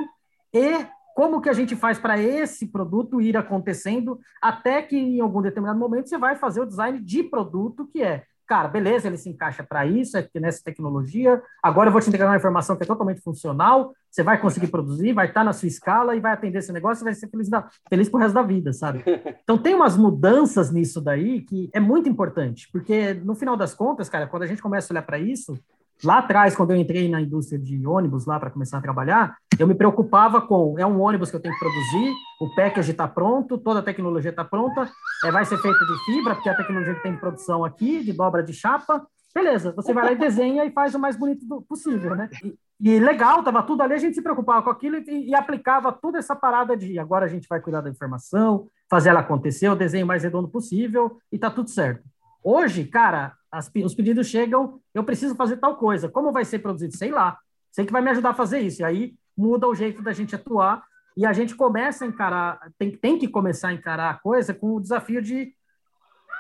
[0.52, 5.40] e como que a gente faz para esse produto ir acontecendo até que em algum
[5.40, 8.24] determinado momento você vai fazer o design de produto que é
[8.55, 11.42] cara, beleza, ele se encaixa para isso, é nessa tecnologia.
[11.61, 15.12] Agora eu vou te entregar uma informação que é totalmente funcional, você vai conseguir produzir,
[15.12, 17.48] vai estar tá na sua escala e vai atender esse negócio e vai ser feliz,
[17.48, 19.02] da, feliz pro resto da vida, sabe?
[19.42, 24.09] Então tem umas mudanças nisso daí que é muito importante, porque no final das contas,
[24.09, 25.59] cara, quando a gente começa a olhar para isso,
[26.05, 29.66] Lá atrás, quando eu entrei na indústria de ônibus lá para começar a trabalhar, eu
[29.66, 33.57] me preocupava com é um ônibus que eu tenho que produzir, o package está pronto,
[33.57, 34.90] toda a tecnologia está pronta,
[35.24, 38.12] é, vai ser feito de fibra, porque a tecnologia que tem de produção aqui, de
[38.12, 39.07] dobra de chapa.
[39.34, 42.28] Beleza, você vai lá e desenha e faz o mais bonito possível, né?
[42.44, 45.90] E, e legal, estava tudo ali, a gente se preocupava com aquilo e, e, aplicava
[45.90, 49.74] toda essa parada de agora a gente vai cuidar da informação, fazer ela acontecer, o
[49.74, 52.05] desenho mais redondo possível e tá tudo certo.
[52.44, 56.09] Hoje, cara, as, os pedidos chegam, eu preciso fazer tal coisa.
[56.09, 56.96] Como vai ser produzido?
[56.96, 57.38] Sei lá.
[57.70, 58.82] Sei que vai me ajudar a fazer isso.
[58.82, 60.82] E aí muda o jeito da gente atuar
[61.16, 64.74] e a gente começa a encarar, tem, tem que começar a encarar a coisa com
[64.74, 65.52] o desafio de,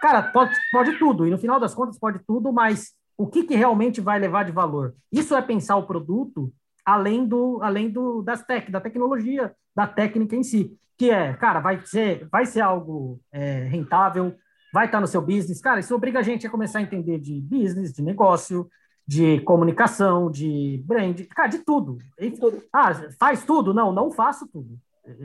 [0.02, 1.26] cara, pode, pode tudo.
[1.26, 4.52] E no final das contas pode tudo, mas o que, que realmente vai levar de
[4.52, 4.94] valor?
[5.12, 6.52] Isso é pensar o produto
[6.84, 11.60] além do além do das tec, da tecnologia, da técnica em si, que é, cara,
[11.60, 14.34] vai ser vai ser algo é, rentável,
[14.74, 15.60] vai estar no seu business.
[15.60, 18.68] Cara, isso obriga a gente a começar a entender de business, de negócio,
[19.06, 21.98] de comunicação, de brand, cara, de tudo.
[22.72, 23.72] Ah, faz tudo?
[23.72, 24.76] Não, não faço tudo.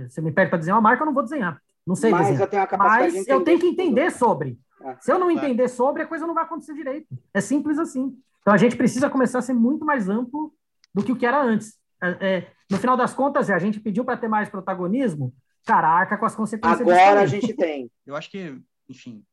[0.07, 1.59] Você me pede para desenhar uma marca, eu não vou desenhar.
[1.87, 2.43] Não sei Mas desenhar.
[2.43, 4.59] eu tenho a capacidade Mas eu tenho que entender sobre.
[4.83, 4.95] É.
[5.01, 7.07] Se eu não entender sobre, a coisa não vai acontecer direito.
[7.33, 8.15] É simples assim.
[8.41, 10.53] Então a gente precisa começar a ser muito mais amplo
[10.93, 11.73] do que o que era antes.
[12.03, 15.33] É, é, no final das contas, é, a gente pediu para ter mais protagonismo,
[15.65, 16.81] cara, arca com as consequências.
[16.81, 17.89] Agora a gente tem.
[18.05, 18.55] Eu acho que,
[18.87, 19.23] enfim,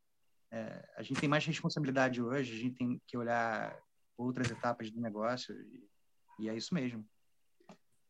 [0.56, 3.78] é, a gente tem mais responsabilidade hoje, a gente tem que olhar
[4.16, 5.88] outras etapas do negócio e,
[6.38, 7.06] e é isso mesmo.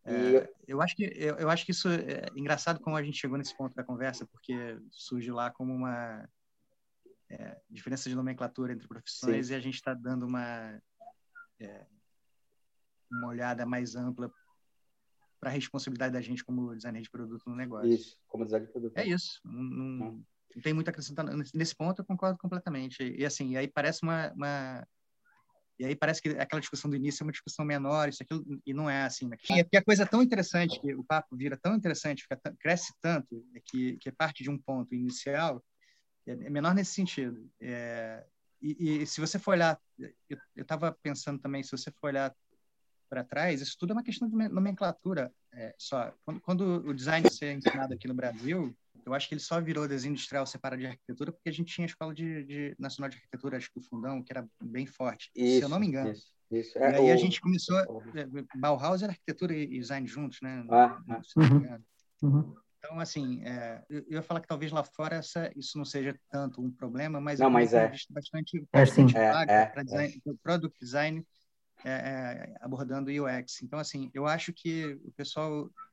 [0.04, 3.36] É, eu acho que eu, eu, acho que isso é engraçado como a gente chegou
[3.36, 6.28] nesse ponto da conversa, porque surge lá como uma
[7.28, 9.52] é, diferença de nomenclatura entre profissões Sim.
[9.52, 10.80] e a gente está dando uma
[11.58, 11.86] é,
[13.10, 14.32] uma olhada mais ampla
[15.40, 17.90] para a responsabilidade da gente como designer de produto no negócio.
[17.90, 18.96] Isso, como designer de produto.
[18.96, 19.40] É isso.
[19.44, 20.24] Não, não, hum
[20.62, 23.02] tem muito a acrescentar nesse ponto, eu concordo completamente.
[23.02, 24.86] E, assim, e aí parece uma, uma,
[25.78, 28.72] e aí parece que aquela discussão do início é uma discussão menor, isso aquilo e
[28.72, 29.28] não é assim.
[29.28, 29.36] Né?
[29.50, 32.94] E porque a coisa é tão interessante que o papo vira tão interessante, fica cresce
[33.00, 35.62] tanto é que que é parte de um ponto inicial
[36.26, 37.48] é, é menor nesse sentido.
[37.60, 38.24] É,
[38.60, 42.34] e, e, se você for olhar, eu estava pensando também, se você for olhar
[43.08, 45.32] para trás, isso tudo é uma questão de nomenclatura.
[45.52, 48.76] É, só quando, quando o design ser ensinado aqui no Brasil,
[49.06, 51.84] eu acho que ele só virou desenho industrial separado de arquitetura porque a gente tinha
[51.84, 55.30] a escola de, de nacional de arquitetura, acho que o fundão, que era bem forte,
[55.34, 56.10] isso, se eu não me engano.
[56.10, 56.78] Isso, isso.
[56.78, 57.14] É, e aí o...
[57.14, 60.66] a gente começou, é, Bauhaus era arquitetura e design juntos, né?
[60.70, 61.00] Ah.
[61.22, 61.84] Se não me engano.
[62.22, 62.56] Uhum.
[62.78, 66.60] Então, assim, é, eu, ia falar que talvez lá fora essa, isso não seja tanto
[66.60, 70.32] um problema, mas não, mas é bastante, é, bastante é, é, para design, é.
[70.42, 71.26] product design
[71.84, 73.62] é, abordando UX.
[73.62, 75.85] Então, assim, eu acho que o pessoal é,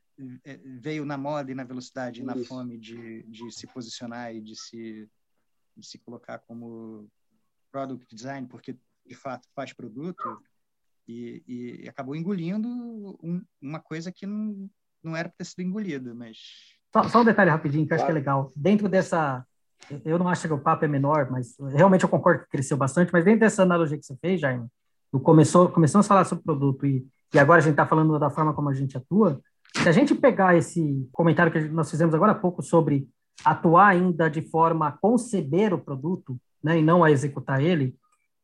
[0.80, 4.56] veio na moda e na velocidade e na fome de, de se posicionar e de
[4.56, 5.10] se,
[5.76, 7.10] de se colocar como
[7.72, 10.40] product design, porque de fato faz produto,
[11.08, 11.44] e,
[11.84, 12.68] e acabou engolindo
[13.22, 14.70] um, uma coisa que não,
[15.04, 16.38] não era para ter sido engolida, mas...
[16.92, 18.52] Só, só, um detalhe rapidinho, que eu acho que é legal.
[18.56, 19.46] Dentro dessa...
[20.06, 23.12] Eu não acho que o papo é menor, mas realmente eu concordo que cresceu bastante,
[23.12, 24.68] mas dentro dessa analogia que você fez, Jaime,
[25.12, 28.54] começou, começamos a falar sobre produto e, e agora a gente está falando da forma
[28.54, 29.42] como a gente atua,
[29.76, 33.08] se a gente pegar esse comentário que nós fizemos agora há pouco sobre
[33.44, 37.96] atuar ainda de forma a conceber o produto, né, e não a executar ele,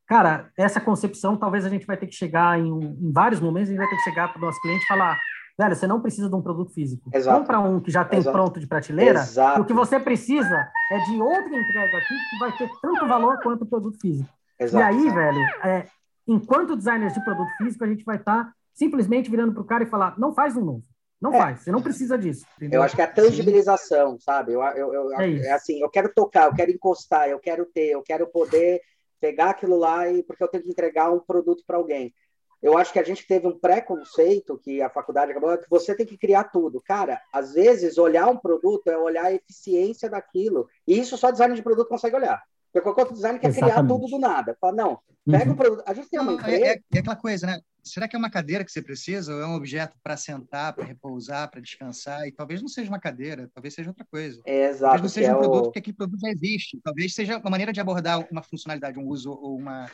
[0.06, 3.72] cara, essa concepção talvez a gente vai ter que chegar em, em vários momentos, a
[3.72, 5.18] gente vai ter que chegar para o nosso cliente e falar,
[5.58, 7.08] velho, você não precisa de um produto físico.
[7.14, 7.38] Exato.
[7.38, 8.36] Compra um que já tem Exato.
[8.36, 9.62] pronto de prateleira, Exato.
[9.62, 13.62] o que você precisa é de outra entrega aqui que vai ter tanto valor quanto
[13.62, 14.28] o produto físico.
[14.58, 14.82] Exato.
[14.82, 15.86] E aí, velho, é,
[16.26, 19.84] enquanto designers de produto físico, a gente vai estar tá simplesmente virando para o cara
[19.84, 20.89] e falar, não faz um novo.
[21.20, 21.38] Não é.
[21.38, 22.46] faz, você não precisa disso.
[22.56, 22.80] Entendeu?
[22.80, 24.20] Eu acho que é a tangibilização, Sim.
[24.20, 24.52] sabe?
[24.52, 27.90] Eu, eu, eu é, é, assim, eu quero tocar, eu quero encostar, eu quero ter,
[27.90, 28.80] eu quero poder
[29.20, 32.14] pegar aquilo lá e porque eu tenho que entregar um produto para alguém.
[32.62, 36.04] Eu acho que a gente teve um preconceito que a faculdade acabou, que você tem
[36.04, 36.80] que criar tudo.
[36.80, 40.68] Cara, às vezes olhar um produto é olhar a eficiência daquilo.
[40.86, 42.42] E isso só design de produto consegue olhar.
[42.72, 43.74] Porque qualquer outro design quer Exatamente.
[43.74, 44.56] criar tudo do nada.
[44.60, 44.98] Fala, não,
[45.28, 45.52] pega uhum.
[45.52, 45.82] um produto.
[45.86, 46.64] A gente tem uma empresa.
[46.64, 47.60] É, é, é, aquela coisa, né?
[47.82, 50.84] Será que é uma cadeira que você precisa ou é um objeto para sentar, para
[50.84, 52.26] repousar, para descansar?
[52.28, 54.40] E talvez não seja uma cadeira, talvez seja outra coisa.
[54.44, 54.92] É, exato.
[54.92, 55.62] Talvez não seja um produto, o...
[55.64, 56.78] porque aquele produto já existe.
[56.84, 59.90] Talvez seja uma maneira de abordar uma funcionalidade, um uso ou uma,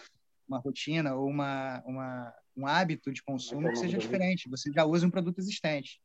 [0.49, 4.51] uma rotina ou uma, uma, um hábito de consumo que seja diferente.
[4.51, 6.01] Você já usa um produto existente.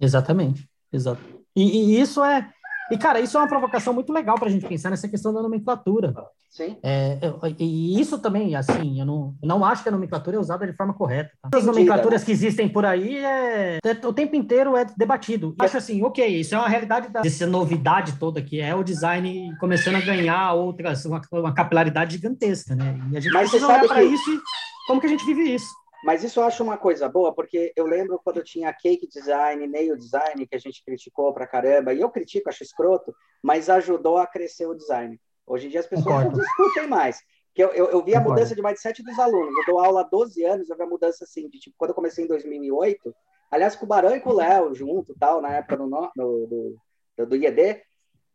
[0.00, 0.66] Exatamente.
[0.92, 1.20] Exato.
[1.54, 2.50] E, e isso é
[2.90, 5.42] e, cara, isso é uma provocação muito legal para a gente pensar nessa questão da
[5.42, 6.14] nomenclatura.
[6.50, 6.76] Sim.
[6.82, 7.18] É,
[7.58, 10.94] e isso também, assim, eu não, não acho que a nomenclatura é usada de forma
[10.94, 11.30] correta.
[11.42, 11.58] Tá?
[11.58, 12.26] As nomenclaturas né?
[12.26, 15.54] que existem por aí, é, é, o tempo inteiro é debatido.
[15.58, 18.82] Eu acho assim, ok, isso é uma realidade da, dessa novidade toda que é o
[18.82, 22.98] design começando a ganhar outras, uma, uma capilaridade gigantesca, né?
[23.12, 24.06] E a gente Mas precisa olhar para que...
[24.06, 24.40] isso e
[24.86, 25.68] como que a gente vive isso.
[26.06, 29.66] Mas isso eu acho uma coisa boa, porque eu lembro quando eu tinha cake design,
[29.66, 33.12] nail design, que a gente criticou pra caramba, e eu critico, acho escroto,
[33.42, 35.20] mas ajudou a crescer o design.
[35.44, 36.38] Hoje em dia as pessoas Concordo.
[36.38, 37.20] não discutem mais.
[37.52, 38.34] Que eu, eu, eu vi a Concordo.
[38.34, 39.52] mudança de mindset dos alunos.
[39.58, 41.96] Eu dou aula há 12 anos, eu vi a mudança assim, de tipo, quando eu
[41.96, 43.12] comecei em 2008,
[43.50, 46.76] aliás, com o Barão e com o Léo junto, tal, na época no, no, do,
[47.16, 47.82] do, do IED,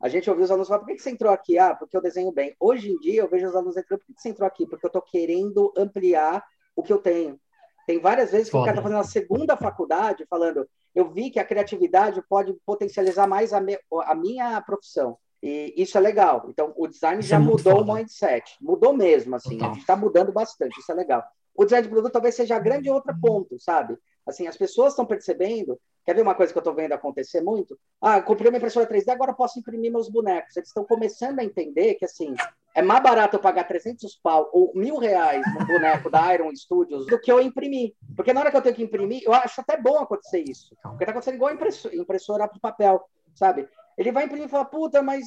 [0.01, 1.57] a gente ouviu os alunos falar, por que, que você entrou aqui?
[1.57, 2.53] Ah, porque eu desenho bem.
[2.59, 4.67] Hoje em dia, eu vejo os alunos entrando, por que, que você entrou aqui?
[4.67, 6.43] Porque eu estou querendo ampliar
[6.75, 7.39] o que eu tenho.
[7.85, 8.63] Tem várias vezes que Foda.
[8.63, 13.27] o cara está fazendo a segunda faculdade falando, eu vi que a criatividade pode potencializar
[13.27, 15.17] mais a, me, a minha profissão.
[15.41, 16.45] E isso é legal.
[16.49, 18.55] Então, o design isso já é mudou o mindset.
[18.61, 19.57] Mudou mesmo, assim.
[19.57, 19.69] Total.
[19.69, 20.79] A gente está mudando bastante.
[20.79, 21.23] Isso é legal.
[21.55, 23.97] O design de produto talvez seja a grande outra ponto, sabe?
[24.25, 25.79] Assim, as pessoas estão percebendo.
[26.03, 27.77] Quer ver uma coisa que eu estou vendo acontecer muito?
[28.01, 30.57] Ah, comprei uma impressora 3D, agora posso imprimir meus bonecos.
[30.57, 32.33] Eles estão começando a entender que, assim,
[32.73, 37.05] é mais barato eu pagar 300 pau ou mil reais no boneco da Iron Studios
[37.05, 37.93] do que eu imprimir.
[38.15, 40.75] Porque na hora que eu tenho que imprimir, eu acho até bom acontecer isso.
[40.81, 43.03] Porque tá acontecendo igual impressora, impressora para papel,
[43.35, 43.67] sabe?
[43.97, 45.23] Ele vai imprimir e fala, puta, mas,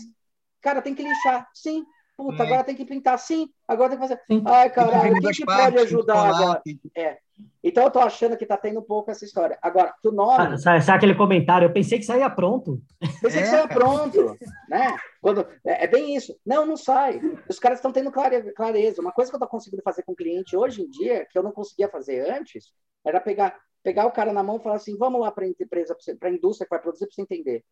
[0.61, 1.49] cara, tem que lixar.
[1.55, 1.85] Sim,
[2.17, 2.47] puta, hum.
[2.47, 3.19] agora tem que pintar.
[3.21, 4.21] Sim, agora tem que fazer.
[4.27, 4.43] Sim.
[4.45, 6.63] Ai, caralho, quem que pode ajudar agora?
[6.97, 7.19] É.
[7.63, 9.59] Então eu tô achando que tá tendo um pouco essa história.
[9.63, 10.59] Agora, tu nome.
[10.59, 11.67] Sabe, sabe aquele comentário?
[11.67, 12.81] Eu pensei que saía pronto.
[13.21, 14.37] Pensei é, que saía pronto,
[14.69, 14.97] né?
[15.21, 16.39] Quando, é, é, bem isso.
[16.45, 17.21] Não, não sai.
[17.49, 19.01] Os caras estão tendo clareza.
[19.01, 21.43] Uma coisa que eu tô conseguindo fazer com o cliente hoje em dia, que eu
[21.43, 22.73] não conseguia fazer antes,
[23.05, 25.97] era pegar, pegar o cara na mão e falar assim: vamos lá para a empresa,
[26.19, 27.65] para a indústria que vai produzir, para você entender.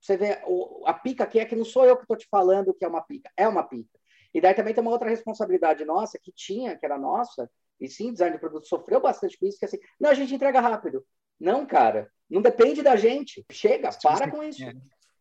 [0.00, 2.74] Você vê, o, a pica aqui é que não sou eu que estou te falando
[2.74, 3.98] que é uma pica, é uma pica.
[4.34, 7.48] E daí também tem uma outra responsabilidade nossa, que tinha, que era nossa,
[7.80, 10.34] e sim, design de produto sofreu bastante com isso, que é assim, não, a gente
[10.34, 11.04] entrega rápido.
[11.38, 13.44] Não, cara, não depende da gente.
[13.50, 14.64] Chega, para com isso.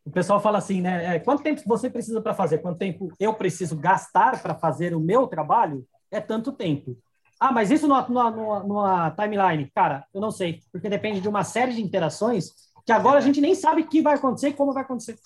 [0.05, 1.15] O pessoal fala assim, né?
[1.15, 2.59] É, quanto tempo você precisa para fazer?
[2.59, 5.85] Quanto tempo eu preciso gastar para fazer o meu trabalho?
[6.11, 6.97] É tanto tempo.
[7.39, 9.71] Ah, mas isso numa, numa, numa, timeline?
[9.73, 12.51] Cara, eu não sei, porque depende de uma série de interações
[12.85, 15.17] que agora a gente nem sabe o que vai acontecer e como vai acontecer.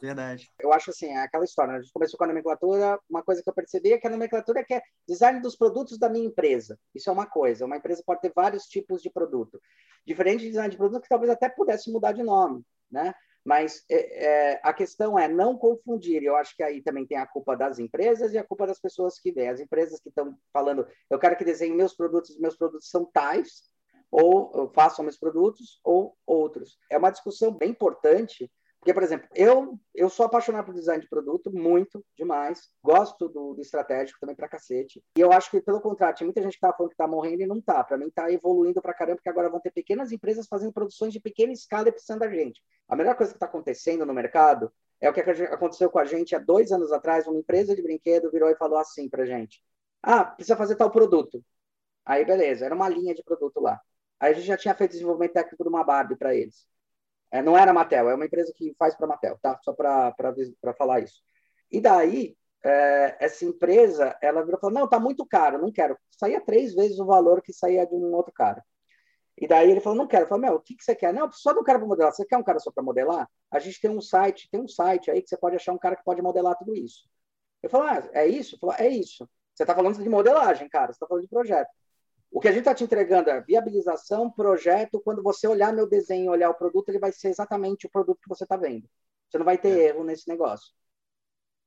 [0.00, 0.48] Verdade.
[0.60, 1.72] Eu acho assim, é aquela história.
[1.72, 1.78] Né?
[1.78, 3.00] A gente começou com a nomenclatura.
[3.10, 5.98] Uma coisa que eu percebi é que a nomenclatura é que é design dos produtos
[5.98, 6.78] da minha empresa.
[6.94, 7.66] Isso é uma coisa.
[7.66, 9.60] Uma empresa pode ter vários tipos de produto.
[10.06, 13.12] Diferente de design de produto que talvez até pudesse mudar de nome, né?
[13.44, 16.22] Mas é, é, a questão é não confundir.
[16.22, 19.18] Eu acho que aí também tem a culpa das empresas e a culpa das pessoas
[19.18, 19.48] que vêm.
[19.48, 23.64] As empresas que estão falando, eu quero que desenhe meus produtos, meus produtos são tais,
[24.12, 26.78] ou façam meus produtos, ou outros.
[26.88, 28.48] É uma discussão bem importante
[28.82, 32.68] porque, por exemplo, eu, eu sou apaixonado por design de produto, muito, demais.
[32.82, 35.00] Gosto do, do estratégico também pra cacete.
[35.16, 37.42] E eu acho que, pelo contrário, tem muita gente que tá falando que tá morrendo
[37.42, 37.84] e não tá.
[37.84, 41.20] Para mim, tá evoluindo pra caramba, porque agora vão ter pequenas empresas fazendo produções de
[41.20, 42.60] pequena escala e precisando da gente.
[42.88, 46.34] A melhor coisa que está acontecendo no mercado é o que aconteceu com a gente
[46.34, 47.28] há dois anos atrás.
[47.28, 49.62] Uma empresa de brinquedo virou e falou assim pra gente:
[50.02, 51.40] Ah, precisa fazer tal produto.
[52.04, 53.80] Aí, beleza, era uma linha de produto lá.
[54.18, 56.66] Aí a gente já tinha feito desenvolvimento técnico de uma Barbie para eles.
[57.32, 59.58] É, não era a Mattel, é uma empresa que faz para a Mattel, tá?
[59.62, 60.14] Só para
[60.76, 61.22] falar isso.
[61.70, 65.96] E daí, é, essa empresa, ela virou e falou, não, tá muito caro, não quero.
[66.10, 68.62] Saía três vezes o valor que saía de um outro cara.
[69.38, 70.24] E daí ele falou, não quero.
[70.24, 71.12] Eu falei, meu, o que, que você quer?
[71.14, 72.12] Não, só do cara para modelar.
[72.12, 73.28] Você quer um cara só para modelar?
[73.50, 75.96] A gente tem um site, tem um site aí que você pode achar um cara
[75.96, 77.08] que pode modelar tudo isso.
[77.62, 78.58] Eu falei, ah, é isso?
[78.58, 79.28] Falou, é isso.
[79.54, 81.70] Você está falando de modelagem, cara, você está falando de projeto.
[82.32, 85.00] O que a gente está te entregando é viabilização, projeto.
[85.04, 88.28] Quando você olhar meu desenho, olhar o produto, ele vai ser exatamente o produto que
[88.28, 88.88] você está vendo.
[89.28, 89.88] Você não vai ter é.
[89.88, 90.72] erro nesse negócio.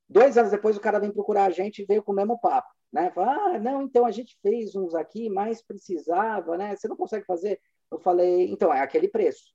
[0.09, 2.67] Dois anos depois, o cara vem procurar a gente e veio com o mesmo papo.
[2.91, 3.11] Né?
[3.11, 6.75] Fala, ah, não, então a gente fez uns aqui, mas precisava, né?
[6.75, 7.59] Você não consegue fazer?
[7.91, 9.53] Eu falei, então, é aquele preço.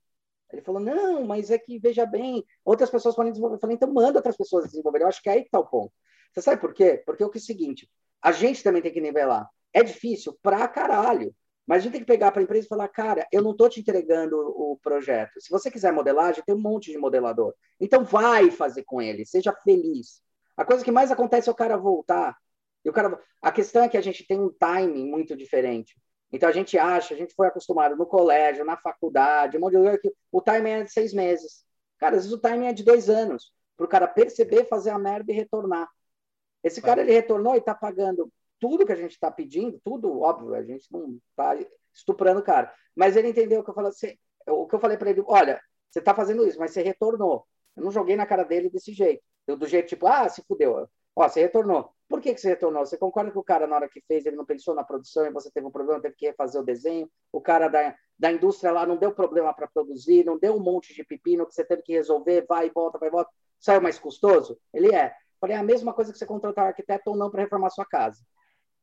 [0.53, 3.57] Ele falou, não, mas é que, veja bem, outras pessoas podem desenvolver.
[3.57, 5.03] Eu falei, então manda outras pessoas desenvolver.
[5.03, 5.93] Eu acho que é aí que está o ponto.
[6.33, 7.03] Você sabe por quê?
[7.05, 7.91] Porque é o que é o seguinte,
[8.23, 9.49] a gente também tem que nivelar.
[9.73, 11.35] É difícil pra caralho.
[11.67, 13.69] Mas a gente tem que pegar para a empresa e falar, cara, eu não estou
[13.69, 15.41] te entregando o projeto.
[15.41, 17.55] Se você quiser modelagem, tem um monte de modelador.
[17.79, 20.21] Então vai fazer com ele, seja feliz.
[20.57, 22.37] A coisa que mais acontece é o cara voltar.
[22.85, 25.95] E o cara, a questão é que a gente tem um timing muito diferente.
[26.33, 29.79] Então a gente acha, a gente foi acostumado no colégio, na faculdade, um monte de
[29.79, 31.65] lugar que o timing é de seis meses.
[31.99, 34.99] Cara, às vezes o timing é de dois anos, para o cara perceber, fazer a
[34.99, 35.89] merda e retornar.
[36.63, 38.31] Esse cara ele retornou e está pagando
[38.61, 41.57] tudo que a gente está pedindo, tudo óbvio, a gente não está
[41.93, 42.73] estuprando o cara.
[42.95, 44.17] Mas ele entendeu que eu falei assim,
[44.47, 45.61] o que eu falei para ele, olha,
[45.91, 47.47] você está fazendo isso, mas você retornou.
[47.77, 49.23] Eu não joguei na cara dele desse jeito.
[49.47, 50.89] Eu, do jeito tipo, ah, se fudeu.
[51.17, 51.93] Ó, você retornou.
[52.09, 52.85] Por que, que você retornou?
[52.85, 55.31] Você concorda que o cara, na hora que fez, ele não pensou na produção e
[55.31, 57.11] você teve um problema, teve que refazer o desenho?
[57.33, 60.95] O cara da, da indústria lá não deu problema para produzir, não deu um monte
[60.95, 63.31] de pepino que você teve que resolver, vai e volta, vai e volta.
[63.59, 64.59] Saiu mais custoso?
[64.73, 65.15] Ele é.
[65.41, 67.87] Falei, é a mesma coisa que você contratar um arquiteto ou não para reformar sua
[67.87, 68.21] casa.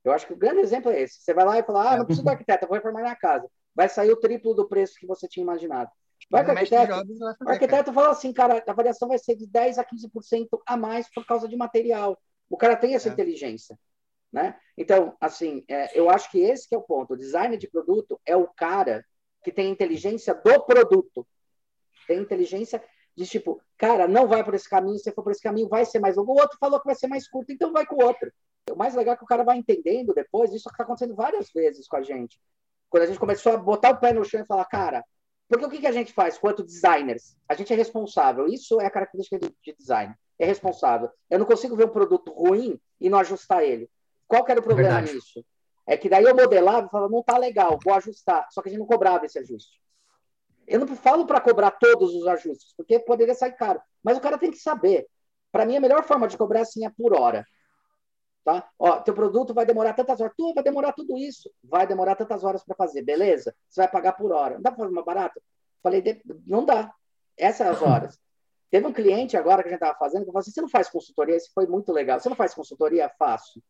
[0.08, 1.22] Eu acho que o grande exemplo é esse.
[1.22, 3.50] Você vai lá e fala, ah, não preciso do arquiteto, vou reformar minha casa.
[3.76, 5.92] Vai sair o triplo do preço que você tinha imaginado.
[6.32, 6.94] Vai com o arquiteto.
[7.42, 11.12] o arquiteto fala assim, cara, a variação vai ser de 10% a 15% a mais
[11.14, 12.18] por causa de material.
[12.50, 13.12] O cara tem essa é.
[13.12, 13.78] inteligência.
[14.32, 14.58] Né?
[14.78, 17.14] Então, assim, é, eu acho que esse que é o ponto.
[17.14, 19.06] O design de produto é o cara
[19.44, 21.28] que tem inteligência do produto.
[22.08, 22.84] Tem inteligência
[23.18, 25.98] de tipo, cara, não vai por esse caminho, se for por esse caminho, vai ser
[25.98, 26.34] mais longo.
[26.34, 28.32] O outro falou que vai ser mais curto, então vai com o outro.
[28.70, 31.88] O mais legal é que o cara vai entendendo depois, isso está acontecendo várias vezes
[31.88, 32.40] com a gente.
[32.90, 35.04] Quando a gente começou a botar o pé no chão e falar, cara,
[35.50, 37.36] porque o que, que a gente faz quanto designers?
[37.50, 38.48] A gente é responsável.
[38.48, 40.14] Isso é a característica de, de design.
[40.38, 41.10] É responsável.
[41.30, 43.90] Eu não consigo ver um produto ruim e não ajustar ele.
[44.28, 45.16] Qual que era o problema Verdade.
[45.16, 45.44] nisso?
[45.88, 48.48] É que daí eu modelava e falava, não tá legal, vou ajustar.
[48.52, 49.82] Só que a gente não cobrava esse ajuste.
[50.68, 53.82] Eu não falo para cobrar todos os ajustes, porque poderia sair caro.
[54.04, 55.08] Mas o cara tem que saber.
[55.52, 57.46] Para mim, a melhor forma de cobrar assim é por hora.
[58.44, 58.70] Tá?
[58.78, 60.34] Ó, teu produto vai demorar tantas horas.
[60.38, 61.50] Tu vai demorar tudo isso.
[61.64, 63.56] Vai demorar tantas horas para fazer, beleza?
[63.70, 64.56] Você vai pagar por hora.
[64.56, 65.42] Não dá para fazer mais barato?
[65.82, 66.94] Falei, não dá.
[67.38, 68.20] Essas as horas.
[68.70, 70.90] Teve um cliente agora que a gente estava fazendo que falou assim: você não faz
[70.90, 71.38] consultoria?
[71.38, 72.20] Isso foi muito legal.
[72.20, 73.10] Você não faz consultoria?
[73.18, 73.64] Faço.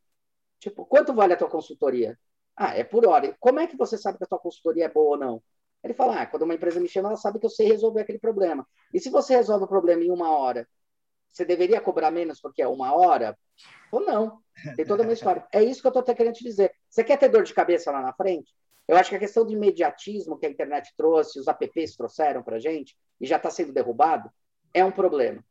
[0.59, 2.17] Tipo, quanto vale a tua consultoria?
[2.55, 3.35] Ah, é por hora.
[3.39, 5.43] Como é que você sabe que a tua consultoria é boa ou não?
[5.83, 8.19] Ele fala: ah, quando uma empresa me chama, ela sabe que eu sei resolver aquele
[8.19, 8.67] problema.
[8.93, 10.67] E se você resolve o problema em uma hora,
[11.27, 13.37] você deveria cobrar menos porque é uma hora?
[13.91, 14.39] Ou não?
[14.75, 15.47] Tem toda uma história.
[15.53, 16.71] É isso que eu estou querendo te dizer.
[16.89, 18.51] Você quer ter dor de cabeça lá na frente?
[18.87, 22.55] Eu acho que a questão de imediatismo que a internet trouxe, os apps trouxeram para
[22.55, 24.31] a gente, e já está sendo derrubado,
[24.73, 25.43] é um problema.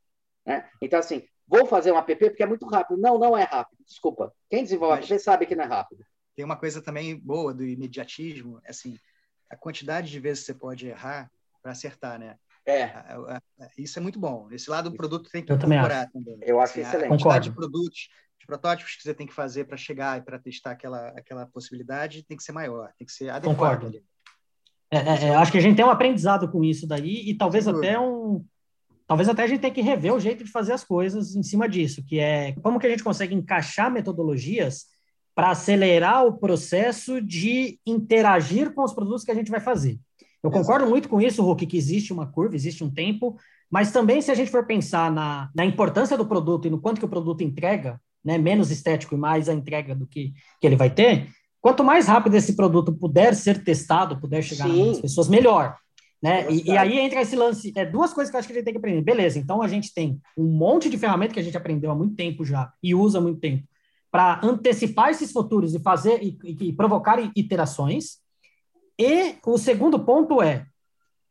[0.45, 0.69] Né?
[0.81, 2.99] Então, assim, vou fazer um app porque é muito rápido.
[2.99, 3.79] Não, não é rápido.
[3.85, 4.33] Desculpa.
[4.49, 6.05] Quem desenvolve Mas, app sabe que não é rápido.
[6.35, 8.99] Tem uma coisa também boa do imediatismo, assim,
[9.51, 11.31] a quantidade de vezes que você pode errar
[11.63, 12.37] para acertar, né?
[12.67, 12.91] É.
[13.79, 14.49] Isso é muito bom.
[14.51, 15.79] Esse lado do produto tem que eu também.
[16.13, 16.39] também.
[16.43, 17.07] Eu acho assim, excelente.
[17.07, 18.09] A quantidade de produtos,
[18.41, 22.25] de protótipos que você tem que fazer para chegar e para testar aquela, aquela possibilidade
[22.25, 23.55] tem que ser maior, tem que ser adequado.
[23.55, 23.87] Concordo.
[23.87, 24.05] Ali.
[24.91, 27.67] É, é, é, acho que a gente tem um aprendizado com isso daí e talvez
[27.67, 28.45] até um
[29.07, 31.69] talvez até a gente tenha que rever o jeito de fazer as coisas em cima
[31.69, 34.87] disso, que é como que a gente consegue encaixar metodologias
[35.37, 40.01] para acelerar o processo de interagir com os produtos que a gente vai fazer.
[40.43, 43.37] Eu concordo muito com isso, Hulk, que existe uma curva, existe um tempo,
[43.71, 46.99] mas também se a gente for pensar na, na importância do produto e no quanto
[46.99, 50.75] que o produto entrega, né, menos estético e mais a entrega do que, que ele
[50.75, 51.29] vai ter,
[51.61, 55.77] quanto mais rápido esse produto puder ser testado, puder chegar às pessoas, melhor.
[56.23, 56.51] Né?
[56.51, 58.65] E, e, aí entra esse lance, é duas coisas que eu acho que a gente
[58.65, 59.03] tem que aprender.
[59.03, 62.15] Beleza, então a gente tem um monte de ferramenta que a gente aprendeu há muito
[62.15, 63.65] tempo já e usa há muito tempo
[64.11, 68.19] para antecipar esses futuros e fazer e, e, provocar iterações.
[68.99, 70.67] E o segundo ponto é,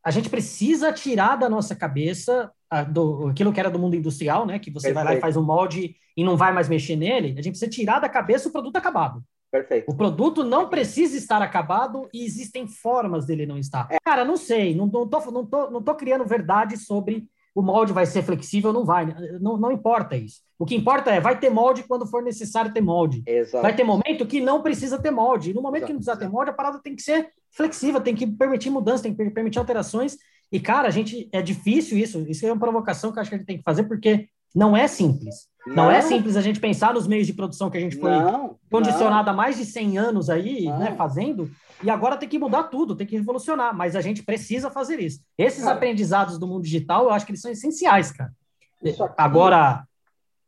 [0.04, 4.46] a gente precisa tirar da nossa cabeça a, do, aquilo que era do mundo industrial,
[4.46, 4.60] né?
[4.60, 4.96] Que você Perfeito.
[4.96, 7.30] vai lá e faz um molde e não vai mais mexer nele.
[7.38, 9.24] A gente precisa tirar da cabeça o produto acabado.
[9.52, 9.90] Perfeito.
[9.90, 13.88] O produto não precisa estar acabado e existem formas dele não estar.
[13.90, 13.98] É.
[14.04, 17.94] Cara, não sei, não, não, tô, não, tô, não tô criando verdade sobre o molde
[17.94, 19.16] vai ser flexível, não vai.
[19.40, 20.42] Não, não importa isso.
[20.60, 23.24] O que importa é, vai ter molde quando for necessário ter molde.
[23.26, 23.62] Exato.
[23.62, 25.52] Vai ter momento que não precisa ter molde.
[25.52, 25.88] E no momento Exato.
[25.88, 29.04] que não precisa ter molde, a parada tem que ser flexível, tem que permitir mudança,
[29.04, 30.18] tem que permitir alterações.
[30.52, 32.26] E, cara, a gente é difícil isso.
[32.28, 34.76] Isso é uma provocação que eu acho que a gente tem que fazer, porque não
[34.76, 35.48] é simples.
[35.66, 38.12] Não, não é simples a gente pensar nos meios de produção que a gente foi
[38.12, 39.34] não, condicionado não.
[39.34, 41.50] há mais de 100 anos aí, né, fazendo,
[41.84, 45.22] e agora tem que mudar tudo, tem que revolucionar, mas a gente precisa fazer isso.
[45.38, 48.32] Esses cara, aprendizados do mundo digital, eu acho que eles são essenciais, cara.
[49.18, 49.86] Agora,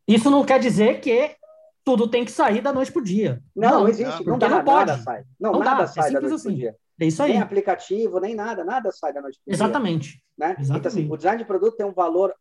[0.08, 1.36] isso não quer dizer que
[1.84, 3.42] tudo tem que sair da noite pro dia.
[3.56, 4.26] Não, não existe.
[4.26, 4.92] Não, dá, não pode.
[4.92, 5.24] Nada sai.
[5.40, 5.88] Não, não nada dá.
[5.88, 6.50] sai é da noite assim.
[6.50, 6.76] pro dia.
[7.00, 7.34] É isso aí.
[7.34, 10.12] Nem aplicativo, nem nada, nada sai da noite pro Exatamente.
[10.12, 10.22] dia.
[10.38, 10.56] Né?
[10.60, 10.80] Exatamente.
[10.80, 12.34] Então, assim, o design de produto tem um valor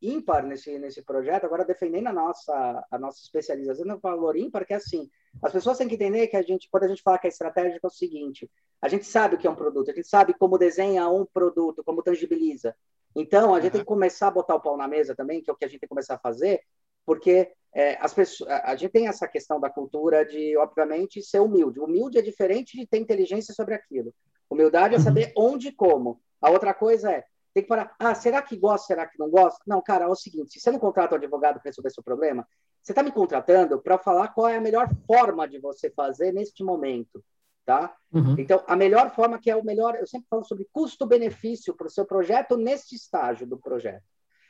[0.00, 4.74] ímpar nesse, nesse projeto, agora defendendo a nossa, a nossa especialização no valor ímpar, que
[4.74, 5.08] é assim,
[5.42, 7.86] as pessoas têm que entender que a gente, quando a gente fala que é estratégico,
[7.86, 8.50] é o seguinte,
[8.80, 11.82] a gente sabe o que é um produto, a gente sabe como desenha um produto,
[11.84, 12.74] como tangibiliza.
[13.14, 13.72] Então, a gente uhum.
[13.72, 15.68] tem que começar a botar o pau na mesa também, que é o que a
[15.68, 16.60] gente tem que começar a fazer,
[17.06, 21.80] porque é, as pessoas, a gente tem essa questão da cultura de, obviamente, ser humilde.
[21.80, 24.14] Humilde é diferente de ter inteligência sobre aquilo.
[24.48, 25.04] Humildade é uhum.
[25.04, 26.20] saber onde e como.
[26.40, 27.94] A outra coisa é, tem que parar.
[27.98, 29.60] Ah, será que gosta, será que não gosta?
[29.66, 32.46] Não, cara, é o seguinte: se você não contrata um advogado para resolver seu problema,
[32.84, 36.62] você está me contratando para falar qual é a melhor forma de você fazer neste
[36.62, 37.24] momento.
[37.64, 37.96] Tá?
[38.12, 38.36] Uhum.
[38.38, 41.90] Então, a melhor forma que é o melhor, eu sempre falo sobre custo-benefício para o
[41.90, 44.04] seu projeto neste estágio do projeto.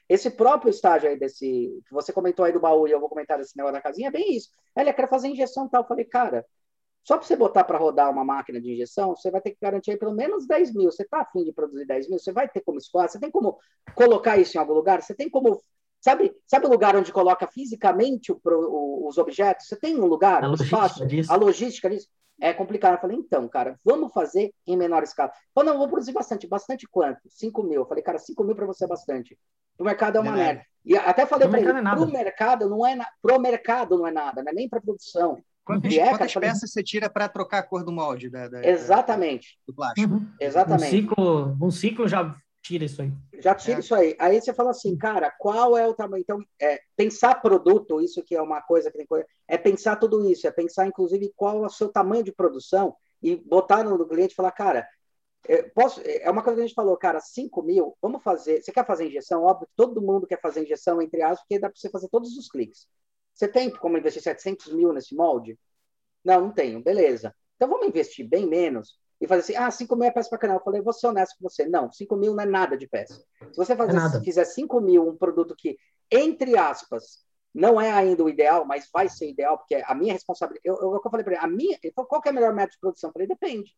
[0.09, 3.39] Esse próprio estágio aí desse, que você comentou aí do baú e eu vou comentar
[3.39, 4.51] desse negócio da casinha, é bem isso.
[4.77, 5.83] Ele quer fazer injeção e tal.
[5.83, 6.45] Eu falei, cara,
[7.05, 9.93] só para você botar para rodar uma máquina de injeção, você vai ter que garantir
[9.93, 10.91] aí pelo menos 10 mil.
[10.91, 12.19] Você está afim de produzir 10 mil?
[12.19, 13.09] Você vai ter como escoar?
[13.09, 13.59] Você tem como
[13.95, 15.03] colocar isso em algum lugar?
[15.03, 15.63] Você tem como.
[16.05, 19.67] Sabe, sabe o lugar onde coloca fisicamente o, o, os objetos?
[19.67, 21.07] Você tem um lugar, a um espaço?
[21.07, 21.33] Disso.
[21.33, 22.09] A logística disso?
[22.39, 22.93] É complicado.
[22.93, 25.33] Eu falei, então, cara, vamos fazer em menor escala.
[25.55, 26.47] Falei, não, vou produzir bastante.
[26.47, 27.21] Bastante quanto?
[27.27, 27.81] 5 mil.
[27.81, 29.39] Eu falei, cara, 5 mil para você é bastante.
[29.79, 30.63] Para o mercado é uma merda.
[30.85, 34.13] E até falei para ele, é para o mercado não é pro mercado não é
[34.13, 35.43] nada, não é nem para produção.
[35.65, 38.29] Quantas, é, quantas cara, peças você tira para trocar a cor do molde?
[38.29, 39.59] Da, da Exatamente.
[39.67, 40.13] do plástico.
[40.13, 40.29] Uhum.
[40.39, 40.85] Exatamente.
[40.85, 43.13] Um ciclo, um ciclo já tira isso aí.
[43.41, 43.81] Já tira é.
[43.81, 44.17] isso aí.
[44.19, 46.23] Aí você fala assim, cara, qual é o tamanho?
[46.23, 50.29] Então, é, pensar produto, isso que é uma coisa que tem coisa, é pensar tudo
[50.29, 54.33] isso, é pensar, inclusive, qual é o seu tamanho de produção e botar no cliente
[54.33, 54.89] e falar, cara,
[55.75, 58.63] posso, é uma coisa que a gente falou, cara, 5 mil, vamos fazer.
[58.63, 59.43] Você quer fazer injeção?
[59.43, 62.49] Óbvio, todo mundo quer fazer injeção, entre aspas, porque dá para você fazer todos os
[62.49, 62.87] cliques.
[63.35, 65.59] Você tem como investir 700 mil nesse molde?
[66.25, 66.83] Não, não tenho.
[66.83, 67.35] Beleza.
[67.57, 70.59] Então vamos investir bem menos e fazer assim, ah, 5 mil é peça para canal.
[70.59, 71.67] Eu falei, vou ser honesto com você.
[71.67, 73.15] Não, 5 mil não é nada de peça.
[73.15, 75.77] Se você fazer, é fizer 5 mil um produto que,
[76.11, 77.25] entre aspas,
[77.55, 80.67] não é ainda o ideal, mas vai ser ideal, porque a minha responsabilidade.
[80.67, 82.81] Eu, eu, eu falei para ele, a minha, qual que é a melhor método de
[82.81, 83.11] produção?
[83.11, 83.73] Eu falei, depende.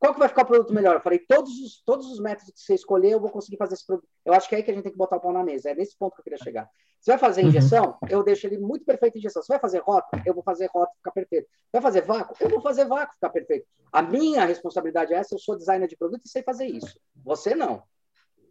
[0.00, 0.94] Qual que vai ficar o produto melhor?
[0.94, 3.86] Eu falei, todos os, todos os métodos que você escolher, eu vou conseguir fazer esse
[3.86, 4.08] produto.
[4.24, 5.70] Eu acho que é aí que a gente tem que botar o pau na mesa.
[5.70, 6.70] É nesse ponto que eu queria chegar.
[6.98, 7.48] Você vai fazer uhum.
[7.48, 9.42] injeção, eu deixo ele muito perfeito em injeção.
[9.42, 11.48] Você vai fazer rota, eu vou fazer rota ficar perfeito.
[11.70, 13.66] Vai fazer vácuo, eu vou fazer vácuo ficar perfeito.
[13.92, 16.98] A minha responsabilidade é essa, eu sou designer de produto e sei fazer isso.
[17.22, 17.82] Você não.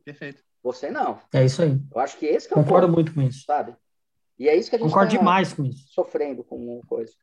[0.05, 0.43] Perfeito.
[0.61, 1.19] Você não.
[1.33, 1.79] É isso aí.
[1.93, 3.45] Eu acho que esse que é Concordo ponto, muito com isso.
[3.45, 3.75] Sabe?
[4.37, 5.87] E é isso que a gente Concordo tá demais com isso.
[5.89, 7.13] Sofrendo com coisa.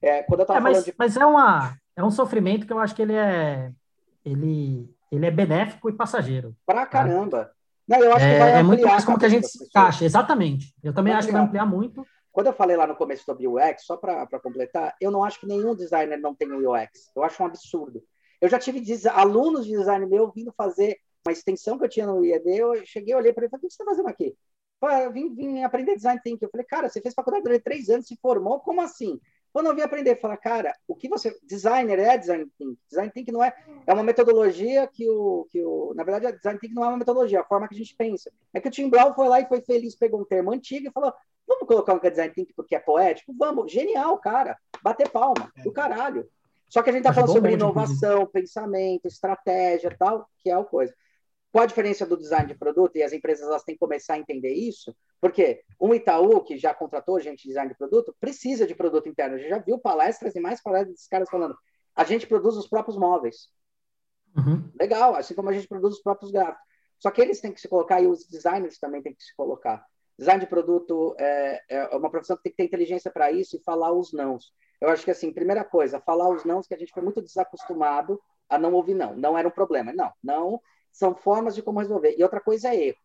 [0.00, 0.94] É, quando eu tava é, mas, falando de...
[0.98, 3.72] mas é, uma, é um sofrimento que eu acho que ele é
[4.24, 6.56] ele, ele é benéfico e passageiro.
[6.66, 7.50] Pra caramba.
[7.86, 10.04] Não, eu acho é, que vai é muito mais como que a gente se encaixa,
[10.04, 10.74] exatamente.
[10.82, 12.06] Eu também vai acho que vai ampliar muito.
[12.32, 15.46] Quando eu falei lá no começo sobre UX, só para completar, eu não acho que
[15.46, 17.10] nenhum designer não tem o UX.
[17.14, 18.02] Eu acho um absurdo.
[18.40, 22.24] Eu já tive alunos de design meu vindo fazer uma extensão que eu tinha no
[22.24, 24.36] IED, eu cheguei, olhei para ele e falei, o que você está fazendo aqui?
[25.02, 26.44] Eu vim, vim aprender design thinking.
[26.44, 29.18] Eu falei, cara, você fez faculdade durante três anos, se formou, como assim?
[29.54, 31.32] Quando eu vim aprender, falar, cara, o que você.
[31.44, 32.76] Designer é design thinking.
[32.88, 33.54] Design thinking não é.
[33.86, 35.46] É uma metodologia que o.
[35.48, 37.78] Que o na verdade, design thinking não é uma metodologia, é a forma que a
[37.78, 38.32] gente pensa.
[38.52, 40.90] É que o Tim Brown foi lá e foi feliz, pegou um termo antigo e
[40.90, 41.14] falou:
[41.46, 43.32] vamos colocar um que é design thinking porque é poético?
[43.38, 43.70] Vamos.
[43.70, 44.58] Genial, cara.
[44.82, 45.52] Bater palma.
[45.62, 46.28] Do caralho.
[46.68, 50.92] Só que a gente tá falando sobre inovação, pensamento, estratégia tal, que é a coisa.
[51.52, 52.96] Qual a diferença do design de produto?
[52.96, 54.92] E as empresas elas têm que começar a entender isso,
[55.24, 59.36] porque um Itaú, que já contratou gente de design de produto, precisa de produto interno.
[59.36, 61.56] A gente já viu palestras e mais palestras desses caras falando:
[61.96, 63.48] a gente produz os próprios móveis.
[64.36, 64.70] Uhum.
[64.78, 66.60] Legal, assim como a gente produz os próprios gráficos.
[66.98, 69.82] Só que eles têm que se colocar e os designers também têm que se colocar.
[70.18, 73.64] Design de produto é, é uma profissão que tem que ter inteligência para isso e
[73.64, 74.52] falar os nãos.
[74.78, 78.20] Eu acho que, assim, primeira coisa, falar os nãos, que a gente foi muito desacostumado
[78.46, 79.16] a não ouvir não.
[79.16, 79.90] Não era um problema.
[79.90, 80.60] Não, não
[80.92, 82.14] são formas de como resolver.
[82.18, 83.00] E outra coisa é erro.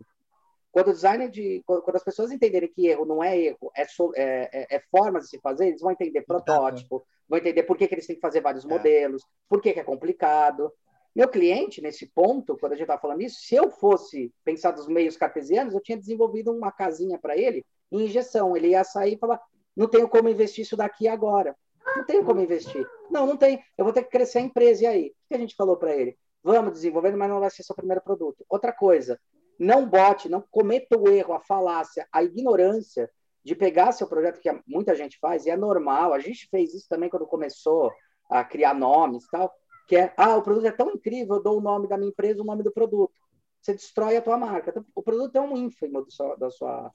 [0.72, 4.12] Quando o designer de, quando as pessoas entenderem que erro não é erro, é, so,
[4.16, 7.88] é, é, é formas de se fazer, eles vão entender protótipo, vão entender por que,
[7.88, 8.68] que eles têm que fazer vários é.
[8.68, 10.72] modelos, por que, que é complicado.
[11.16, 14.88] Meu cliente, nesse ponto, quando a gente estava falando isso, se eu fosse pensar dos
[14.88, 18.56] meios cartesianos, eu tinha desenvolvido uma casinha para ele em injeção.
[18.56, 19.42] Ele ia sair e falar:
[19.76, 21.56] não tenho como investir isso daqui agora.
[21.96, 22.86] Não tenho como investir.
[23.10, 23.64] Não, não tem.
[23.78, 24.84] Eu vou ter que crescer a empresa.
[24.84, 25.08] E aí?
[25.08, 26.18] O que a gente falou para ele?
[26.44, 28.46] Vamos desenvolvendo, mas não vai ser seu primeiro produto.
[28.48, 29.20] Outra coisa,
[29.60, 33.10] não bote, não cometa o erro, a falácia, a ignorância
[33.44, 36.14] de pegar seu projeto, que muita gente faz, e é normal.
[36.14, 37.92] A gente fez isso também quando começou
[38.30, 39.52] a criar nomes e tal,
[39.88, 42.42] que é, ah, o produto é tão incrível, eu dou o nome da minha empresa,
[42.42, 43.14] o nome do produto.
[43.62, 44.70] Você destrói a tua marca.
[44.70, 46.06] Então, o produto é um ínfimo
[46.38, 46.94] da sua,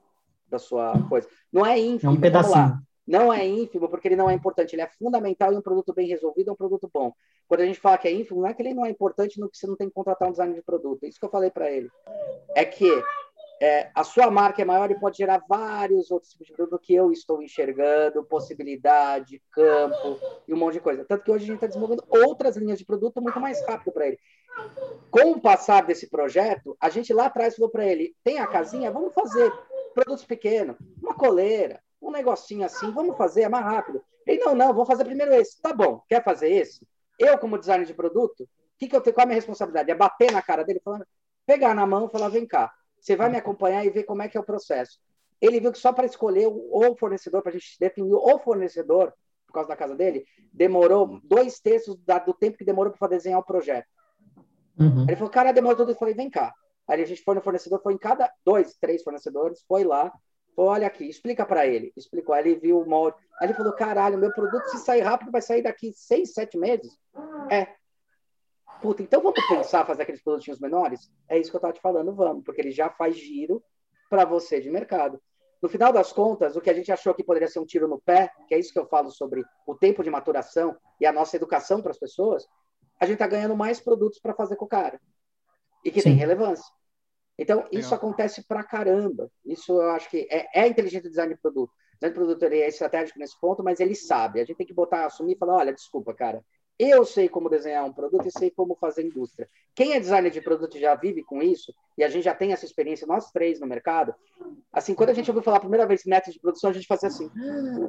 [0.48, 1.28] da sua coisa.
[1.52, 2.12] Não é ínfimo.
[2.12, 2.78] É um pedacinho.
[3.06, 6.08] Não é ínfimo porque ele não é importante, ele é fundamental e um produto bem
[6.08, 7.12] resolvido é um produto bom.
[7.46, 9.48] Quando a gente fala que é ínfimo, não é que ele não é importante no
[9.48, 11.04] que você não tem que contratar um design de produto.
[11.04, 11.90] É isso que eu falei para ele.
[12.54, 12.88] É que
[13.60, 16.94] é, a sua marca é maior e pode gerar vários outros tipos de produto que
[16.94, 20.18] eu estou enxergando, possibilidade, campo
[20.48, 21.04] e um monte de coisa.
[21.04, 24.08] Tanto que hoje a gente está desenvolvendo outras linhas de produto muito mais rápido para
[24.08, 24.18] ele.
[25.10, 28.90] Com o passar desse projeto, a gente lá atrás falou para ele: tem a casinha?
[28.90, 29.52] Vamos fazer
[29.94, 34.02] produtos pequenos, uma coleira, um negocinho assim, vamos fazer, é mais rápido.
[34.26, 35.60] Ele, não, não, vou fazer primeiro esse.
[35.60, 36.86] Tá bom, quer fazer esse?
[37.18, 38.48] Eu, como designer de produto,
[38.78, 39.90] que que eu tenho, qual é a minha responsabilidade?
[39.90, 41.06] É bater na cara dele, falando,
[41.46, 44.28] pegar na mão e falar, vem cá, você vai me acompanhar e ver como é
[44.28, 44.98] que é o processo.
[45.40, 49.12] Ele viu que só para escolher o, fornecedor, para a gente definir o fornecedor,
[49.46, 53.44] por causa da casa dele, demorou dois terços do tempo que demorou para desenhar o
[53.44, 53.86] projeto.
[54.78, 55.02] Uhum.
[55.02, 55.92] Ele falou, cara, demorou tudo.
[55.92, 56.52] Eu falei, vem cá.
[56.88, 60.12] Aí a gente foi no fornecedor, foi em cada dois, três fornecedores, foi lá,
[60.56, 61.92] Olha aqui, explica para ele.
[61.96, 63.16] Explicou, aí ele viu o molde.
[63.40, 66.96] Aí ele falou, caralho, meu produto, se sair rápido, vai sair daqui seis, sete meses.
[67.50, 67.74] É.
[68.80, 71.10] Puta, então vamos pensar fazer aqueles produtinhos menores?
[71.28, 73.62] É isso que eu estava te falando, vamos, porque ele já faz giro
[74.10, 75.20] para você de mercado.
[75.60, 77.98] No final das contas, o que a gente achou que poderia ser um tiro no
[77.98, 81.36] pé, que é isso que eu falo sobre o tempo de maturação e a nossa
[81.36, 82.46] educação para as pessoas,
[83.00, 85.00] a gente está ganhando mais produtos para fazer com o cara.
[85.84, 86.10] E que Sim.
[86.10, 86.70] tem relevância.
[87.38, 89.30] Então, isso acontece pra caramba.
[89.44, 91.70] Isso eu acho que é, é inteligente design de produto.
[91.70, 94.40] O design de produto ele é estratégico nesse ponto, mas ele sabe.
[94.40, 96.44] A gente tem que botar, assumir e falar: olha, desculpa, cara,
[96.78, 99.48] eu sei como desenhar um produto e sei como fazer indústria.
[99.74, 102.64] Quem é designer de produto já vive com isso, e a gente já tem essa
[102.64, 104.14] experiência, nós três no mercado.
[104.72, 107.08] Assim, quando a gente ouviu falar a primeira vez método de produção, a gente fazia
[107.08, 107.30] assim: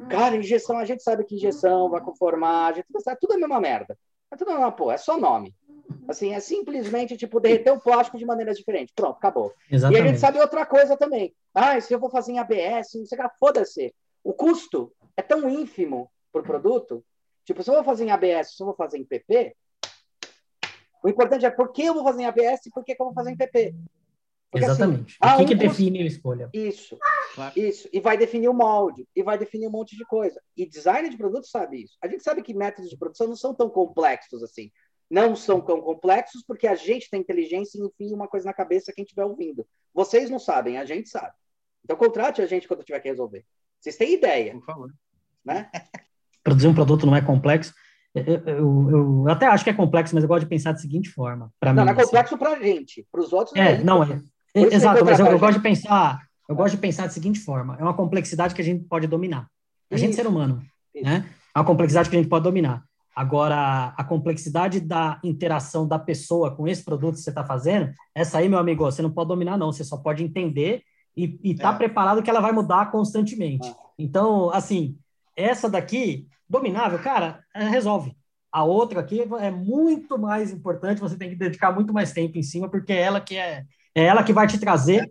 [0.09, 3.39] cara, injeção, a gente sabe que injeção vai conformar, a gente sabe, tudo é a
[3.39, 3.97] mesma merda.
[4.31, 5.53] É tudo a mesma porra, é só nome.
[6.07, 8.93] Assim, é simplesmente, tipo, derreter o plástico de maneiras diferentes.
[8.93, 9.53] Pronto, acabou.
[9.71, 9.99] Exatamente.
[9.99, 11.35] E a gente sabe outra coisa também.
[11.53, 13.93] Ah, se eu vou fazer em ABS, não sei o que, foda-se.
[14.23, 17.03] O custo é tão ínfimo pro produto.
[17.43, 19.55] Tipo, se eu vou fazer em ABS, se eu vou fazer em PP,
[21.03, 23.13] o importante é por que eu vou fazer em ABS e por que, eu vou
[23.13, 23.75] fazer em PP.
[24.51, 25.17] Porque, assim, Exatamente.
[25.19, 26.49] Assim, o que, um que define a escolha?
[26.53, 26.97] Isso,
[27.35, 27.53] claro.
[27.55, 27.89] isso.
[27.91, 30.41] E vai definir o molde, e vai definir um monte de coisa.
[30.55, 31.97] E design de produto sabe isso.
[32.01, 34.71] A gente sabe que métodos de produção não são tão complexos assim
[35.09, 38.93] não são tão complexos porque a gente tem inteligência e enfia uma coisa na cabeça
[38.93, 39.65] quem estiver ouvindo.
[39.93, 41.33] Vocês não sabem, a gente sabe.
[41.83, 43.45] Então contrate a gente quando tiver que resolver.
[43.79, 44.53] Vocês têm ideia.
[44.53, 44.93] Por favor.
[45.43, 45.69] Né?
[46.43, 47.73] Produzir um produto não é complexo.
[48.13, 51.09] Eu, eu, eu, até acho que é complexo, mas eu gosto de pensar da seguinte
[51.09, 51.51] forma.
[51.61, 52.03] Não, mim, não é assim.
[52.03, 53.05] complexo para a gente.
[53.11, 54.21] Para os outros é, não é.
[54.53, 56.25] é exato, mas eu, eu gosto de pensar.
[56.47, 59.47] Eu gosto de pensar da seguinte forma: é uma complexidade que a gente pode dominar.
[59.91, 60.63] A gente, ser humano,
[60.93, 61.03] Isso.
[61.03, 61.29] né?
[61.53, 62.83] É uma complexidade que a gente pode dominar.
[63.15, 68.39] Agora, a complexidade da interação da pessoa com esse produto que você está fazendo, essa
[68.39, 69.71] aí, meu amigo, você não pode dominar, não.
[69.71, 70.83] Você só pode entender
[71.15, 71.77] e estar tá é.
[71.77, 73.65] preparado que ela vai mudar constantemente.
[73.67, 73.73] É.
[73.97, 74.97] Então, assim,
[75.35, 78.13] essa daqui, dominável, cara, é, resolve.
[78.51, 82.43] A outra aqui é muito mais importante, você tem que dedicar muito mais tempo em
[82.43, 83.63] cima, porque é ela que é
[83.95, 85.09] é ela que vai te trazer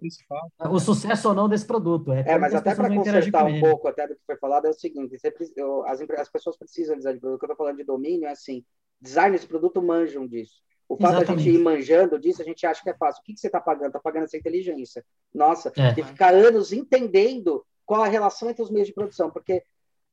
[0.61, 2.13] é o sucesso ou não desse produto.
[2.13, 4.75] É, é mas até para consertar um pouco até do que foi falado, é o
[4.75, 7.37] seguinte: você, eu, as, as, pessoas precisam de design de produto.
[7.37, 8.63] O que eu estou falando de domínio é assim:
[9.01, 10.63] designers de produto manjam disso.
[10.87, 11.45] O fato Exatamente.
[11.45, 13.23] da gente ir manjando disso, a gente acha que é fácil.
[13.23, 13.87] O que, que você está pagando?
[13.87, 15.03] Está pagando essa inteligência.
[15.33, 15.93] Nossa, é.
[15.93, 19.31] de ficar anos entendendo qual a relação entre os meios de produção.
[19.31, 19.63] Porque,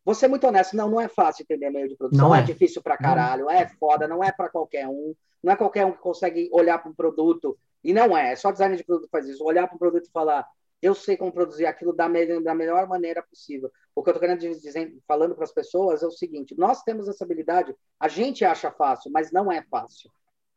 [0.06, 2.30] vou ser muito honesto, não, não é fácil entender meio de produção.
[2.30, 3.52] Não é, é difícil para caralho, não.
[3.52, 5.14] é foda, não é para qualquer um.
[5.44, 8.52] Não é qualquer um que consegue olhar para um produto e não é, é só
[8.52, 9.44] design de produto faz isso.
[9.44, 10.48] Olhar para o produto e falar,
[10.82, 13.72] eu sei como produzir aquilo da, me da melhor maneira possível.
[13.96, 17.08] O que eu estou querendo dizer, falando para as pessoas é o seguinte: nós temos
[17.08, 20.10] essa habilidade, a gente acha fácil, mas não é fácil.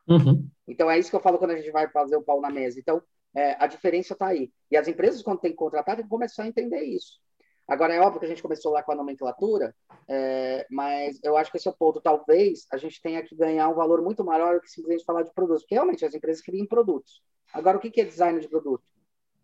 [0.07, 0.47] Uhum.
[0.67, 2.79] Então é isso que eu falo quando a gente vai fazer o pau na mesa.
[2.79, 3.01] Então
[3.35, 4.51] é, a diferença está aí.
[4.71, 7.19] E as empresas, quando tem que contratar, tem que começar a entender isso.
[7.67, 9.75] Agora, é óbvio que a gente começou lá com a nomenclatura,
[10.07, 11.99] é, mas eu acho que esse é o ponto.
[11.99, 15.33] Talvez a gente tenha que ganhar um valor muito maior do que simplesmente falar de
[15.33, 17.21] produtos, porque realmente as empresas criam produtos.
[17.51, 18.83] Agora, o que é design de produto?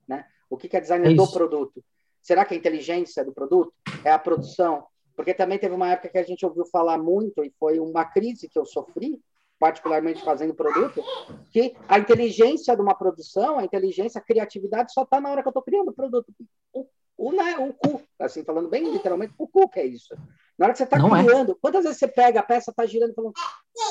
[0.08, 0.26] Né?
[0.50, 1.84] O que é design é do produto?
[2.22, 3.74] Será que a inteligência do produto?
[4.06, 4.86] É a produção?
[5.16, 8.48] Porque também teve uma época que a gente ouviu falar muito, e foi uma crise
[8.48, 9.20] que eu sofri,
[9.60, 11.04] particularmente fazendo produto,
[11.52, 15.48] que a inteligência de uma produção, a inteligência, a criatividade só está na hora que
[15.48, 16.34] eu estou criando o produto.
[16.74, 16.86] O,
[17.22, 20.16] o, né, o cu, assim, falando bem literalmente, o cu que é isso.
[20.58, 21.24] Na hora que você está é.
[21.24, 21.56] criando, é.
[21.62, 23.34] quantas vezes você pega a peça, está girando e falando,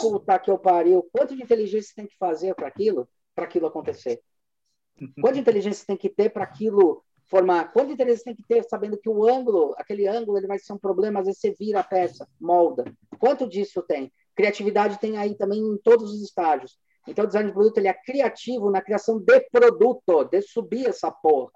[0.01, 3.69] puta que eu pariu, quanto de inteligência você tem que fazer para aquilo, para aquilo
[3.69, 4.21] acontecer?
[5.21, 7.73] Quanto de inteligência você tem que ter para aquilo formar?
[7.73, 10.59] Quanto de inteligência você tem que ter sabendo que o ângulo, aquele ângulo, ele vai
[10.59, 12.85] ser um problema, às vezes você vira a peça, molda.
[13.21, 14.13] Quanto disso tem?
[14.35, 16.77] Criatividade tem aí também em todos os estágios.
[17.07, 21.11] Então, o design de produto ele é criativo na criação de produto, de subir essa
[21.13, 21.53] porra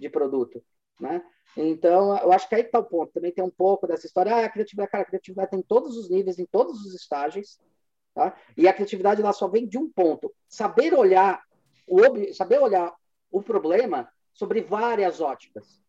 [0.00, 0.62] de produto,
[1.00, 1.22] né?
[1.56, 3.12] Então, eu acho que aí está o ponto.
[3.12, 4.34] Também tem um pouco dessa história.
[4.34, 7.58] Ah, a criatividade, cara, a criatividade tem todos os níveis, em todos os estágios,
[8.14, 8.36] tá?
[8.56, 10.32] E a criatividade lá só vem de um ponto.
[10.48, 11.42] Saber olhar
[11.86, 12.94] o saber olhar
[13.30, 15.82] o problema sobre várias óticas.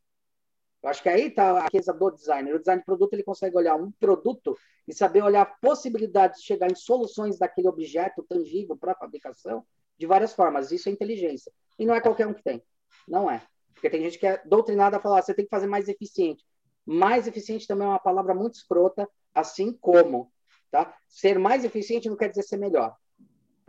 [0.81, 2.55] Eu acho que aí está a riqueza do designer.
[2.55, 4.57] O design de produto ele consegue olhar um produto
[4.87, 9.65] e saber olhar possibilidades de chegar em soluções daquele objeto tangível para fabricação
[9.97, 10.71] de várias formas.
[10.71, 11.51] Isso é inteligência.
[11.77, 12.63] E não é qualquer um que tem.
[13.07, 13.45] Não é.
[13.73, 16.43] Porque tem gente que é doutrinada a falar, você tem que fazer mais eficiente.
[16.85, 20.31] Mais eficiente também é uma palavra muito escrota, assim como.
[20.71, 20.95] Tá?
[21.07, 22.95] Ser mais eficiente não quer dizer ser melhor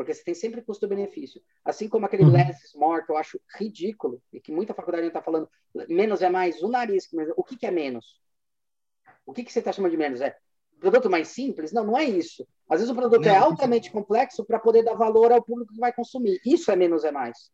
[0.01, 1.43] porque você tem sempre custo-benefício.
[1.63, 2.33] Assim como aquele uhum.
[2.33, 5.47] less is more, que eu acho ridículo, e que muita faculdade está falando,
[5.91, 7.07] menos é mais, o nariz,
[7.37, 8.19] o que, que é menos?
[9.27, 10.23] O que, que você está chamando de menos?
[10.23, 10.35] É
[10.81, 11.71] produto mais simples?
[11.71, 12.49] Não, não é isso.
[12.67, 15.79] Às vezes o produto não, é altamente complexo para poder dar valor ao público que
[15.79, 16.41] vai consumir.
[16.47, 17.53] Isso é menos é mais.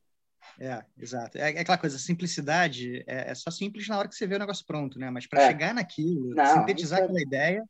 [0.59, 1.37] É, exato.
[1.39, 4.39] É, é aquela coisa, simplicidade é, é, só simples na hora que você vê o
[4.39, 5.11] negócio pronto, né?
[5.11, 5.49] Mas para é.
[5.49, 7.65] chegar naquilo, não, sintetizar é aquela ideia.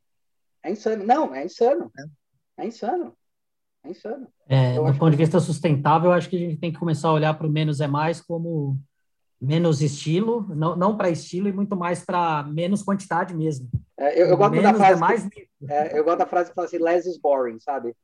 [0.63, 1.03] É insano.
[1.03, 1.91] Não, é insano.
[1.97, 3.15] É, é insano.
[3.83, 4.27] É insano.
[4.47, 7.13] É, do ponto de vista sustentável, eu acho que a gente tem que começar a
[7.13, 8.79] olhar para o menos é mais como
[9.39, 13.69] menos estilo, não, não para estilo e muito mais para menos quantidade mesmo.
[13.97, 14.93] É, eu, eu, gosto da é frase.
[14.93, 15.29] É mais...
[15.29, 17.95] que, é, eu gosto da frase que fala assim: less is boring, sabe?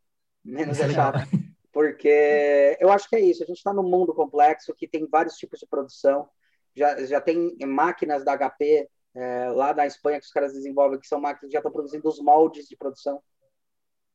[0.43, 1.19] Menos é chato.
[1.73, 3.43] Porque eu acho que é isso.
[3.43, 6.29] A gente está num mundo complexo que tem vários tipos de produção.
[6.75, 11.07] Já, já tem máquinas da HP é, lá da Espanha que os caras desenvolvem, que
[11.07, 13.21] são máquinas que já estão produzindo os moldes de produção.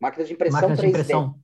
[0.01, 0.83] Máquinas de impressão máquinas 3D.
[0.83, 1.35] De impressão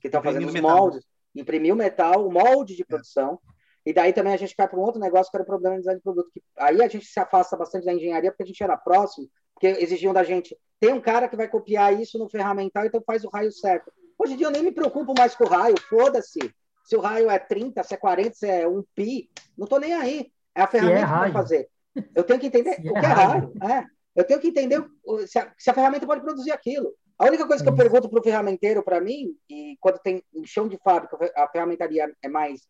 [0.00, 0.76] que estão fazendo os metal.
[0.76, 1.04] moldes,
[1.34, 2.84] imprimir o metal, o molde de é.
[2.84, 3.38] produção,
[3.86, 3.90] é.
[3.90, 5.82] e daí também a gente cai para um outro negócio que era o problema de
[5.82, 8.62] design de produto, que aí a gente se afasta bastante da engenharia porque a gente
[8.62, 12.84] era próximo, porque exigiam da gente, tem um cara que vai copiar isso no ferramental,
[12.86, 13.92] então faz o raio certo.
[14.28, 16.38] Hoje em dia eu nem me preocupo mais com o raio, foda-se.
[16.84, 19.94] Se o raio é 30, se é 40, se é um pi, não estou nem
[19.94, 20.30] aí.
[20.54, 21.70] É a ferramenta é que vai fazer.
[22.14, 23.52] Eu tenho que entender se o que é, é raio.
[23.62, 23.84] É.
[24.14, 24.84] Eu tenho que entender
[25.26, 26.92] se a, se a ferramenta pode produzir aquilo.
[27.18, 30.68] A única coisa que eu pergunto para o ferramenteiro, para mim, e quando tem chão
[30.68, 32.68] de fábrica, a ferramentaria é mais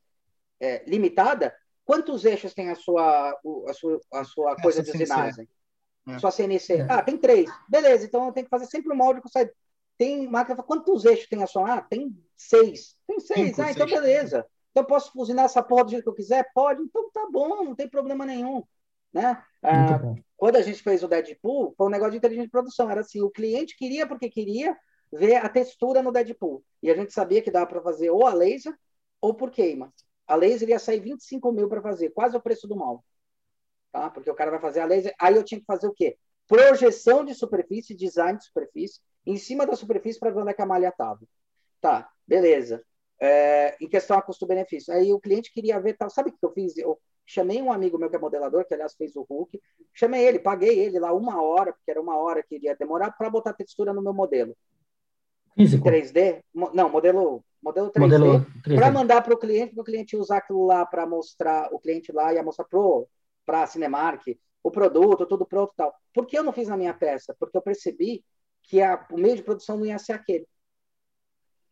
[0.60, 1.52] é, limitada,
[1.84, 3.36] quantos eixos tem a sua,
[3.66, 5.48] a sua, a sua coisa de usinagem?
[6.08, 6.18] É.
[6.20, 6.74] Sua CNC?
[6.74, 6.86] É.
[6.88, 7.50] Ah, tem três.
[7.68, 9.50] Beleza, então eu tenho que fazer sempre o molde que sai.
[9.98, 11.74] Tem máquina, quantos eixos tem a sua?
[11.74, 12.96] Ah, tem seis.
[13.06, 13.48] Tem seis.
[13.48, 14.00] Cinco, ah, então seis.
[14.00, 14.46] beleza.
[14.70, 16.48] Então eu posso fuzinar essa porra do jeito que eu quiser?
[16.54, 16.80] Pode.
[16.80, 18.62] Então tá bom, não tem problema nenhum.
[19.12, 19.42] Né?
[19.62, 20.00] Ah,
[20.36, 22.88] quando a gente fez o Deadpool, foi um negócio de inteligência de produção.
[22.88, 24.76] Era assim, o cliente queria porque queria
[25.12, 26.62] ver a textura no Deadpool.
[26.80, 28.72] E a gente sabia que dava para fazer ou a laser
[29.20, 29.92] ou por queima.
[30.28, 33.04] A laser ia sair 25 mil para fazer, quase o preço do mal.
[33.90, 34.10] Tá?
[34.10, 35.14] Porque o cara vai fazer a laser.
[35.18, 36.16] Aí eu tinha que fazer o quê?
[36.46, 40.62] Projeção de superfície, design de superfície, em cima da superfície para ver onde é que
[40.62, 41.20] a malha estava.
[41.80, 42.82] Tá, beleza.
[43.20, 44.92] É, em questão a custo-benefício.
[44.92, 46.08] Aí o cliente queria ver tal.
[46.08, 46.76] Sabe o que eu fiz?
[46.78, 49.60] Eu chamei um amigo meu que é modelador, que aliás fez o Hulk,
[49.92, 53.28] chamei ele, paguei ele lá uma hora, porque era uma hora que iria demorar, para
[53.28, 54.56] botar textura no meu modelo.
[55.54, 55.86] Físico?
[55.86, 56.42] 3D?
[56.54, 58.76] Não, modelo, modelo 3D, modelo 3D.
[58.76, 62.12] para mandar para o cliente, para o cliente usar aquilo lá para mostrar, o cliente
[62.12, 62.66] lá ia mostrar
[63.44, 64.22] para a Cinemark,
[64.62, 65.94] o produto, tudo pronto e tal.
[66.14, 67.36] Por que eu não fiz na minha peça?
[67.38, 68.24] Porque eu percebi
[68.68, 70.46] que a, o meio de produção não ia ser aquele.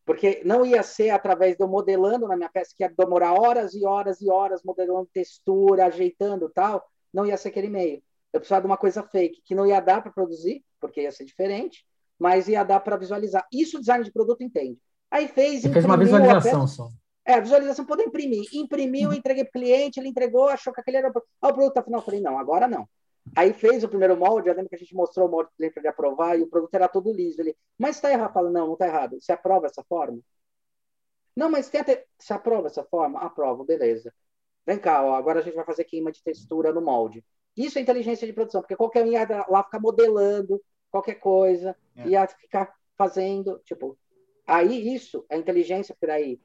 [0.03, 3.85] Porque não ia ser através eu modelando na minha peça, que ia demorar horas e
[3.85, 6.83] horas e horas modelando textura, ajeitando tal,
[7.13, 8.01] não ia ser aquele meio.
[8.33, 11.25] Eu precisava de uma coisa fake, que não ia dar para produzir, porque ia ser
[11.25, 11.85] diferente,
[12.17, 13.45] mas ia dar para visualizar.
[13.51, 14.79] Isso o design de produto entende.
[15.11, 15.61] Aí fez.
[15.61, 16.89] Fez uma visualização só.
[17.25, 18.45] É, a visualização pode imprimir.
[18.53, 21.99] Imprimiu, entreguei para o cliente, ele entregou, achou que aquele era o produto final.
[21.99, 22.87] Eu falei, não, agora não.
[23.35, 25.87] Aí fez o primeiro molde, eu lembro que a gente mostrou o molde para ele
[25.87, 27.41] aprovar e o produto era todo liso.
[27.41, 28.33] Ele, mas está errado.
[28.33, 29.17] Fala, não, não está errado.
[29.19, 30.19] Você aprova essa forma?
[31.35, 32.03] Não, mas tenta.
[32.17, 33.19] Você aprova essa forma?
[33.19, 34.13] Aprovo, beleza.
[34.65, 37.23] Vem cá, ó, agora a gente vai fazer queima de textura no molde.
[37.55, 42.07] Isso é inteligência de produção, porque qualquer ia lá ficar modelando qualquer coisa, é.
[42.07, 43.97] ia ficar fazendo, tipo.
[44.45, 46.39] Aí isso é inteligência, por aí.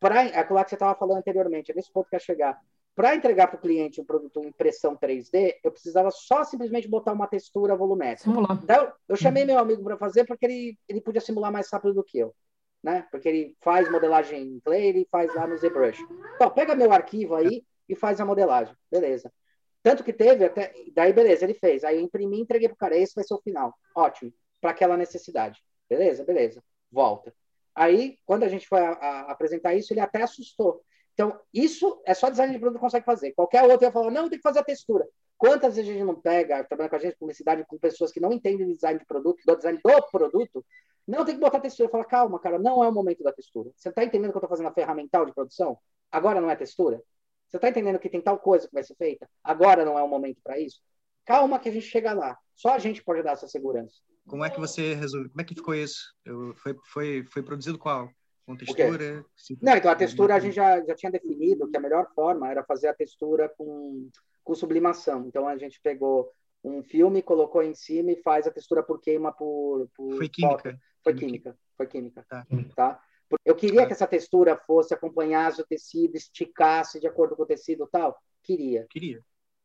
[0.00, 2.60] Para aquilo lá que você estava falando anteriormente, é nesse ponto que ia chegar
[2.98, 7.12] para entregar para o cliente um produto em impressão 3D, eu precisava só simplesmente botar
[7.12, 8.28] uma textura volumétrica.
[8.28, 8.58] Simular.
[8.60, 12.02] Então, eu chamei meu amigo para fazer porque ele, ele podia simular mais rápido do
[12.02, 12.34] que eu.
[12.82, 13.06] né?
[13.12, 16.04] Porque ele faz modelagem em Clay, ele faz lá no ZBrush.
[16.34, 18.74] Então, pega meu arquivo aí e faz a modelagem.
[18.90, 19.32] Beleza.
[19.80, 20.74] Tanto que teve até.
[20.92, 21.84] Daí, beleza, ele fez.
[21.84, 22.96] Aí eu imprimi entreguei pro cara.
[22.96, 23.72] Esse vai ser o final.
[23.94, 24.32] Ótimo.
[24.60, 25.62] Para aquela necessidade.
[25.88, 26.60] Beleza, beleza.
[26.90, 27.32] Volta.
[27.76, 30.82] Aí, quando a gente foi a, a, apresentar isso, ele até assustou.
[31.18, 33.32] Então, isso é só design de produto que consegue fazer.
[33.32, 35.04] Qualquer outro ia falar, não, tem que fazer a textura.
[35.36, 38.32] Quantas vezes a gente não pega, trabalhando com a gente, publicidade, com pessoas que não
[38.32, 40.64] entendem design de produto, do design do produto,
[41.08, 41.88] não tem que botar textura.
[41.88, 43.68] Fala, calma, cara, não é o momento da textura.
[43.74, 45.76] Você está entendendo que eu estou fazendo a ferramental de produção?
[46.12, 47.02] Agora não é textura?
[47.48, 49.28] Você está entendendo que tem tal coisa que vai ser feita?
[49.42, 50.80] Agora não é o momento para isso?
[51.24, 52.38] Calma que a gente chega lá.
[52.54, 53.96] Só a gente pode dar essa segurança.
[54.28, 55.30] Como é que você resolveu?
[55.30, 56.14] Como é que ficou isso?
[56.24, 58.08] Eu, foi, foi, foi produzido qual?
[58.48, 59.26] Com textura?
[59.60, 62.64] Não, então a textura a gente já, já tinha definido que a melhor forma era
[62.64, 64.08] fazer a textura com,
[64.42, 65.26] com sublimação.
[65.26, 66.32] Então a gente pegou
[66.64, 69.90] um filme, colocou em cima e faz a textura por queima por.
[69.94, 70.80] por foi química.
[71.04, 71.58] Foi química.
[71.76, 72.24] Foi química.
[72.26, 72.46] Tá.
[72.74, 73.02] tá?
[73.44, 73.88] Eu queria tá.
[73.88, 78.16] que essa textura fosse acompanhasse o tecido, esticasse de acordo com o tecido e tal.
[78.42, 78.86] Queria.
[78.88, 79.22] Queria.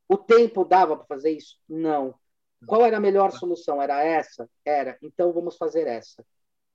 [0.10, 1.58] O tempo dava para fazer isso?
[1.70, 2.14] Não.
[2.68, 3.82] Qual era a melhor solução?
[3.82, 4.50] Era essa?
[4.66, 4.98] Era.
[5.02, 6.26] Então vamos fazer essa.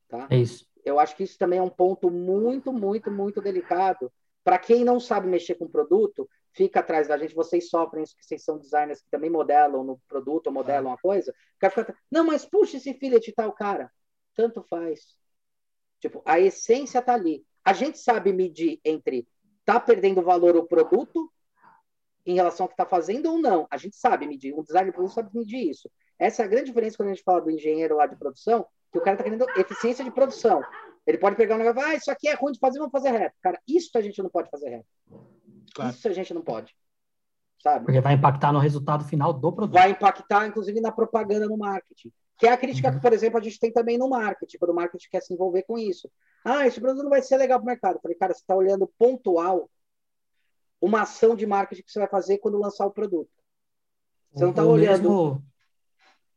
[0.08, 0.26] Tá?
[0.30, 0.66] É isso.
[0.84, 4.12] Eu acho que isso também é um ponto muito, muito, muito delicado.
[4.44, 7.34] Para quem não sabe mexer com produto, fica atrás da gente.
[7.34, 10.98] Vocês sofrem isso, que vocês são designers que também modelam no produto ou modelam a
[10.98, 11.34] coisa.
[11.60, 13.90] Fica, não, mas puxa esse fillet e tal, cara.
[14.34, 15.16] Tanto faz.
[16.00, 17.44] Tipo, a essência tá ali.
[17.64, 19.28] A gente sabe medir entre
[19.64, 21.30] tá perdendo valor o produto
[22.24, 23.66] em relação ao que está fazendo ou não.
[23.70, 24.54] A gente sabe medir.
[24.54, 25.90] Um designer de produto sabe medir isso.
[26.18, 28.98] Essa é a grande diferença quando a gente fala do engenheiro lá de produção, que
[28.98, 30.62] o cara está querendo eficiência de produção.
[31.06, 32.92] Ele pode pegar um negócio e falar, ah, isso aqui é ruim de fazer, vamos
[32.92, 33.34] fazer reto.
[33.40, 34.86] Cara, isso a gente não pode fazer reto.
[35.74, 35.90] Claro.
[35.90, 36.74] Isso a gente não pode.
[37.62, 37.84] Sabe?
[37.84, 39.74] Porque vai impactar no resultado final do produto.
[39.74, 42.12] Vai impactar, inclusive, na propaganda no marketing.
[42.36, 42.94] Que é a crítica uhum.
[42.94, 45.62] que, por exemplo, a gente tem também no marketing, quando o marketing quer se envolver
[45.62, 46.08] com isso.
[46.44, 47.96] Ah, esse produto não vai ser legal para o mercado.
[47.96, 49.68] Eu falei, cara, você está olhando pontual
[50.80, 53.30] uma ação de marketing que você vai fazer quando lançar o produto.
[54.32, 55.02] Você não está olhando.
[55.02, 55.44] Mesmo,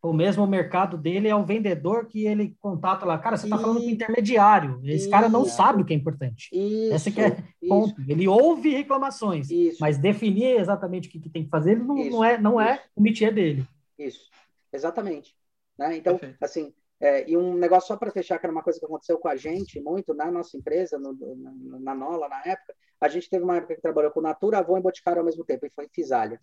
[0.01, 3.19] o mesmo mercado dele é o vendedor que ele contata lá.
[3.19, 4.79] Cara, você está falando com intermediário.
[4.83, 6.49] Esse isso, cara não sabe o que é importante.
[6.51, 7.37] Isso, Esse que é
[7.67, 8.01] ponto.
[8.07, 9.77] Ele ouve reclamações, isso.
[9.79, 12.83] mas definir exatamente o que, que tem que fazer ele não, não é, não é
[12.95, 13.63] o métier dele.
[13.97, 14.27] Isso,
[14.73, 15.35] exatamente.
[15.77, 15.97] Né?
[15.97, 16.43] Então, Perfeito.
[16.43, 19.27] assim, é, e um negócio só para fechar, que era uma coisa que aconteceu com
[19.27, 23.43] a gente muito na nossa empresa, no, na, na Nola, na época, a gente teve
[23.43, 25.89] uma época que trabalhou com Natura, Avon e Boticário ao mesmo tempo, e foi em
[25.89, 26.39] Fisalha.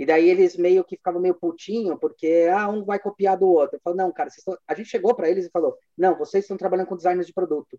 [0.00, 3.76] E daí eles meio que ficavam meio putinho, porque ah, um vai copiar do outro.
[3.76, 4.56] Eu falo, não, cara, estão...
[4.66, 7.78] a gente chegou para eles e falou, não, vocês estão trabalhando com designers de produto,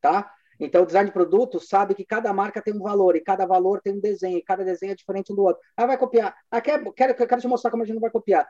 [0.00, 0.32] tá?
[0.60, 3.80] Então, o design de produto sabe que cada marca tem um valor, e cada valor
[3.82, 5.60] tem um desenho, e cada desenho é diferente do outro.
[5.76, 6.36] Ah, vai copiar.
[6.50, 8.46] Ah, quer, quero, quero te mostrar como a gente não vai copiar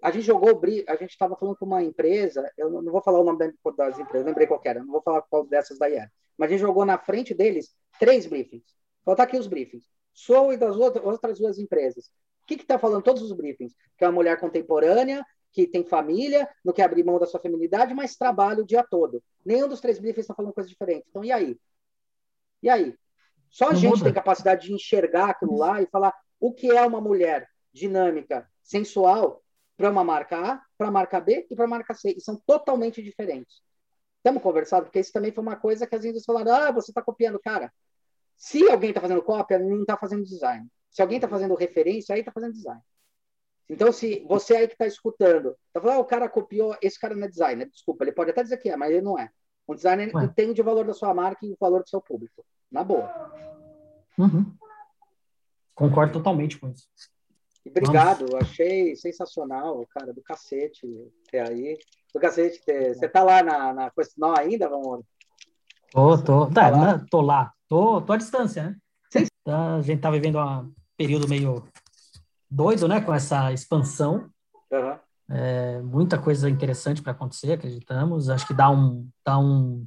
[0.00, 3.24] a gente jogou, a gente estava falando com uma empresa, eu não vou falar o
[3.24, 6.52] nome das empresas, lembrei qual era, não vou falar qual dessas daí é, mas a
[6.52, 8.76] gente jogou na frente deles três briefings.
[9.04, 9.84] Faltar aqui os briefings.
[10.12, 12.10] Sou e das outras, outras duas empresas.
[12.48, 13.74] O que está falando todos os briefings?
[13.96, 17.92] Que é uma mulher contemporânea, que tem família, não quer abrir mão da sua feminilidade,
[17.92, 19.22] mas trabalha o dia todo.
[19.44, 21.06] Nenhum dos três briefings está falando coisa diferente.
[21.10, 21.58] Então, e aí?
[22.62, 22.94] E aí?
[23.50, 24.04] Só a gente muda.
[24.04, 29.42] tem capacidade de enxergar aquilo lá e falar o que é uma mulher dinâmica, sensual,
[29.76, 32.14] para uma marca A, para a marca B e para a marca C.
[32.16, 33.62] E são totalmente diferentes.
[34.16, 37.00] Estamos conversando, porque isso também foi uma coisa que as indústrias falaram: ah, você está
[37.02, 37.38] copiando.
[37.38, 37.72] Cara,
[38.36, 40.66] se alguém está fazendo cópia, não está fazendo design.
[40.98, 42.80] Se alguém está fazendo referência, aí está fazendo design.
[43.70, 47.14] Então, se você aí que está escutando, está falando, ah, o cara copiou, esse cara
[47.14, 47.70] não é designer.
[47.70, 49.30] Desculpa, ele pode até dizer que é, mas ele não é.
[49.68, 50.24] Um designer Ué.
[50.24, 52.44] entende o valor da sua marca e o valor do seu público.
[52.68, 53.32] Na boa.
[54.18, 54.52] Uhum.
[55.72, 56.88] Concordo totalmente com isso.
[57.64, 58.38] Obrigado, Nossa.
[58.38, 60.84] achei sensacional, cara, do cacete
[61.30, 61.78] ter aí.
[62.12, 62.96] Do cacete ter.
[62.96, 65.04] Você tá lá na, na Questinol ainda, vamos?
[65.92, 66.50] Tô, tô.
[66.50, 67.06] Tá, lá?
[67.08, 67.52] tô lá.
[67.68, 68.76] Tô, tô à distância, né?
[69.12, 69.26] Sim.
[69.44, 71.64] Tá, a gente tá vivendo um período meio
[72.50, 73.00] doido, né?
[73.00, 74.28] Com essa expansão.
[74.70, 74.98] Uhum.
[75.30, 78.28] É, muita coisa interessante para acontecer, acreditamos.
[78.28, 79.86] Acho que dá, um, dá um,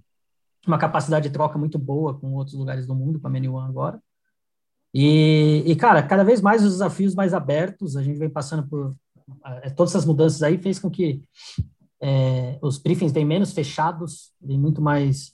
[0.65, 4.01] uma capacidade de troca muito boa com outros lugares do mundo, com a Menu agora.
[4.93, 8.95] E, e, cara, cada vez mais os desafios mais abertos, a gente vem passando por
[9.63, 11.23] é, todas essas mudanças aí, fez com que
[12.01, 15.33] é, os briefings vêm menos fechados, vêm muito mais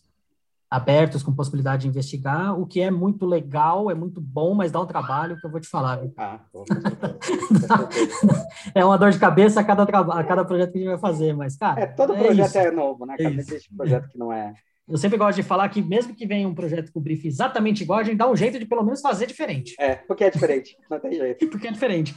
[0.69, 4.81] abertos, com possibilidade de investigar, o que é muito legal, é muito bom, mas dá
[4.81, 6.02] um trabalho que eu vou te falar.
[6.18, 6.39] Ah,
[8.76, 11.34] é uma dor de cabeça a cada, a cada projeto que a gente vai fazer,
[11.34, 11.81] mas, cara.
[11.81, 13.15] É, todo projeto é, é novo, né?
[13.18, 14.53] Cada existe projeto que não é.
[14.88, 17.99] Eu sempre gosto de falar que mesmo que venha um projeto com brief exatamente igual,
[17.99, 19.76] a gente dá um jeito de pelo menos fazer diferente.
[19.77, 21.48] É, porque é diferente, não tem jeito.
[21.52, 22.15] porque é diferente.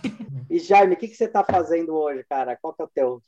[0.49, 2.57] E Jaime, o que, que você está fazendo hoje, cara?
[2.57, 3.23] Qual que é o teu?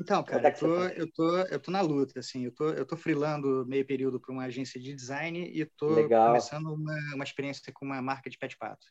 [0.00, 2.96] Então, cara, eu tô, eu, tô, eu tô na luta, assim, eu tô, eu tô
[2.96, 6.28] freelando meio período para uma agência de design e tô Legal.
[6.28, 8.86] começando uma, uma experiência com uma marca de pé de pato.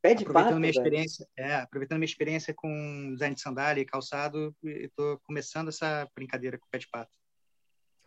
[0.00, 3.86] Pé de aproveitando pato, minha experiência, é, aproveitando minha experiência com design de sandália e
[3.86, 7.12] calçado, e tô começando essa brincadeira com pé de pato.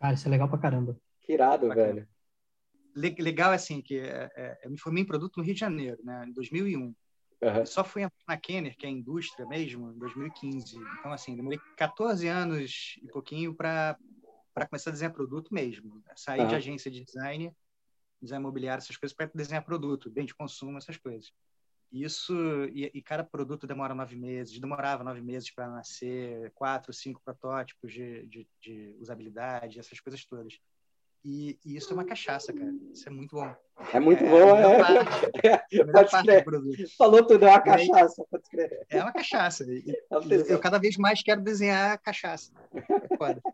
[0.00, 0.98] Cara, isso é legal pra caramba.
[1.20, 2.08] Que irado, velho.
[2.96, 6.24] Legal, assim, que é, é, eu me formei em produto no Rio de Janeiro, né,
[6.26, 6.94] em 2001.
[7.42, 7.64] Uhum.
[7.64, 10.76] Só fui na Kenner, que é a indústria mesmo, em 2015.
[10.98, 13.96] Então, assim, demorei 14 anos e pouquinho para
[14.68, 16.02] começar a desenhar produto mesmo.
[16.16, 16.48] Sair uhum.
[16.48, 17.50] de agência de design,
[18.20, 21.32] design imobiliário, essas coisas, para desenhar produto, bem de consumo, essas coisas.
[21.90, 22.34] Isso,
[22.72, 27.92] e, e, cada produto demora nove meses, demorava nove meses para nascer, quatro, cinco protótipos
[27.92, 30.60] de, de, de usabilidade, essas coisas todas.
[31.24, 32.72] E, e, isso é uma cachaça, cara.
[32.92, 33.54] Isso é muito bom.
[33.92, 35.76] É muito é, bom, é.
[35.78, 35.84] é.
[35.92, 36.44] Pode crer.
[36.96, 38.24] Falou tudo, é uma cachaça.
[38.30, 38.86] Pode crer.
[38.88, 39.64] É uma cachaça.
[39.64, 42.50] E, eu, eu, cada vez mais quero desenhar cachaça.
[42.74, 43.40] É foda.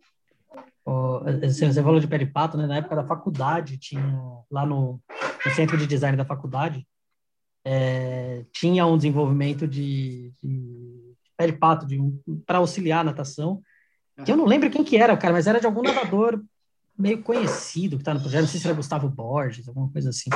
[0.89, 2.65] Oh, você falou de peripato, né?
[2.65, 4.01] Na época da faculdade, tinha
[4.49, 5.03] lá no,
[5.45, 6.87] no centro de design da faculdade,
[7.65, 11.99] é, tinha um desenvolvimento de, de peripato de
[12.47, 13.61] para auxiliar a natação.
[14.25, 16.41] Que eu não lembro quem que era, cara, mas era de algum nadador
[16.99, 20.31] meio conhecido que tá no projeto, não sei se era Gustavo Borges, alguma coisa assim.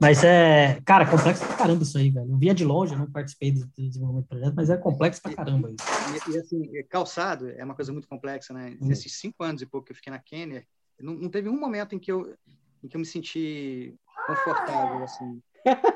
[0.00, 2.28] Mas é, cara, complexo pra caramba isso aí, velho.
[2.28, 5.32] Eu via de longe, eu não participei do desenvolvimento do projeto, mas é complexo pra
[5.32, 6.28] caramba isso.
[6.28, 8.76] E, e assim, calçado é uma coisa muito complexa, né?
[8.80, 8.88] Hum.
[8.88, 10.66] Nesses cinco anos e pouco que eu fiquei na Kenya,
[11.00, 12.34] não, não teve um momento em que eu,
[12.82, 13.94] em que eu me senti
[14.26, 15.40] confortável, assim.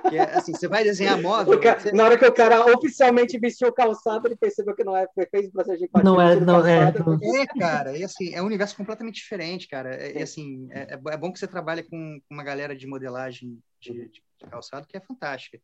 [0.09, 1.59] Que é, assim, você vai desenhar móvel.
[1.60, 1.93] Cara, você...
[1.93, 5.51] Na hora que o cara oficialmente vestiu o calçado, ele percebeu que não é fez
[5.51, 6.93] processo de Não é, não é.
[7.40, 10.10] É, cara, e assim, é um universo completamente diferente, cara.
[10.10, 14.22] E assim, é, é bom que você trabalha com uma galera de modelagem de, de,
[14.51, 15.59] calçado que é fantástica.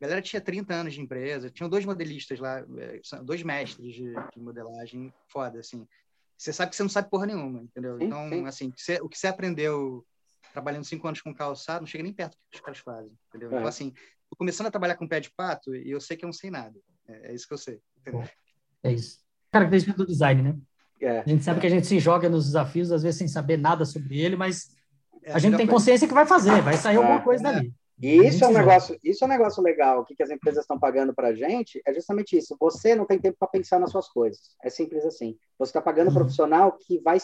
[0.00, 4.12] A galera tinha 30 anos de empresa, tinham dois modelistas lá, é, dois mestres de,
[4.12, 5.86] de modelagem foda, assim.
[6.36, 7.98] Você sabe que você não sabe porra nenhuma, entendeu?
[7.98, 8.46] Sim, então, sim.
[8.46, 10.06] assim, você, o que você aprendeu
[10.58, 13.48] trabalhando cinco anos com calçado, não chega nem perto do que os caras fazem, entendeu?
[13.48, 13.60] Então, é.
[13.60, 13.92] Então, assim,
[14.28, 16.50] tô começando a trabalhar com pé de pato e eu sei que eu não sei
[16.50, 16.74] nada.
[17.06, 18.24] É, é isso que eu sei, entendeu?
[18.82, 19.20] É isso.
[19.52, 20.56] Característica do design, né?
[21.00, 21.20] É.
[21.20, 23.84] A gente sabe que a gente se joga nos desafios, às vezes sem saber nada
[23.84, 24.74] sobre ele, mas
[25.22, 27.22] é, a gente tem consciência que vai fazer, vai sair alguma é.
[27.22, 27.72] coisa dali.
[28.00, 30.00] E isso é um negócio, isso é um negócio legal.
[30.00, 32.56] O que, que as empresas estão pagando para a gente é justamente isso.
[32.60, 34.56] Você não tem tempo para pensar nas suas coisas.
[34.62, 35.36] É simples assim.
[35.58, 36.18] Você está pagando um uhum.
[36.18, 37.18] profissional que vai,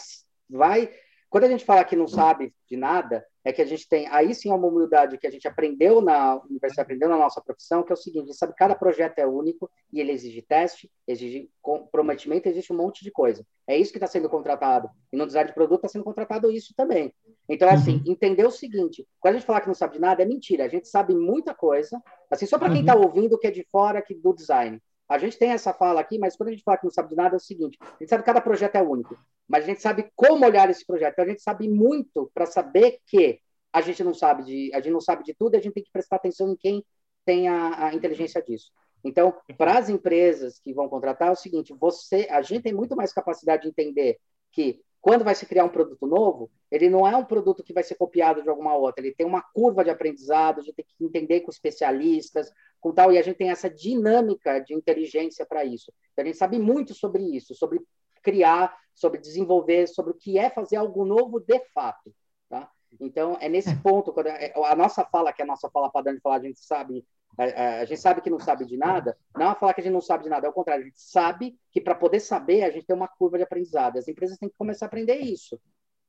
[0.49, 0.89] vai
[1.35, 4.33] quando a gente fala que não sabe de nada, é que a gente tem, aí
[4.33, 7.93] sim, uma humildade que a gente aprendeu na universidade, aprendeu na nossa profissão, que é
[7.93, 11.49] o seguinte, a gente sabe que cada projeto é único e ele exige teste, exige
[11.61, 13.45] comprometimento, existe um monte de coisa.
[13.67, 14.89] É isso que está sendo contratado.
[15.11, 17.13] E no design de produto está sendo contratado isso também.
[17.49, 18.13] Então, assim, uhum.
[18.13, 20.63] entender o seguinte, quando a gente falar que não sabe de nada, é mentira.
[20.63, 22.01] A gente sabe muita coisa,
[22.31, 23.03] assim, só para quem está uhum.
[23.03, 24.81] ouvindo que é de fora aqui do design.
[25.07, 27.15] A gente tem essa fala aqui, mas quando a gente fala que não sabe de
[27.15, 29.17] nada, é o seguinte: a gente sabe que cada projeto é único,
[29.47, 31.13] mas a gente sabe como olhar esse projeto.
[31.13, 33.39] Então, a gente sabe muito para saber que
[33.71, 35.91] a gente não sabe de, a gente não sabe de tudo, a gente tem que
[35.91, 36.83] prestar atenção em quem
[37.25, 38.71] tem a, a inteligência disso.
[39.03, 42.95] Então, para as empresas que vão contratar, é o seguinte: você, a gente tem muito
[42.95, 44.17] mais capacidade de entender
[44.51, 47.83] que quando vai se criar um produto novo, ele não é um produto que vai
[47.83, 51.05] ser copiado de alguma outra, ele tem uma curva de aprendizado, a gente tem que
[51.05, 52.51] entender com especialistas,
[52.81, 55.93] com tal, e a gente tem essa dinâmica de inteligência para isso.
[56.11, 57.79] Então, a gente sabe muito sobre isso, sobre
[58.23, 62.11] criar, sobre desenvolver, sobre o que é fazer algo novo de fato.
[62.49, 62.67] Tá?
[62.99, 63.75] Então, é nesse é.
[63.75, 66.59] ponto, quando a nossa fala, que é a nossa fala padrão de falar, a gente
[66.65, 67.05] sabe
[67.37, 69.93] a, a, gente sabe que não sabe de nada, não é falar que a gente
[69.93, 72.71] não sabe de nada, é o contrário, a gente sabe que para poder saber, a
[72.71, 73.97] gente tem uma curva de aprendizado.
[73.97, 75.59] As empresas têm que começar a aprender isso,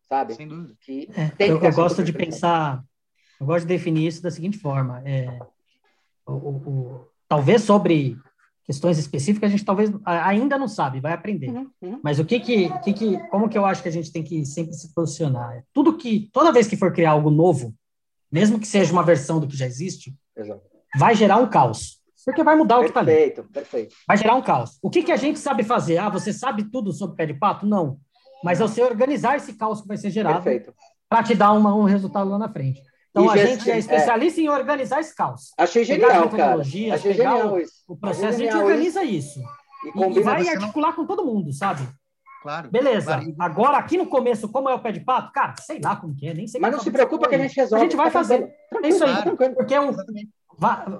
[0.09, 0.35] sabe?
[0.35, 0.75] Sem dúvida.
[0.81, 1.09] Que
[1.39, 2.83] é, eu, eu gosto de pensar,
[3.41, 5.39] eu gosto de definir isso da seguinte forma: é,
[6.27, 8.17] o, o, o, talvez sobre
[8.65, 11.51] questões específicas a gente talvez ainda não sabe, vai aprender.
[11.51, 12.01] Uhum, uhum.
[12.03, 14.45] Mas o que que, que que, como que eu acho que a gente tem que
[14.45, 15.65] sempre se posicionar?
[15.73, 17.75] Tudo que, toda vez que for criar algo novo,
[18.31, 21.97] mesmo que seja uma versão do que já existe, Exato vai gerar um caos.
[22.25, 23.13] Porque vai mudar o que está ali.
[23.13, 23.95] Perfeito, perfeito.
[24.07, 24.79] Vai gerar um caos.
[24.83, 25.99] O que, que a gente sabe fazer?
[25.99, 27.65] Ah, você sabe tudo sobre pé de pato?
[27.65, 27.99] Não.
[28.43, 30.45] Mas é você organizar esse caos que vai ser gerado
[31.09, 32.83] para te dar uma, um resultado lá na frente.
[33.11, 34.45] Então, e a gente é especialista é.
[34.45, 35.53] em organizar esse caos.
[35.57, 36.61] Achei genial, cara.
[36.61, 37.73] Achei genial o, isso.
[37.89, 39.39] o processo, a gente organiza isso.
[39.39, 39.49] isso.
[39.97, 40.97] E, e, vai articular não...
[40.97, 41.89] com todo mundo, sabe?
[42.47, 42.71] Claro.
[42.71, 43.17] Beleza.
[43.17, 43.35] Claro.
[43.41, 45.33] Agora, aqui no começo, como é o pé de pato?
[45.33, 47.57] Cara, sei lá como que é, nem sei Mas não se preocupa que a gente
[47.57, 47.85] resolve.
[47.85, 48.55] A gente vai fazer.
[48.85, 49.11] É isso aí.
[49.11, 49.37] Claro.
[49.57, 49.91] Porque é um,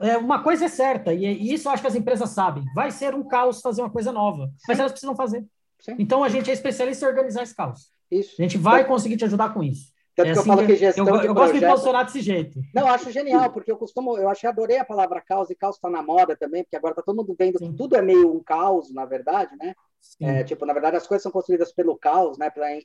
[0.01, 2.65] é, uma coisa é certa, e isso eu acho que as empresas sabem.
[2.75, 5.47] Vai ser um caos fazer uma coisa nova, mas elas precisam fazer.
[5.79, 5.95] Sim.
[6.01, 7.93] Então a gente é especialista em organizar esse caos.
[8.11, 8.35] Isso.
[8.39, 9.93] A gente vai conseguir te ajudar com isso.
[10.17, 11.71] Tanto É que eu assim falo que- gestão eu, de eu gosto de projeto...
[11.71, 12.59] posicionar desse jeito.
[12.75, 15.77] Não, eu acho genial, porque eu costumo, eu achei, adorei a palavra caos, e caos
[15.77, 17.77] está na moda também, porque agora tá todo mundo vendo que Sim.
[17.77, 19.75] tudo é meio um caos, na verdade, né?
[20.21, 22.49] É, tipo, na verdade, as coisas são construídas pelo caos, né?
[22.49, 22.81] Pela é,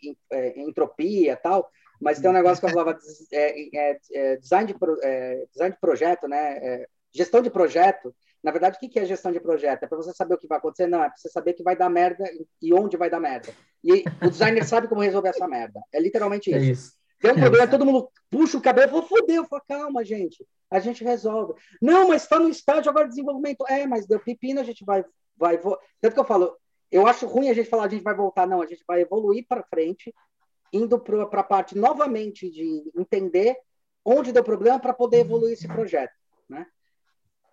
[0.60, 1.70] entropia e tal.
[2.02, 2.98] Mas tem um negócio que eu falava,
[3.32, 4.98] é, é, é, design, de pro-
[5.54, 6.84] design de projeto, né?
[7.14, 8.14] Gestão de projeto.
[8.44, 9.84] Na verdade, o que é gestão de projeto?
[9.84, 10.88] É para você saber o que vai acontecer?
[10.88, 12.24] Não, é para você saber que vai dar merda
[12.60, 13.54] e onde vai dar merda.
[13.84, 15.80] E o designer sabe como resolver essa merda.
[15.94, 16.94] É literalmente É isso.
[17.22, 17.40] Tem um É.
[17.42, 21.54] problema, todo mundo puxa o cabelo e fala, fodeu, fala, calma, gente, a gente resolve.
[21.82, 23.64] Não, mas está no estágio agora de desenvolvimento.
[23.70, 25.06] É, mas deu pepino, a gente vai.
[25.38, 25.78] vai vo...
[26.02, 26.58] Tanto que eu falo,
[26.92, 29.46] eu acho ruim a gente falar, a gente vai voltar, não, a gente vai evoluir
[29.48, 30.14] para frente,
[30.74, 33.58] indo para a parte novamente de entender
[34.04, 36.14] onde deu problema para poder evoluir esse projeto.
[36.50, 36.66] Né?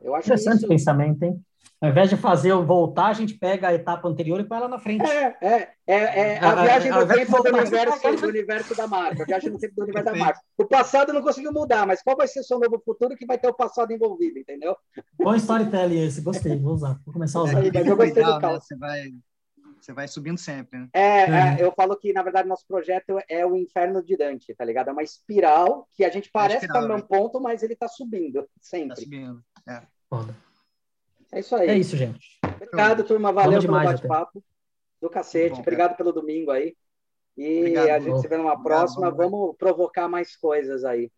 [0.01, 0.69] Eu acho Interessante isso.
[0.69, 1.45] pensamento, hein?
[1.81, 4.81] Ao invés de fazer voltar, a gente pega a etapa anterior e põe ela na
[4.81, 5.09] frente.
[5.09, 8.29] É, é, é, é a A- a- viagem do invés de tempo do universo, do
[8.29, 10.41] universo da marca, a viagem no tempo do universo da marca.
[10.57, 13.39] O passado não conseguiu mudar, mas qual vai ser o seu novo futuro que vai
[13.39, 14.77] ter o passado envolvido, entendeu?
[15.17, 17.63] Bom storytelling esse, gostei, vou usar, vou começar a usar.
[17.63, 18.49] mas eu gostei do ideal, né?
[18.61, 19.13] Você vai,
[19.81, 20.89] você vai subindo sempre, né?
[20.93, 21.35] É, Uhum.
[21.37, 24.89] é, eu falo que, na verdade, nosso projeto é o inferno de Dante, tá ligado?
[24.89, 27.87] É uma espiral que a gente parece espiral, estar no mesmo ponto, mas ele tá
[27.87, 29.01] subindo Tá sempre.
[29.05, 29.41] subindo.
[30.11, 30.35] Foda.
[31.33, 31.69] É isso aí.
[31.69, 32.39] É isso, gente.
[32.45, 33.33] Obrigado, turma.
[33.33, 34.43] Valeu Vamos pelo demais, bate-papo.
[35.01, 35.57] Do cacete.
[35.57, 35.61] Bom.
[35.61, 36.75] Obrigado pelo domingo aí.
[37.37, 39.11] E Obrigado, a gente se vê numa Obrigado, próxima.
[39.11, 41.11] vamos Vamos provocar mais coisas aí.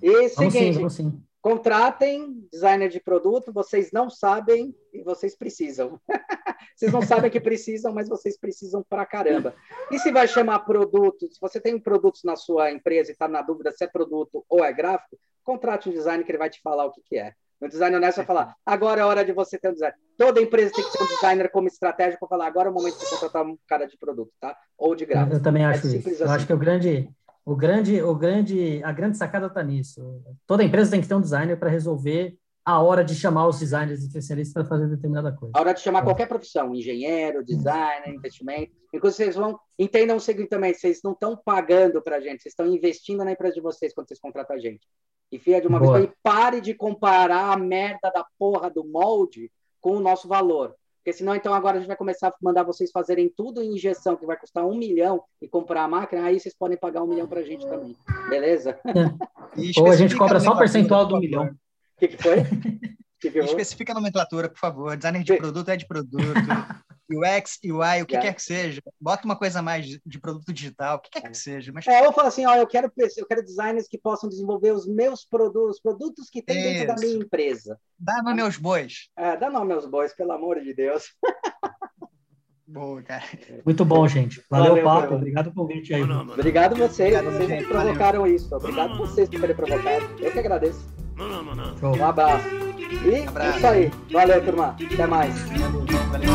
[0.00, 1.22] E Vamos sim, seguinte, vamos sim.
[1.40, 3.52] contratem designer de produto.
[3.52, 6.00] Vocês não sabem e vocês precisam.
[6.76, 9.54] vocês não sabem que precisam, mas vocês precisam pra caramba.
[9.90, 13.42] E se vai chamar produto, se você tem produtos na sua empresa e está na
[13.42, 16.84] dúvida se é produto ou é gráfico, contrate um designer que ele vai te falar
[16.84, 17.34] o que, que é.
[17.60, 19.96] O designer honesto vai falar, agora é hora de você ter um designer.
[20.16, 22.94] Toda empresa tem que ter um designer como estratégia para falar, agora é o momento
[22.98, 24.56] de você contratar um cara de produto, tá?
[24.78, 25.36] Ou de Eu, gráfico.
[25.36, 26.22] eu também É acho simples isso.
[26.22, 26.36] Eu assim.
[26.36, 27.10] acho que o grande,
[27.44, 30.22] o grande, o grande, a grande sacada está nisso.
[30.46, 32.34] Toda empresa tem que ter um designer para resolver
[32.70, 35.52] a hora de chamar os designers especialistas para fazer determinada coisa.
[35.56, 38.72] A hora de chamar qualquer profissão, engenheiro, designer, investimento.
[38.92, 39.58] Inclusive, vocês vão.
[39.78, 43.32] Entendam o seguinte também: vocês não estão pagando para a gente, vocês estão investindo na
[43.32, 44.86] empresa de vocês quando vocês contratam a gente.
[45.32, 45.98] Enfia de uma Boa.
[45.98, 50.74] vez e pare de comparar a merda da porra do molde com o nosso valor.
[50.96, 54.16] Porque senão, então, agora a gente vai começar a mandar vocês fazerem tudo em injeção,
[54.16, 57.26] que vai custar um milhão, e comprar a máquina, aí vocês podem pagar um milhão
[57.26, 57.96] para a gente também.
[58.28, 58.78] Beleza?
[59.56, 61.50] E Ou a gente cobra só o percentual do milhão.
[62.00, 62.36] O que, que foi?
[63.20, 63.38] Que que?
[63.38, 64.96] Especifica a nomenclatura, por favor.
[64.96, 66.24] Designer de produto é de produto.
[67.12, 68.20] UX, UI, o que Yeah.
[68.22, 68.80] quer que seja.
[68.98, 71.70] Bota uma coisa a mais de, produto digital, o que quer que seja.
[71.70, 74.86] Mas É, eu falo assim, ó, eu quero, eu quero designers que possam desenvolver os
[74.86, 77.04] meus produtos, os produtos que tem dentro da Isso.
[77.04, 77.78] minha empresa.
[77.98, 79.08] dá nome aos bois.
[79.18, 81.04] É, dá nome aos bois, pelo amor de Deus.
[82.66, 83.24] Boa, cara.
[83.66, 84.42] Muito bom, gente.
[84.48, 85.00] Valeu, Valeu, o papo.
[85.02, 85.16] valeu.
[85.18, 86.02] Obrigado pelo convite aí.
[86.02, 87.64] Obrigado vocês, Obrigado, vocês gente.
[87.64, 88.54] que provocaram isso.
[88.54, 90.06] Obrigado vocês por terem provocado.
[90.22, 91.09] Eu que agradeço.
[91.78, 91.96] Show.
[91.96, 92.48] Um abraço.
[93.04, 93.52] E Abraço.
[93.52, 93.92] é isso aí.
[94.10, 94.76] Valeu, turma.
[94.92, 95.34] Até mais.
[95.50, 96.30] Valeu.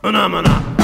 [0.00, 0.77] Phenomena.